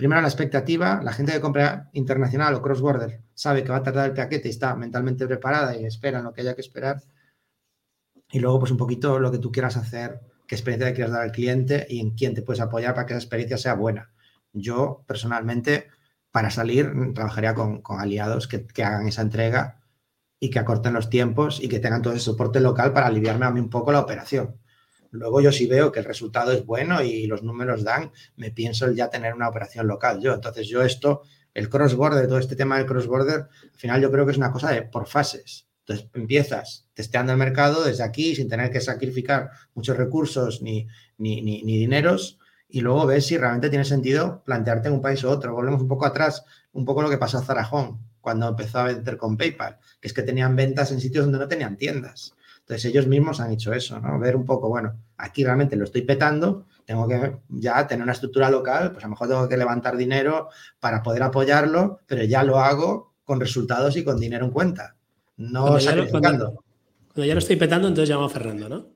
Primero 0.02 0.20
la 0.20 0.30
expectativa, 0.30 1.00
la 1.04 1.14
gente 1.14 1.32
que 1.32 1.40
compra 1.40 1.92
internacional 1.94 2.56
o 2.56 2.62
cross-border 2.64 3.22
sabe 3.36 3.64
que 3.64 3.70
va 3.70 3.78
a 3.78 3.84
tardar 3.84 4.10
el 4.10 4.16
paquete 4.16 4.48
y 4.48 4.50
está 4.50 4.76
mentalmente 4.76 5.28
preparada 5.28 5.78
y 5.78 5.86
espera 5.86 6.24
lo 6.24 6.34
que 6.34 6.42
haya 6.42 6.56
que 6.56 6.62
esperar. 6.62 7.04
Y 8.32 8.40
luego, 8.40 8.62
pues 8.62 8.72
un 8.72 8.78
poquito 8.78 9.20
lo 9.20 9.32
que 9.32 9.38
tú 9.38 9.52
quieras 9.52 9.78
hacer, 9.78 10.20
qué 10.48 10.56
experiencia 10.56 10.88
le 10.88 10.96
quieras 10.96 11.12
dar 11.12 11.22
al 11.22 11.32
cliente 11.32 11.86
y 11.88 12.00
en 12.00 12.16
quién 12.16 12.34
te 12.34 12.42
puedes 12.42 12.62
apoyar 12.62 12.96
para 12.96 13.06
que 13.06 13.14
esa 13.14 13.20
experiencia 13.20 13.60
sea 13.60 13.76
buena. 13.76 14.12
Yo, 14.54 15.04
personalmente, 15.06 15.90
para 16.32 16.50
salir, 16.50 16.92
trabajaría 17.14 17.54
con, 17.54 17.84
aliados 17.86 18.48
que, 18.48 18.66
que 18.66 18.84
hagan 18.84 19.08
esa 19.08 19.22
entrega 19.22 19.84
y 20.40 20.50
que 20.50 20.58
acorten 20.58 20.94
los 20.94 21.12
tiempos 21.12 21.62
y 21.62 21.70
que 21.70 21.80
tengan 21.80 22.02
todo 22.02 22.14
ese 22.14 22.26
soporte 22.26 22.60
local 22.60 22.92
para 22.92 23.06
aliviarme 23.06 23.46
a 23.46 23.52
mí 23.52 23.60
un 23.60 23.70
poco 23.70 23.92
la 23.92 24.00
operación. 24.00 24.61
Luego 25.12 25.42
yo 25.42 25.52
sí 25.52 25.68
veo 25.68 25.92
que 25.92 26.00
el 26.00 26.06
resultado 26.06 26.52
es 26.52 26.66
bueno 26.66 27.04
y 27.04 27.28
los 27.28 27.44
números 27.44 27.84
dan, 27.84 28.12
me 28.38 28.52
pienso 28.52 28.90
ya 28.92 29.10
tener 29.10 29.34
una 29.34 29.50
operación 29.50 29.88
local 29.88 30.22
yo. 30.22 30.34
Entonces 30.34 30.68
yo 30.68 30.82
esto, 30.82 31.24
el 31.54 31.70
cross-border, 31.70 32.28
todo 32.28 32.40
este 32.40 32.56
tema 32.56 32.78
del 32.78 32.86
cross-border, 32.86 33.48
al 33.64 33.80
final 33.80 34.02
yo 34.02 34.10
creo 34.10 34.26
que 34.26 34.32
es 34.32 34.38
una 34.38 34.52
cosa 34.52 34.72
de 34.72 34.84
por 34.84 35.08
fases. 35.08 35.68
Entonces 35.82 36.08
empiezas 36.14 36.88
testeando 36.94 37.34
el 37.34 37.38
mercado 37.38 37.84
desde 37.84 38.04
aquí 38.04 38.36
sin 38.36 38.48
tener 38.48 38.72
que 38.72 38.80
sacrificar 38.80 39.50
muchos 39.74 39.98
recursos 39.98 40.62
ni, 40.62 40.88
ni, 41.18 41.42
ni, 41.42 41.62
dineros 41.62 42.40
y 42.70 42.80
luego 42.80 43.06
ves 43.06 43.26
si 43.26 43.38
realmente 43.38 43.70
tiene 43.70 43.84
sentido 43.84 44.44
plantearte 44.46 44.88
en 44.88 44.94
un 44.94 45.02
país 45.02 45.24
u 45.24 45.30
otro. 45.30 45.54
Volvemos 45.54 45.82
un 45.82 45.90
poco 45.90 46.06
atrás, 46.06 46.46
un 46.72 46.86
poco 46.86 47.02
lo 47.02 47.10
que 47.10 47.18
pasó 47.18 47.40
a 47.40 47.44
Zarajón 47.44 48.00
cuando 48.22 48.48
empezó 48.48 48.80
a 48.80 48.84
vender 48.86 49.18
con 49.18 49.36
PayPal, 49.36 49.80
que 50.00 50.08
es 50.08 50.14
que 50.14 50.22
tenían 50.22 50.56
ventas 50.56 50.92
en 50.92 51.02
sitios 51.02 51.26
donde 51.26 51.40
no 51.40 51.48
tenían 51.48 51.76
tiendas. 51.76 52.36
Entonces 52.72 52.90
ellos 52.90 53.06
mismos 53.06 53.42
han 53.42 53.52
hecho 53.52 53.74
eso, 53.74 54.00
¿no? 54.00 54.18
Ver 54.18 54.34
un 54.34 54.46
poco, 54.46 54.70
bueno, 54.70 54.96
aquí 55.18 55.44
realmente 55.44 55.76
lo 55.76 55.84
estoy 55.84 56.04
petando, 56.04 56.68
tengo 56.86 57.06
que 57.06 57.36
ya 57.50 57.86
tener 57.86 58.02
una 58.02 58.14
estructura 58.14 58.50
local, 58.50 58.94
pues 58.94 59.04
a 59.04 59.08
lo 59.08 59.12
mejor 59.12 59.28
tengo 59.28 59.50
que 59.50 59.58
levantar 59.58 59.98
dinero 59.98 60.48
para 60.80 61.04
poder 61.04 61.22
apoyarlo, 61.22 62.00
pero 62.08 62.24
ya 62.24 62.44
lo 62.44 62.60
hago 62.60 63.16
con 63.26 63.42
resultados 63.42 63.98
y 63.98 64.06
con 64.06 64.22
dinero 64.22 64.46
en 64.46 64.52
cuenta, 64.52 64.96
no 65.36 65.64
cuando 65.64 65.80
sacrificando. 65.82 66.50
Ya 66.50 66.62
cuando, 67.14 67.26
ya 67.26 67.34
lo 67.34 67.40
estoy 67.40 67.58
petando, 67.58 67.90
entonces 67.90 68.10
llamo 68.10 68.28
a 68.28 68.30
Fernando, 68.30 68.70
¿no? 68.70 68.88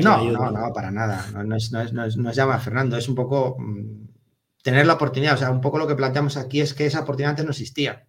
no, 0.00 0.30
no, 0.30 0.50
no, 0.52 0.72
para 0.72 0.92
nada. 0.92 1.26
No, 1.32 1.56
es, 1.56 1.72
no, 1.72 1.80
es, 1.80 1.92
no, 1.92 2.30
es, 2.30 2.38
a 2.38 2.58
Fernando, 2.60 2.96
es 2.96 3.08
un 3.08 3.16
poco 3.16 3.56
mm, 3.58 4.06
tener 4.62 4.86
la 4.86 4.92
oportunidad. 4.92 5.34
O 5.34 5.38
sea, 5.38 5.50
un 5.50 5.60
poco 5.60 5.78
lo 5.78 5.88
que 5.88 5.96
planteamos 5.96 6.36
aquí 6.36 6.60
es 6.60 6.72
que 6.72 6.86
esa 6.86 7.00
oportunidad 7.00 7.30
antes 7.30 7.44
no 7.44 7.50
existía. 7.50 8.06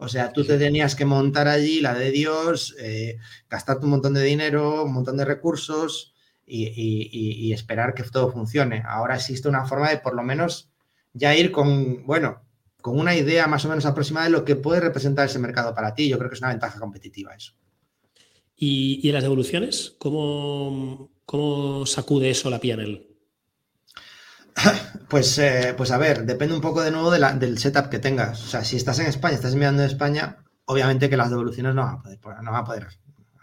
O 0.00 0.08
sea, 0.08 0.32
tú 0.32 0.44
te 0.44 0.56
tenías 0.56 0.94
que 0.94 1.04
montar 1.04 1.46
allí 1.46 1.82
la 1.82 1.92
de 1.92 2.10
Dios, 2.10 2.74
eh, 2.80 3.18
gastarte 3.50 3.84
un 3.84 3.90
montón 3.90 4.14
de 4.14 4.22
dinero, 4.22 4.84
un 4.84 4.94
montón 4.94 5.18
de 5.18 5.26
recursos 5.26 6.14
y, 6.46 7.52
esperar 7.52 7.92
que 7.92 8.02
todo 8.04 8.32
funcione. 8.32 8.82
Ahora 8.86 9.16
existe 9.16 9.46
una 9.48 9.66
forma 9.66 9.90
de 9.90 9.98
por 9.98 10.14
lo 10.14 10.22
menos 10.22 10.70
ya 11.12 11.36
ir 11.36 11.52
con, 11.52 12.06
bueno, 12.06 12.42
con 12.80 12.98
una 12.98 13.14
idea 13.14 13.46
más 13.46 13.66
o 13.66 13.68
menos 13.68 13.84
aproximada 13.84 14.24
de 14.24 14.32
lo 14.32 14.44
que 14.46 14.56
puede 14.56 14.80
representar 14.80 15.26
ese 15.26 15.38
mercado 15.38 15.74
para 15.74 15.94
ti. 15.94 16.08
Yo 16.08 16.16
creo 16.16 16.30
que 16.30 16.34
es 16.34 16.40
una 16.40 16.50
ventaja 16.50 16.80
competitiva 16.80 17.34
eso. 17.34 17.52
¿Y, 18.56 19.06
en 19.06 19.12
las 19.12 19.22
devoluciones? 19.22 19.96
¿Cómo, 19.98 21.10
cómo 21.26 21.84
sacude 21.84 22.30
eso 22.30 22.48
la 22.48 22.58
PNL? 22.58 23.09
Pues, 25.08 25.36
eh, 25.38 25.74
pues 25.76 25.90
a 25.90 25.98
ver, 25.98 26.24
depende 26.24 26.54
un 26.54 26.60
poco 26.60 26.82
de 26.82 26.92
nuevo 26.92 27.10
del 27.10 27.58
setup 27.58 27.88
que 27.88 27.98
tengas. 27.98 28.44
O 28.44 28.46
sea, 28.46 28.62
si 28.62 28.76
estás 28.76 29.00
en 29.00 29.06
España, 29.06 29.34
estás 29.34 29.54
enviando 29.54 29.82
en 29.82 29.88
España, 29.88 30.44
obviamente 30.66 31.10
que 31.10 31.16
las 31.16 31.30
devoluciones 31.30 31.74
no 31.74 32.02
van 32.04 32.54
a 32.54 32.64
poder, 32.64 32.86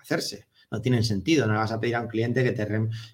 hacerse. 0.02 0.48
No 0.72 0.82
tienen 0.82 1.04
sentido. 1.04 1.46
No 1.46 1.54
le 1.54 1.60
vas 1.60 1.74
a 1.74 1.80
pedir 1.80 1.98
a 1.98 2.02
un 2.02 2.08
cliente 2.08 2.42
que 2.42 2.54
te, 2.54 2.68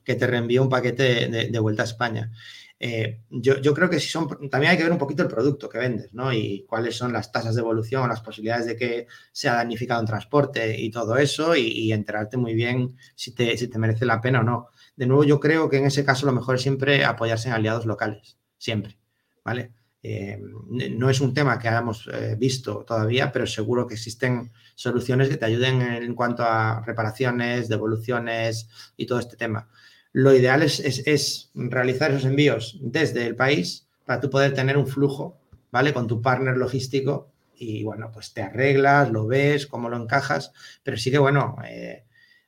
que 0.04 0.16
te 0.16 0.28
reenvíe 0.28 0.60
un 0.60 0.70
paquete 0.70 1.30
de, 1.50 1.60
vuelta 1.60 1.82
a 1.82 1.86
España. 1.86 2.32
Eh, 2.80 3.22
yo, 3.30 3.74
creo 3.74 3.90
que 3.90 4.00
si 4.00 4.10
son, 4.10 4.28
también 4.50 4.72
hay 4.72 4.78
que 4.78 4.84
ver 4.84 4.92
un 4.92 4.98
poquito 5.00 5.24
el 5.24 5.30
producto 5.30 5.68
que 5.70 5.80
vendes, 5.80 6.14
¿no? 6.14 6.32
Y 6.32 6.66
cuáles 6.68 6.96
son 6.96 7.12
las 7.12 7.32
tasas 7.32 7.56
de 7.56 7.62
evolución, 7.62 8.10
las 8.10 8.22
posibilidades 8.22 8.68
de 8.68 8.76
que 8.76 9.08
sea 9.32 9.54
damnificado 9.56 10.02
en 10.02 10.08
transporte 10.08 10.80
y 10.80 10.92
todo 10.92 11.18
eso, 11.18 11.56
y, 11.56 11.92
enterarte 11.92 12.38
muy 12.38 12.54
bien 12.54 12.98
si 13.16 13.34
te, 13.34 13.58
si 13.58 13.68
te 13.68 13.80
merece 13.80 14.06
la 14.06 14.22
pena 14.22 14.42
o 14.42 14.44
no. 14.44 14.70
De 14.96 15.08
nuevo, 15.08 15.24
yo 15.24 15.40
creo 15.40 15.70
que 15.70 15.78
en 15.78 15.86
ese 15.86 16.06
caso 16.06 16.26
lo 16.26 16.34
mejor 16.34 16.56
es 16.56 16.62
siempre 16.62 17.04
apoyarse 17.06 17.50
en 17.50 17.56
aliados 17.56 17.86
locales, 17.86 18.38
siempre, 18.58 18.98
¿vale? 19.44 19.72
Eh, 20.06 20.38
no 20.68 21.10
es 21.10 21.22
un 21.22 21.34
tema 21.34 21.58
que 21.58 21.70
hayamos 21.70 22.10
eh, 22.14 22.36
visto 22.38 22.84
todavía, 22.86 23.32
pero 23.32 23.48
seguro 23.48 23.88
que 23.88 23.94
existen 23.94 24.52
soluciones 24.76 25.30
que 25.30 25.38
te 25.38 25.46
ayuden 25.46 25.82
en, 25.82 26.14
cuanto 26.14 26.44
a 26.44 26.84
reparaciones, 26.86 27.70
devoluciones 27.70 28.68
y 28.98 29.06
todo 29.06 29.20
este 29.20 29.38
tema. 29.38 29.70
Lo 30.12 30.36
ideal 30.36 30.62
es, 30.62 31.52
realizar 31.56 32.12
esos 32.12 32.26
envíos 32.26 32.78
desde 32.82 33.26
el 33.26 33.36
país 33.36 33.88
para 34.06 34.20
tú 34.20 34.30
poder 34.30 34.54
tener 34.54 34.78
un 34.78 34.88
flujo, 34.88 35.40
¿vale? 35.72 35.94
Con 35.94 36.08
tu 36.08 36.22
partner 36.22 36.58
logístico 36.58 37.32
y, 37.56 37.84
bueno, 37.84 38.12
pues 38.12 38.34
te 38.34 38.42
arreglas, 38.42 39.10
lo 39.10 39.26
ves, 39.26 39.68
cómo 39.68 39.90
lo 39.90 39.96
encajas, 39.96 40.52
pero 40.84 40.98
sí 40.98 41.12
que, 41.12 41.18
bueno, 41.18 41.56
eh, 41.66 42.04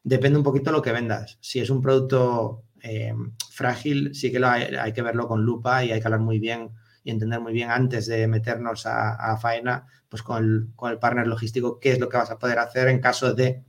depende 0.06 0.38
un 0.38 0.44
poquito 0.44 0.70
de 0.70 0.78
lo 0.78 0.82
que 0.82 0.92
vendas. 0.92 1.38
Si 1.42 1.60
es 1.60 1.70
un 1.70 1.82
producto 1.82 2.64
eh, 2.82 3.14
frágil, 3.52 4.14
sí 4.14 4.32
que 4.32 4.44
hay, 4.46 4.94
que 4.94 5.02
verlo 5.02 5.28
con 5.28 5.44
lupa 5.44 5.84
y 5.84 5.92
hay 5.92 6.00
que 6.00 6.08
hablar 6.08 6.22
muy 6.22 6.40
bien 6.40 6.70
y 7.04 7.10
entender 7.10 7.42
muy 7.42 7.54
bien 7.54 7.72
antes 7.72 8.06
de 8.06 8.28
meternos 8.28 8.86
a, 8.86 9.38
faena, 9.38 9.88
pues 10.08 10.22
con 10.22 10.74
el, 10.84 11.00
partner 11.00 11.28
logístico, 11.28 11.80
qué 11.80 11.92
es 11.92 12.00
lo 12.00 12.08
que 12.08 12.18
vas 12.18 12.30
a 12.30 12.38
poder 12.38 12.60
hacer 12.60 12.88
en 12.88 13.00
caso 13.00 13.34
de 13.34 13.64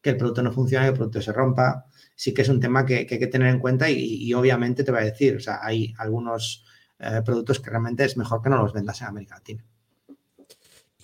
que 0.00 0.10
el 0.10 0.16
producto 0.16 0.42
no 0.42 0.52
funcione, 0.52 0.86
que 0.86 0.90
el 0.90 0.96
producto 0.96 1.22
se 1.22 1.32
rompa. 1.32 1.86
Sí 2.16 2.34
que 2.34 2.42
es 2.42 2.48
un 2.48 2.60
tema 2.60 2.84
que, 2.84 2.98
hay 2.98 3.06
que 3.06 3.26
tener 3.28 3.48
en 3.48 3.60
cuenta 3.60 3.88
y, 3.88 4.32
obviamente 4.34 4.82
te 4.82 4.90
voy 4.90 5.02
a 5.02 5.04
decir, 5.04 5.36
o 5.36 5.40
sea, 5.40 5.60
hay 5.62 5.94
algunos 5.98 6.64
eh, 6.98 7.22
productos 7.24 7.60
que 7.60 7.70
realmente 7.70 8.04
es 8.04 8.16
mejor 8.16 8.42
que 8.42 8.50
no 8.50 8.56
los 8.56 8.72
vendas 8.72 9.00
en 9.02 9.06
América 9.06 9.36
Latina. 9.36 9.64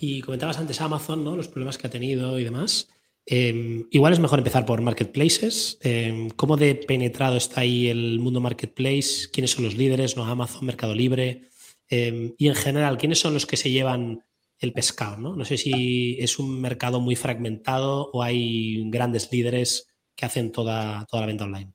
Y 0.00 0.22
comentabas 0.22 0.58
antes 0.58 0.80
Amazon, 0.80 1.22
¿no? 1.22 1.36
Los 1.36 1.46
problemas 1.46 1.78
que 1.78 1.86
ha 1.86 1.90
tenido 1.90 2.38
y 2.40 2.44
demás. 2.44 2.88
Em, 3.24 3.86
igual 3.90 4.12
es 4.12 4.18
mejor 4.18 4.40
empezar 4.40 4.66
por 4.66 4.80
marketplaces. 4.80 5.78
Em, 5.80 6.28
¿Cómo 6.30 6.56
de 6.56 6.74
penetrado 6.74 7.36
está 7.36 7.60
ahí 7.60 7.88
el 7.88 8.18
mundo 8.18 8.40
marketplace? 8.40 9.28
¿Quiénes 9.32 9.52
son 9.52 9.64
los 9.64 9.76
líderes? 9.76 10.16
¿No? 10.16 10.24
Amazon, 10.24 10.66
Mercado 10.66 10.94
Libre. 10.94 11.48
Em, 11.88 12.34
y 12.36 12.48
en 12.48 12.54
general, 12.54 12.98
¿quiénes 12.98 13.20
son 13.20 13.34
los 13.34 13.46
que 13.46 13.56
se 13.56 13.70
llevan 13.70 14.24
el 14.58 14.72
pescado? 14.72 15.18
¿no? 15.18 15.44
sé 15.44 15.56
si 15.56 16.16
es 16.20 16.38
un 16.38 16.60
mercado 16.60 17.00
muy 17.00 17.16
fragmentado 17.16 18.10
o 18.12 18.22
hay 18.22 18.88
grandes 18.90 19.30
líderes 19.32 19.86
que 20.16 20.26
hacen 20.26 20.52
toda, 20.52 21.04
toda 21.06 21.22
la 21.22 21.26
venta 21.26 21.44
online. 21.44 21.72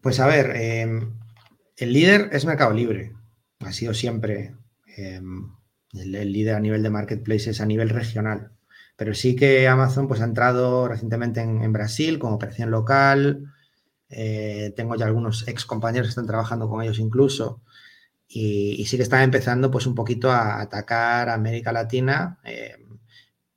Pues 0.00 0.20
a 0.20 0.26
ver, 0.26 0.50
el 1.76 1.92
líder 1.92 2.30
es 2.32 2.44
Mercado 2.44 2.72
Libre. 2.72 3.12
Ha 3.60 3.72
sido 3.72 3.92
siempre 3.92 4.54
el 4.96 6.32
líder 6.32 6.54
a 6.54 6.60
nivel 6.60 6.82
de 6.82 6.90
marketplaces 6.90 7.60
a 7.60 7.66
nivel 7.66 7.88
regional. 7.88 8.55
Pero 8.96 9.14
sí 9.14 9.36
que 9.36 9.68
Amazon 9.68 10.08
pues, 10.08 10.20
ha 10.20 10.24
entrado 10.24 10.88
recientemente 10.88 11.40
en, 11.40 11.72
Brasil 11.72 12.18
como 12.18 12.36
operación 12.36 12.70
local. 12.70 13.52
Eh, 14.08 14.72
tengo 14.76 14.96
ya 14.96 15.06
algunos 15.06 15.46
ex 15.48 15.66
compañeros 15.66 16.08
que 16.08 16.10
están 16.10 16.26
trabajando 16.26 16.68
con 16.68 16.82
ellos 16.82 16.98
incluso. 16.98 17.62
y, 18.28 18.84
sí 18.86 18.96
que 18.96 19.02
están 19.04 19.22
empezando 19.22 19.70
pues 19.70 19.86
un 19.86 19.94
poquito 19.94 20.30
a 20.30 20.60
atacar 20.60 21.28
a 21.28 21.34
América 21.34 21.72
Latina, 21.72 22.38
eh, 22.44 22.76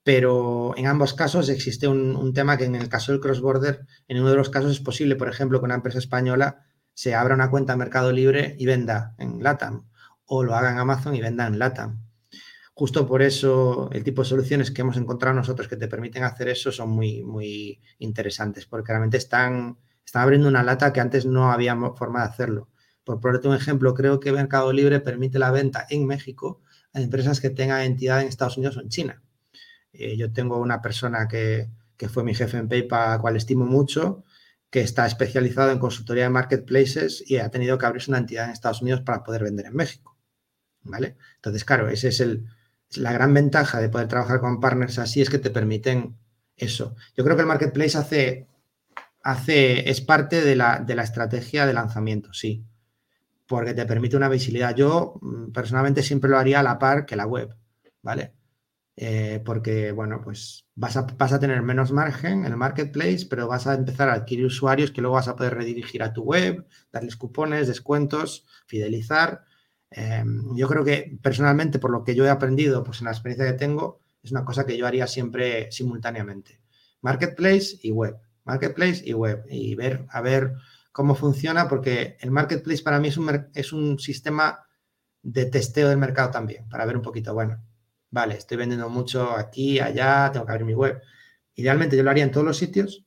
pero 0.03 0.75
en 0.75 0.87
ambos 0.87 1.13
casos 1.13 1.49
existe 1.49 1.87
un, 1.87 2.33
tema 2.33 2.57
que 2.57 2.65
en 2.65 2.75
el 2.75 2.89
caso 2.89 3.11
del 3.11 3.21
cross-border, 3.21 3.85
en 4.07 4.19
uno 4.19 4.31
de 4.31 4.37
los 4.37 4.49
casos 4.49 4.71
es 4.71 4.79
posible, 4.79 5.15
por 5.15 5.29
ejemplo, 5.29 5.59
que 5.59 5.65
una 5.65 5.75
empresa 5.75 5.99
española 5.99 6.65
se 6.95 7.13
abra 7.13 7.35
una 7.35 7.51
cuenta 7.51 7.73
en 7.73 7.79
Mercado 7.79 8.11
Libre 8.11 8.55
y 8.57 8.65
venda 8.65 9.13
en 9.19 9.43
LATAM, 9.43 9.85
o 10.25 10.43
lo 10.43 10.55
haga 10.55 10.71
en 10.71 10.79
Amazon 10.79 11.15
y 11.15 11.21
venda 11.21 11.45
en 11.45 11.59
LATAM. 11.59 12.08
Justo 12.79 13.05
por 13.05 13.21
eso 13.21 13.89
el 13.91 14.05
tipo 14.05 14.21
de 14.21 14.29
soluciones 14.29 14.71
que 14.71 14.83
hemos 14.83 14.95
encontrado 14.95 15.35
nosotros 15.35 15.67
que 15.67 15.75
te 15.75 15.89
permiten 15.89 16.23
hacer 16.23 16.47
eso 16.47 16.71
son 16.71 16.91
muy, 16.91 17.23
muy 17.23 17.81
interesantes, 17.97 18.65
porque 18.67 18.93
realmente 18.93 19.17
están, 19.17 19.77
están 20.05 20.21
abriendo 20.21 20.47
una 20.47 20.63
lata 20.63 20.93
que 20.93 21.01
antes 21.01 21.25
no 21.25 21.51
había 21.51 21.75
forma 21.97 22.21
de 22.21 22.29
hacerlo. 22.29 22.69
Por 23.03 23.19
ponerte 23.19 23.49
un 23.49 23.55
ejemplo, 23.55 23.93
creo 23.93 24.21
que 24.21 24.31
Mercado 24.31 24.71
Libre 24.71 25.01
permite 25.01 25.39
la 25.39 25.51
venta 25.51 25.87
en 25.89 26.05
México 26.05 26.61
a 26.93 27.01
empresas 27.01 27.41
que 27.41 27.49
tengan 27.49 27.81
entidad 27.81 28.21
en 28.21 28.29
Estados 28.29 28.55
Unidos 28.55 28.77
o 28.77 28.79
en 28.79 28.87
China. 28.87 29.21
Eh, 29.91 30.15
yo 30.15 30.31
tengo 30.31 30.57
una 30.57 30.81
persona 30.81 31.27
que, 31.27 31.67
fue 32.07 32.23
mi 32.23 32.33
jefe 32.33 32.55
en 32.59 32.69
PayPal, 32.69 33.11
a 33.11 33.19
cual 33.19 33.35
estimo 33.35 33.65
mucho, 33.65 34.23
que 34.69 34.79
está 34.79 35.05
especializado 35.05 35.71
en 35.71 35.79
consultoría 35.79 36.23
de 36.23 36.29
marketplaces 36.29 37.29
y 37.29 37.39
ha 37.39 37.51
tenido 37.51 37.77
que 37.77 37.85
abrirse 37.85 38.09
una 38.09 38.19
entidad 38.19 38.45
en 38.45 38.51
Estados 38.51 38.81
Unidos 38.81 39.01
para 39.01 39.21
poder 39.21 39.43
vender 39.43 39.65
en 39.65 39.75
México. 39.75 40.17
¿Vale? 40.83 41.17
Entonces, 41.35 41.65
claro, 41.65 41.89
esa 41.89 42.07
es 42.07 42.21
el, 42.21 42.47
la 42.95 43.11
gran 43.13 43.33
ventaja 43.33 43.79
de 43.79 43.89
poder 43.89 44.07
trabajar 44.07 44.39
con 44.39 44.59
partners 44.59 44.99
así, 44.99 45.21
es 45.21 45.29
que 45.29 45.39
te 45.39 45.49
permiten 45.49 46.17
eso. 46.55 46.95
Yo 47.15 47.23
creo 47.23 47.35
que 47.35 47.41
el 47.41 47.47
marketplace 47.47 47.97
hace, 47.97 48.47
hace 49.23 49.89
es 49.89 50.01
parte 50.01 50.41
de 50.41 50.55
la, 50.55 50.79
de 50.79 50.95
la 50.95 51.03
estrategia 51.03 51.65
de 51.65 51.73
lanzamiento, 51.73 52.33
sí 52.33 52.65
porque 53.49 53.73
te 53.73 53.87
permite 53.87 54.15
una 54.15 54.29
visibilidad. 54.29 54.75
Yo 54.75 55.15
mm, 55.21 55.51
personalmente 55.51 56.03
siempre 56.03 56.29
lo 56.29 56.37
haría 56.37 56.59
a 56.59 56.63
la 56.63 56.77
par 56.77 57.05
que 57.07 57.15
la 57.15 57.25
web, 57.25 57.55
¿vale? 58.03 58.33
Eh, 58.95 59.41
porque, 59.43 59.91
bueno, 59.91 60.21
pues 60.23 60.67
vas 60.75 60.97
a, 60.97 61.01
vas 61.17 61.33
a, 61.33 61.39
tener 61.39 61.61
menos 61.63 61.91
margen 61.91 62.45
en 62.45 62.51
el 62.51 62.57
marketplace, 62.57 63.25
pero 63.27 63.47
vas 63.47 63.65
a 63.65 63.73
empezar 63.73 64.07
a 64.09 64.13
adquirir 64.13 64.45
usuarios 64.45 64.91
que 64.91 65.01
luego 65.01 65.15
vas 65.15 65.27
a 65.27 65.35
poder 65.35 65.55
redirigir 65.55 66.03
a 66.03 66.13
tu 66.13 66.21
web, 66.23 66.67
darles 66.91 67.15
cupones, 67.15 67.67
descuentos, 67.67 68.45
fidelizar. 68.67 69.45
Em, 69.91 70.55
yo 70.55 70.67
creo 70.67 70.83
que 70.83 71.17
personalmente, 71.21 71.79
por 71.79 71.91
lo 71.91 72.03
que 72.03 72.15
yo 72.15 72.25
he 72.25 72.29
aprendido, 72.29 72.83
pues 72.83 72.99
en 72.99 73.05
la 73.05 73.11
experiencia 73.11 73.45
que 73.45 73.57
tengo, 73.57 74.01
es 74.21 74.31
una 74.31 74.45
cosa 74.45 74.65
que 74.65 74.77
yo 74.77 74.85
haría 74.85 75.07
siempre 75.07 75.71
simultáneamente. 75.71 76.61
Marketplace 77.01 77.79
y 77.81 77.91
web, 77.91 78.17
marketplace 78.43 79.01
y 79.05 79.13
web, 79.13 79.45
y 79.49 79.75
ver, 79.75 80.05
a 80.09 80.21
ver 80.21 80.53
cómo 80.91 81.15
funciona, 81.15 81.67
porque 81.67 82.17
el 82.19 82.31
marketplace 82.31 82.83
para 82.83 82.99
mí 82.99 83.07
es 83.07 83.73
un, 83.73 83.99
sistema 83.99 84.65
de 85.21 85.45
testeo 85.45 85.89
del 85.89 85.97
mercado 85.97 86.31
también, 86.31 86.67
para 86.69 86.85
ver 86.85 86.97
un 86.97 87.01
poquito, 87.01 87.33
bueno, 87.33 87.63
vale, 88.11 88.35
estoy 88.35 88.57
vendiendo 88.57 88.89
mucho 88.89 89.31
aquí, 89.31 89.79
allá, 89.79 90.29
tengo 90.31 90.45
que 90.45 90.51
abrir 90.51 90.65
mi 90.65 90.73
web. 90.73 91.01
Idealmente 91.55 91.97
yo 91.97 92.03
lo 92.03 92.09
haría 92.09 92.23
en 92.23 92.31
todos 92.31 92.45
los 92.45 92.57
sitios, 92.57 93.05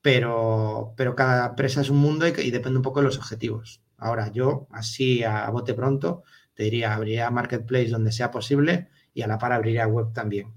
pero, 0.00 0.94
pero 0.96 1.14
cada 1.14 1.48
empresa 1.48 1.80
es 1.80 1.90
un 1.90 1.98
mundo 1.98 2.26
y, 2.26 2.50
depende 2.50 2.78
un 2.78 2.82
poco 2.82 3.00
de 3.00 3.06
los 3.06 3.18
objetivos. 3.18 3.82
Ahora, 4.02 4.30
yo, 4.32 4.66
así 4.70 5.22
a, 5.24 5.48
bote 5.50 5.74
pronto, 5.74 6.24
te 6.54 6.64
diría, 6.64 6.94
abriría 6.94 7.30
marketplace 7.30 7.88
donde 7.88 8.12
sea 8.12 8.30
posible 8.30 8.88
y 9.14 9.22
a 9.22 9.26
la 9.26 9.38
par 9.38 9.52
abriría 9.52 9.86
web 9.86 10.12
también. 10.12 10.52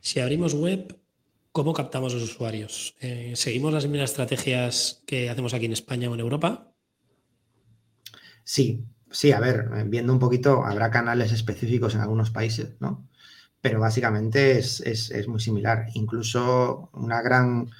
Si 0.00 0.20
abrimos 0.20 0.54
web, 0.54 0.98
¿Cómo 1.52 1.74
captamos 1.74 2.14
los 2.14 2.22
usuarios? 2.22 2.96
Eh, 2.98 3.34
¿Seguimos 3.36 3.74
las 3.74 3.86
mismas 3.86 4.08
estrategias 4.08 5.02
que 5.06 5.28
hacemos 5.28 5.52
aquí 5.52 5.66
en 5.66 5.74
España 5.74 6.08
o 6.08 6.14
en 6.14 6.20
Europa? 6.20 6.72
Sí, 8.42 8.86
sí, 9.10 9.32
a 9.32 9.40
ver, 9.40 9.68
viendo 9.86 10.14
un 10.14 10.18
poquito, 10.18 10.64
habrá 10.64 10.90
canales 10.90 11.30
específicos 11.30 11.94
en 11.94 12.00
algunos 12.00 12.30
países, 12.30 12.76
¿no? 12.80 13.06
Pero 13.60 13.80
básicamente 13.80 14.58
es, 14.58 15.28
muy 15.28 15.40
similar. 15.40 15.88
Incluso 15.92 16.88
una 16.94 17.20
gran 17.20 17.70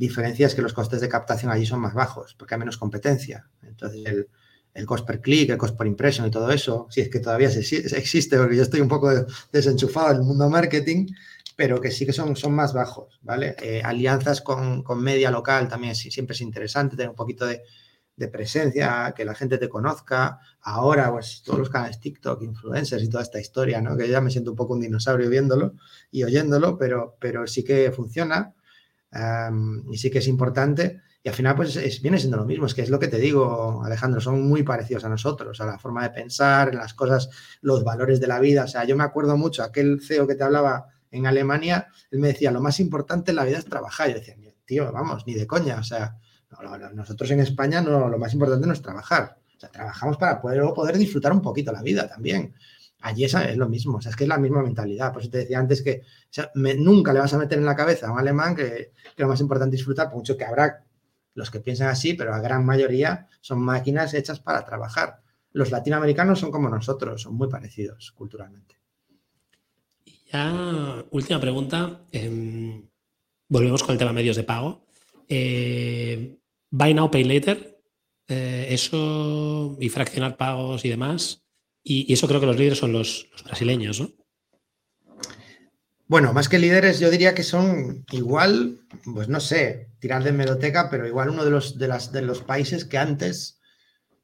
diferencia 0.00 0.46
es 0.46 0.54
que 0.54 0.62
los 0.62 0.72
costes 0.72 1.00
de 1.00 1.08
captación 1.08 1.52
allí 1.52 1.66
son 1.66 1.80
más 1.80 1.94
bajos, 1.94 2.34
porque 2.34 2.54
hay 2.54 2.58
menos 2.58 2.78
competencia. 2.78 3.48
Entonces, 3.62 4.02
el, 4.06 4.28
el 4.74 4.86
cost 4.86 5.06
per 5.06 5.20
click, 5.20 5.50
el 5.50 5.58
cost 5.58 5.76
per 5.76 5.86
impression 5.86 6.26
y 6.26 6.30
todo 6.30 6.50
eso, 6.50 6.86
si 6.90 7.00
es 7.00 7.08
que 7.08 7.20
todavía 7.20 7.48
existe, 7.48 8.38
porque 8.38 8.56
yo 8.56 8.62
estoy 8.62 8.80
un 8.80 8.88
poco 8.88 9.10
desenchufado 9.52 10.14
del 10.14 10.22
mundo 10.22 10.48
marketing, 10.48 11.06
pero 11.56 11.80
que 11.80 11.90
sí 11.90 12.06
que 12.06 12.12
son, 12.12 12.36
son 12.36 12.54
más 12.54 12.72
bajos, 12.72 13.20
¿vale? 13.22 13.56
Eh, 13.60 13.82
alianzas 13.84 14.40
con, 14.40 14.82
media 14.96 15.30
local 15.30 15.68
también 15.68 15.94
siempre 15.94 16.34
es 16.34 16.40
interesante, 16.40 16.96
tener 16.96 17.10
un 17.10 17.16
poquito 17.16 17.46
de, 17.46 17.62
presencia, 18.30 19.14
que 19.16 19.24
la 19.24 19.34
gente 19.34 19.56
te 19.56 19.70
conozca. 19.70 20.40
Ahora, 20.60 21.10
pues 21.10 21.42
todos 21.42 21.58
los 21.58 21.70
canales 21.70 22.00
TikTok, 22.00 22.42
influencers 22.42 23.02
y 23.02 23.08
toda 23.08 23.22
esta 23.22 23.40
historia, 23.40 23.80
¿no? 23.80 23.96
Que 23.96 24.10
ya 24.10 24.20
me 24.20 24.30
siento 24.30 24.50
un 24.50 24.58
poco 24.58 24.74
un 24.74 24.80
dinosaurio 24.80 25.30
viéndolo 25.30 25.72
y 26.10 26.22
oyéndolo, 26.24 26.76
pero, 26.76 27.16
pero 27.18 27.46
sí 27.46 27.64
que 27.64 27.90
funciona 27.92 28.54
y 29.90 29.98
sí 29.98 30.10
que 30.10 30.18
es 30.18 30.28
importante. 30.28 31.02
Y 31.22 31.28
al 31.28 31.34
final, 31.34 31.54
pues 31.54 31.76
es, 31.76 32.00
viene 32.00 32.18
siendo 32.18 32.38
lo 32.38 32.46
mismo, 32.46 32.64
es 32.64 32.74
que 32.74 32.82
es 32.82 32.88
lo 32.88 32.98
que 32.98 33.08
te 33.08 33.18
digo, 33.18 33.82
Alejandro, 33.84 34.20
son 34.20 34.48
muy 34.48 34.62
parecidos 34.62 35.04
a 35.04 35.08
nosotros, 35.08 35.60
a 35.60 35.66
la 35.66 35.78
forma 35.78 36.02
de 36.02 36.10
pensar, 36.10 36.70
en 36.70 36.76
las 36.76 36.94
cosas, 36.94 37.28
los 37.60 37.84
valores 37.84 38.20
de 38.20 38.26
la 38.26 38.40
vida. 38.40 38.64
O 38.64 38.68
sea, 38.68 38.84
yo 38.84 38.96
me 38.96 39.04
acuerdo 39.04 39.36
mucho, 39.36 39.62
aquel 39.62 40.00
CEO 40.02 40.26
que 40.26 40.34
te 40.34 40.44
hablaba 40.44 40.86
en 41.10 41.26
Alemania, 41.26 41.88
él 42.10 42.20
me 42.20 42.28
decía, 42.28 42.50
lo 42.50 42.62
más 42.62 42.80
importante 42.80 43.32
en 43.32 43.36
la 43.36 43.44
vida 43.44 43.58
es 43.58 43.66
trabajar. 43.66 44.08
Yo 44.08 44.14
decía, 44.14 44.36
tío, 44.64 44.90
vamos, 44.92 45.26
ni 45.26 45.34
de 45.34 45.46
coña. 45.46 45.78
O 45.78 45.82
sea, 45.82 46.16
nosotros 46.94 47.30
en 47.32 47.40
España 47.40 47.82
no, 47.82 48.08
lo 48.08 48.18
más 48.18 48.32
importante 48.32 48.66
no 48.66 48.72
es 48.72 48.80
trabajar. 48.80 49.36
O 49.56 49.60
sea, 49.60 49.68
trabajamos 49.70 50.16
para 50.16 50.40
poder, 50.40 50.62
poder 50.74 50.96
disfrutar 50.96 51.32
un 51.32 51.42
poquito 51.42 51.72
la 51.72 51.82
vida 51.82 52.08
también. 52.08 52.54
Allí 53.02 53.24
es, 53.24 53.34
lo 53.56 53.68
mismo, 53.68 53.98
es 53.98 54.14
que 54.14 54.24
es 54.24 54.28
la 54.28 54.38
misma 54.38 54.62
mentalidad. 54.62 55.12
Por 55.12 55.22
eso 55.22 55.30
te 55.30 55.38
decía 55.38 55.58
antes 55.58 55.82
que 55.82 56.02
nunca 56.54 57.12
le 57.12 57.20
vas 57.20 57.32
a 57.32 57.38
meter 57.38 57.58
en 57.58 57.64
la 57.64 57.76
cabeza 57.76 58.08
a 58.08 58.12
un 58.12 58.18
alemán 58.18 58.54
que, 58.54 58.92
lo 59.16 59.28
más 59.28 59.40
importante 59.40 59.76
es 59.76 59.80
disfrutar, 59.80 60.08
por 60.08 60.18
mucho 60.18 60.36
que 60.36 60.44
habrá 60.44 60.84
los 61.34 61.50
que 61.50 61.60
piensan 61.60 61.88
así, 61.88 62.14
pero 62.14 62.30
la 62.30 62.40
gran 62.40 62.64
mayoría 62.64 63.28
son 63.40 63.60
máquinas 63.60 64.12
hechas 64.12 64.40
para 64.40 64.64
trabajar. 64.64 65.22
Los 65.52 65.70
latinoamericanos 65.70 66.38
son 66.38 66.50
como 66.50 66.68
nosotros, 66.68 67.22
son 67.22 67.34
muy 67.34 67.48
parecidos 67.48 68.12
culturalmente. 68.12 68.76
Ya, 70.32 71.04
última 71.10 71.40
pregunta. 71.40 72.02
Em, 72.12 72.86
volvemos 73.48 73.82
con 73.82 73.92
el 73.92 73.98
tema 73.98 74.12
medios 74.12 74.36
de 74.36 74.44
pago. 74.44 74.86
Eh, 75.28 76.38
buy 76.70 76.94
now, 76.94 77.10
pay 77.10 77.24
later. 77.24 77.80
Eh, 78.28 78.68
eso 78.70 79.76
y 79.80 79.88
fraccionar 79.88 80.36
pagos 80.36 80.84
y 80.84 80.88
demás. 80.88 81.42
Y, 81.82 82.12
eso 82.12 82.28
creo 82.28 82.40
que 82.40 82.46
los 82.46 82.56
líderes 82.56 82.78
son 82.78 82.92
los, 82.92 83.28
brasileños, 83.44 84.00
¿no? 84.00 84.12
Bueno, 86.06 86.32
más 86.32 86.48
que 86.48 86.58
líderes, 86.58 86.98
yo 86.98 87.08
diría 87.08 87.34
que 87.34 87.44
son 87.44 88.04
igual, 88.10 88.80
pues 89.14 89.28
no 89.28 89.38
sé, 89.38 89.90
tirar 90.00 90.24
de 90.24 90.32
meroteca, 90.32 90.90
pero 90.90 91.06
igual 91.06 91.30
uno 91.30 91.44
de 91.44 91.52
los, 91.52 91.78
de, 91.78 91.86
las, 91.86 92.10
de 92.10 92.22
los 92.22 92.42
países 92.42 92.84
que 92.84 92.98
antes 92.98 93.60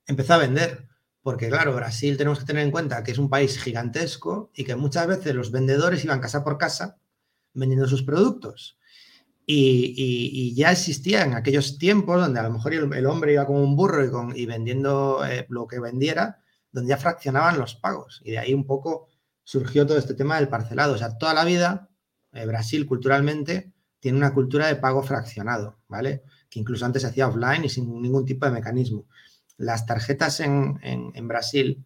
empezó 0.07 0.35
a 0.35 0.39
vender. 0.39 0.89
Porque 1.23 1.49
claro, 1.49 1.75
Brasil 1.75 2.17
tenemos 2.17 2.41
que 2.41 2.45
tener 2.45 2.65
en 2.65 2.71
cuenta 2.71 3.03
que 3.03 3.13
es 3.13 3.19
un 3.19 3.31
país 3.31 3.61
gigantesco 3.61 4.51
y 4.55 4.65
que 4.65 4.77
muchas 4.77 5.07
veces 5.07 5.35
los 5.35 5.51
vendedores 5.51 6.05
iban 6.05 6.21
casa 6.21 6.45
por 6.45 6.59
casa 6.59 6.99
vendiendo 7.53 7.89
sus 7.89 8.03
productos. 8.03 8.79
Y, 9.45 10.55
ya 10.55 10.73
existía 10.73 11.23
en 11.23 11.35
aquellos 11.35 11.79
tiempos 11.79 12.21
donde 12.21 12.41
a 12.41 12.43
lo 12.43 12.53
mejor 12.53 12.75
el, 12.75 13.07
hombre 13.07 13.33
iba 13.33 13.47
como 13.47 13.63
un 13.63 13.77
burro 13.77 14.05
y, 14.05 14.11
con, 14.11 14.37
y 14.37 14.45
vendiendo 14.47 15.25
eh, 15.25 15.47
lo 15.49 15.67
que 15.67 15.79
vendiera, 15.79 16.43
donde 16.73 16.91
ya 16.91 16.97
fraccionaban 16.97 17.59
los 17.59 17.75
pagos. 17.75 18.21
Y 18.25 18.33
de 18.33 18.39
ahí 18.39 18.55
un 18.55 18.67
poco 18.67 19.09
surgió 19.45 19.87
todo 19.87 19.99
este 19.99 20.15
tema 20.15 20.37
del 20.37 20.49
parcelado. 20.49 20.95
O 20.95 20.99
sea, 20.99 21.17
toda 21.19 21.35
la 21.35 21.45
vida 21.45 21.91
eh, 22.33 22.47
Brasil 22.47 22.87
culturalmente 22.87 23.73
tiene 24.01 24.19
una 24.19 24.35
cultura 24.35 24.67
de 24.67 24.77
pago 24.77 25.03
fraccionado, 25.03 25.79
¿vale? 25.89 26.23
Que 26.51 26.61
incluso 26.61 26.85
antes 26.85 27.03
se 27.03 27.09
hacía 27.09 27.29
offline 27.29 27.65
y 27.65 27.69
sin 27.69 28.01
ningún 28.01 28.25
tipo 28.25 28.47
de 28.47 28.53
mecanismo 28.53 29.07
las 29.57 29.87
tarjetas 29.87 30.41
en, 30.41 30.79
Brasil 31.27 31.85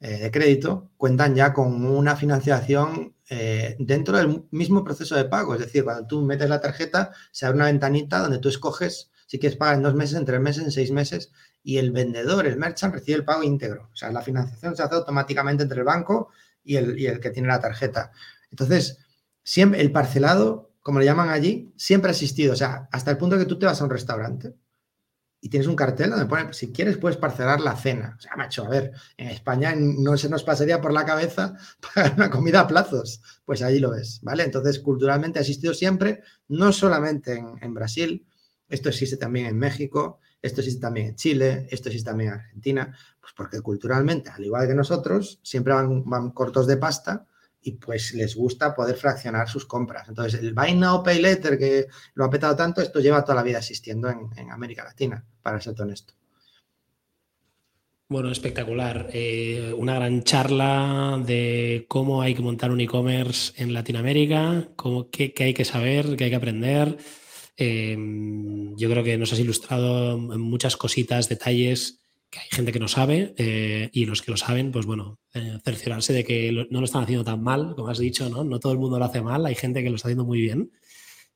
eh, 0.00 0.18
de 0.18 0.30
crédito 0.30 0.90
cuentan 0.96 1.34
ya 1.34 1.52
con 1.52 1.86
una 1.86 2.16
financiación 2.16 3.14
eh, 3.30 3.76
dentro 3.78 4.16
del 4.18 4.46
mismo 4.50 4.84
proceso 4.84 5.16
de 5.16 5.24
pago. 5.24 5.54
Es 5.54 5.60
decir, 5.60 5.84
cuando 5.84 6.06
tú 6.06 6.22
metes 6.22 6.48
la 6.48 6.60
tarjeta, 6.60 7.12
se 7.30 7.46
abre 7.46 7.56
una 7.56 7.66
ventanita 7.66 8.18
donde 8.18 8.38
tú 8.38 8.48
escoges 8.48 9.10
si 9.26 9.38
quieres 9.38 9.56
pagar 9.56 9.76
en 9.76 9.82
dos 9.82 9.94
meses, 9.94 10.18
en 10.18 10.26
tres 10.26 10.40
meses, 10.40 10.64
en 10.64 10.70
seis 10.70 10.90
meses, 10.90 11.32
y 11.64 11.78
el 11.78 11.90
vendedor, 11.90 12.46
el 12.46 12.56
merchant, 12.56 12.94
recibe 12.94 13.16
el 13.16 13.24
pago 13.24 13.42
íntegro. 13.42 13.88
O 13.92 13.96
sea, 13.96 14.12
la 14.12 14.22
financiación 14.22 14.76
se 14.76 14.82
hace 14.84 14.94
automáticamente 14.94 15.64
entre 15.64 15.80
el 15.80 15.84
banco 15.84 16.28
y 16.62 16.76
el, 16.76 16.96
y 16.98 17.06
el 17.06 17.18
que 17.18 17.30
tiene 17.30 17.48
la 17.48 17.58
tarjeta. 17.58 18.12
Entonces, 18.50 18.98
siempre 19.42 19.80
el 19.80 19.90
parcelado, 19.90 20.70
como 20.82 21.00
le 21.00 21.06
llaman 21.06 21.30
allí, 21.30 21.72
siempre 21.76 22.10
ha 22.10 22.12
existido. 22.12 22.52
O 22.52 22.56
sea, 22.56 22.88
hasta 22.92 23.10
el 23.10 23.16
punto 23.16 23.38
que 23.38 23.46
tú 23.46 23.58
te 23.58 23.66
vas 23.66 23.80
a 23.80 23.84
un 23.84 23.90
restaurante 23.90 24.54
y 25.44 25.50
tienes 25.50 25.68
un 25.68 25.76
cartel 25.76 26.08
donde 26.08 26.24
pone, 26.24 26.54
si 26.54 26.72
quieres 26.72 26.96
puedes 26.96 27.18
parcelar 27.18 27.60
la 27.60 27.76
cena. 27.76 28.16
O 28.18 28.20
sea, 28.20 28.34
macho, 28.34 28.64
a 28.64 28.68
ver, 28.70 28.92
en 29.18 29.28
España 29.28 29.74
no 29.76 30.16
se 30.16 30.30
nos 30.30 30.42
pasaría 30.42 30.80
por 30.80 30.90
la 30.90 31.04
cabeza 31.04 31.54
pagar 31.94 32.14
una 32.16 32.30
comida 32.30 32.60
a 32.60 32.66
plazos. 32.66 33.20
Pues 33.44 33.60
ahí 33.60 33.78
lo 33.78 33.90
ves, 33.90 34.20
¿vale? 34.22 34.42
Entonces, 34.42 34.80
culturalmente 34.80 35.38
ha 35.38 35.42
existido 35.42 35.74
siempre, 35.74 36.22
no 36.48 36.72
solamente 36.72 37.44
en, 37.60 37.74
Brasil, 37.74 38.26
esto 38.70 38.88
existe 38.88 39.18
también 39.18 39.44
en 39.44 39.58
México, 39.58 40.18
esto 40.44 40.60
existe 40.60 40.82
también 40.82 41.06
en 41.08 41.14
Chile, 41.16 41.66
esto 41.70 41.88
existe 41.88 42.10
también 42.10 42.30
en 42.30 42.38
Argentina, 42.40 42.98
pues 43.18 43.32
porque 43.34 43.62
culturalmente, 43.62 44.28
al 44.28 44.44
igual 44.44 44.68
que 44.68 44.74
nosotros, 44.74 45.40
siempre 45.42 45.72
van, 45.72 46.30
cortos 46.32 46.66
de 46.66 46.76
pasta 46.76 47.26
y 47.62 47.72
pues 47.72 48.12
les 48.12 48.36
gusta 48.36 48.74
poder 48.74 48.96
fraccionar 48.96 49.48
sus 49.48 49.64
compras. 49.64 50.06
Entonces, 50.06 50.38
el 50.38 50.52
Buy 50.52 50.74
Now, 50.74 51.02
Pay 51.02 51.22
Later 51.22 51.58
que 51.58 51.86
lo 52.12 52.26
ha 52.26 52.30
petado 52.30 52.54
tanto, 52.54 52.82
esto 52.82 53.00
lleva 53.00 53.24
toda 53.24 53.36
la 53.36 53.42
vida 53.42 53.58
existiendo 53.58 54.10
en, 54.10 54.50
América 54.50 54.84
Latina, 54.84 55.24
para 55.40 55.58
ser 55.62 55.80
honesto. 55.80 56.12
Bueno, 58.10 58.30
espectacular. 58.30 59.08
Eh, 59.14 59.74
una 59.78 59.94
gran 59.94 60.24
charla 60.24 61.18
de 61.24 61.86
cómo 61.88 62.20
hay 62.20 62.34
que 62.34 62.42
montar 62.42 62.70
un 62.70 62.82
e-commerce 62.82 63.54
en 63.56 63.72
Latinoamérica, 63.72 64.68
cómo, 64.76 65.08
qué, 65.08 65.32
hay 65.38 65.54
que 65.54 65.64
saber, 65.64 66.16
qué 66.16 66.24
hay 66.24 66.30
que 66.30 66.36
aprender. 66.36 66.98
Eh, 67.56 67.96
yo 68.76 68.90
creo 68.90 69.04
que 69.04 69.16
nos 69.16 69.32
has 69.32 69.38
ilustrado 69.38 70.18
muchas 70.18 70.76
cositas, 70.76 71.28
detalles 71.28 72.00
que 72.34 72.40
hay 72.40 72.48
gente 72.50 72.72
que 72.72 72.80
no 72.80 72.88
sabe 72.88 73.32
eh, 73.38 73.90
y 73.92 74.06
los 74.06 74.20
que 74.20 74.32
lo 74.32 74.36
saben, 74.36 74.72
pues 74.72 74.86
bueno, 74.86 75.20
eh, 75.34 75.58
cerciorarse 75.64 76.12
de 76.12 76.24
que 76.24 76.66
no 76.68 76.80
lo 76.80 76.84
están 76.84 77.04
haciendo 77.04 77.24
tan 77.24 77.40
mal, 77.40 77.74
como 77.76 77.88
has 77.88 77.98
dicho, 77.98 78.28
¿no? 78.28 78.42
No 78.42 78.58
todo 78.58 78.72
el 78.72 78.78
mundo 78.78 78.98
lo 78.98 79.04
hace 79.04 79.22
mal, 79.22 79.46
hay 79.46 79.54
gente 79.54 79.84
que 79.84 79.90
lo 79.90 79.94
está 79.94 80.08
haciendo 80.08 80.24
muy 80.24 80.40
bien. 80.40 80.72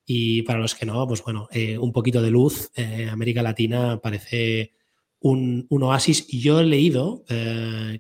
Y 0.05 0.43
para 0.43 0.59
los 0.59 0.75
que 0.75 0.87
no, 0.87 1.07
pues 1.07 1.23
bueno, 1.23 1.49
eh, 1.53 1.79
un 1.79 1.93
poquito 1.93 2.21
de 2.21 2.31
luz. 2.31 2.71
América 3.11 3.43
Latina 3.43 4.01
parece 4.03 4.73
un, 5.21 5.67
un, 5.69 5.83
oasis. 5.83 6.27
Yo 6.29 6.61
he 6.61 6.65
leído 6.65 7.25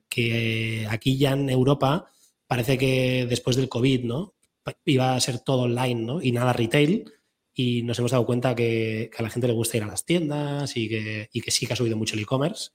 que 0.09 0.87
aquí 0.89 1.19
ya 1.19 1.33
en 1.33 1.51
Europa 1.51 2.11
parece 2.47 2.79
que 2.79 3.27
después 3.29 3.57
del 3.57 3.69
COVID, 3.69 4.05
¿no? 4.05 4.35
Iba 4.87 5.14
a 5.14 5.21
ser 5.21 5.41
todo 5.41 5.62
online, 5.62 6.03
¿no? 6.03 6.23
Y 6.23 6.33
nada 6.33 6.55
retail 6.55 7.12
y 7.59 7.83
nos 7.83 7.99
hemos 7.99 8.13
dado 8.13 8.25
cuenta 8.25 8.55
que, 8.55 9.11
a 9.19 9.23
la 9.23 9.31
gente 9.31 9.49
le 9.49 9.55
gusta 9.55 9.77
ir 9.77 9.83
a 9.83 9.87
las 9.87 10.05
tiendas 10.05 10.77
y 10.77 10.89
que, 10.89 11.29
y 11.33 11.41
que 11.41 11.51
sí 11.51 11.67
que 11.67 11.73
ha 11.73 11.77
subido 11.77 11.97
mucho 11.97 12.15
el 12.15 12.23
e-commerce 12.23 12.71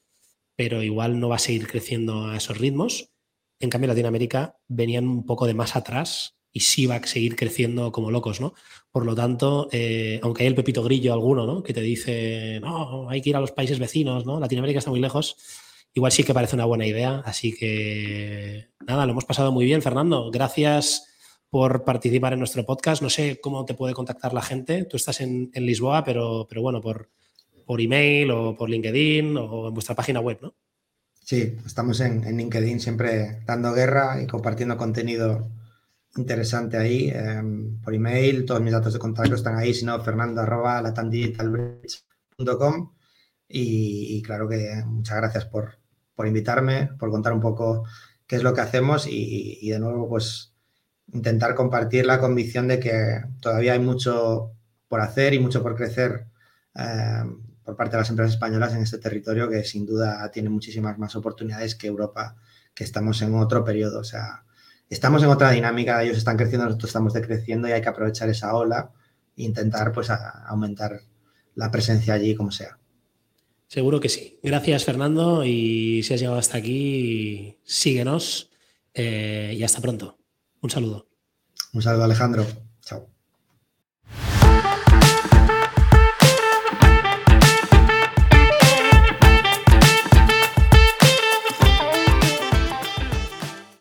pero 0.56 0.84
igual 0.84 1.20
no 1.20 1.30
va 1.30 1.38
a 1.38 1.40
seguir 1.40 1.68
creciendo 1.68 2.28
a 2.28 2.38
esos 2.38 2.58
ritmos. 2.58 3.12
En 3.60 3.70
cambio, 3.70 3.88
Latinoamérica 3.88 4.58
venían 4.68 5.08
un 5.08 5.26
poco 5.26 5.48
de 5.48 5.54
más 5.54 5.76
atrás 5.76 6.36
y 6.52 6.60
sí 6.60 6.86
va 6.86 6.96
a 6.96 7.08
seguir 7.08 7.36
creciendo 7.36 7.92
como 7.92 8.12
locos, 8.12 8.40
¿no? 8.40 8.54
Por 8.92 9.06
lo 9.06 9.16
tanto, 9.16 9.68
eh, 9.72 10.20
aunque 10.22 10.44
hay 10.44 10.48
el 10.48 10.56
pepito 10.56 10.84
grillo 10.84 11.14
alguno, 11.14 11.48
¿no? 11.48 11.64
Que 11.64 11.74
te 11.74 11.82
dice, 11.82 12.60
no, 12.62 13.10
hay 13.10 13.22
que 13.22 13.30
ir 13.30 13.36
a 13.36 13.40
los 13.40 13.52
países 13.52 13.80
vecinos, 13.80 14.26
¿no? 14.26 14.40
Latinoamérica 14.40 14.80
está 14.80 14.92
muy 14.92 15.00
lejos. 15.00 15.36
Igual 15.96 16.12
sí 16.12 16.24
que 16.24 16.34
parece 16.34 16.56
una 16.56 16.66
buena 16.66 16.86
idea. 16.86 17.24
Así 17.26 17.56
que, 17.56 18.70
nada, 18.86 19.06
lo 19.06 19.14
hemos 19.14 19.26
pasado 19.26 19.52
muy 19.52 19.66
bien, 19.66 19.82
Fernando. 19.82 20.30
Gracias 20.32 21.08
por 21.54 21.84
participar 21.84 22.34
en 22.34 22.40
nuestro 22.40 22.66
podcast. 22.66 23.04
No 23.04 23.12
sé 23.12 23.40
cómo 23.40 23.64
te 23.64 23.76
puede 23.76 23.94
contactar 23.94 24.34
la 24.34 24.42
gente. 24.42 24.86
Tú 24.86 24.98
estás 24.98 25.22
en, 25.22 25.52
Lisboa, 25.54 26.04
pero, 26.04 26.48
pero 26.50 26.64
bueno, 26.64 26.82
por, 26.82 27.12
por 27.64 27.80
email 27.80 28.32
o 28.32 28.58
por 28.58 28.72
LinkedIn 28.72 29.38
o 29.38 29.68
en 29.68 29.74
vuestra 29.76 29.94
página 29.94 30.20
web, 30.20 30.40
¿no? 30.42 30.56
Sí, 31.22 31.56
estamos 31.64 32.00
en, 32.00 32.24
LinkedIn 32.24 32.80
siempre 32.80 33.44
dando 33.46 33.72
guerra 33.72 34.20
y 34.20 34.26
compartiendo 34.26 34.78
contenido 34.78 35.48
interesante 36.16 36.78
ahí. 36.78 37.12
Em, 37.14 37.80
por 37.82 37.94
email, 37.94 38.46
todos 38.46 38.60
mis 38.60 38.74
datos 38.74 38.94
de 38.94 38.98
contacto 38.98 39.36
están 39.36 39.56
ahí, 39.56 39.76
si 39.76 39.86
no, 39.86 40.04
fernando 40.04 40.42
arroba 40.42 40.82
latandigitalbridge.com 40.82 42.94
y, 43.48 44.18
y, 44.18 44.24
claro 44.24 44.50
que 44.50 44.82
muchas 44.88 45.18
gracias 45.18 45.46
por, 45.46 45.78
por, 46.16 46.26
invitarme, 46.26 46.90
por 46.98 47.12
contar 47.12 47.32
un 47.32 47.42
poco 47.42 47.84
qué 48.26 48.38
es 48.38 48.42
lo 48.42 48.56
que 48.56 48.62
hacemos 48.62 49.06
y 49.08 49.70
de 49.70 49.78
nuevo, 49.78 50.10
pues 50.10 50.53
intentar 51.12 51.56
compartir 51.56 52.06
la 52.06 52.20
convicción 52.20 52.68
de 52.68 52.80
que 52.80 53.22
todavía 53.42 53.74
hay 53.74 53.80
mucho 53.80 54.52
por 54.88 55.02
hacer 55.02 55.34
y 55.34 55.40
mucho 55.40 55.62
por 55.62 55.76
crecer 55.76 56.28
em, 56.76 57.42
por 57.64 57.76
parte 57.76 57.96
de 57.96 58.02
las 58.02 58.10
empresas 58.10 58.34
españolas 58.34 58.74
en 58.74 58.82
este 58.82 58.98
territorio 58.98 59.50
que 59.50 59.64
sin 59.64 59.86
duda 59.86 60.30
tiene 60.32 60.50
muchísimas 60.50 60.98
más 60.98 61.16
oportunidades 61.16 61.76
que 61.76 61.88
Europa, 61.88 62.36
que 62.74 62.84
estamos 62.84 63.22
en 63.22 63.36
otro 63.36 63.64
periodo. 63.64 64.00
O 64.00 64.04
sea, 64.04 64.44
estamos 64.90 65.24
en 65.24 65.30
otra 65.30 65.52
dinámica, 65.52 66.04
ellos 66.04 66.18
están 66.18 66.38
creciendo, 66.38 66.66
nosotros 66.66 66.90
estamos 66.90 67.14
decreciendo 67.14 67.68
y 67.68 67.72
hay 67.72 67.82
que 67.82 67.90
aprovechar 67.90 68.30
esa 68.30 68.54
ola 68.54 68.92
e 69.36 69.44
intentar 69.44 69.92
pues 69.92 70.10
aumentar 70.10 71.02
la 71.56 71.72
presencia 71.72 72.14
allí 72.14 72.36
como 72.36 72.52
sea. 72.52 72.78
Seguro 73.68 74.00
que 74.00 74.10
sí. 74.10 74.40
Gracias 74.44 74.86
Fernando 74.86 75.44
y 75.44 76.04
si 76.04 76.14
has 76.14 76.20
llegado 76.20 76.38
hasta 76.38 76.58
aquí, 76.58 77.58
síguenos 77.64 78.52
eh, 78.94 79.56
y 79.58 79.64
hasta 79.64 79.82
pronto. 79.82 80.20
Un 80.64 80.70
saludo. 80.70 81.10
Un 81.74 81.82
saludo 81.82 82.06
Alejandro. 82.06 82.46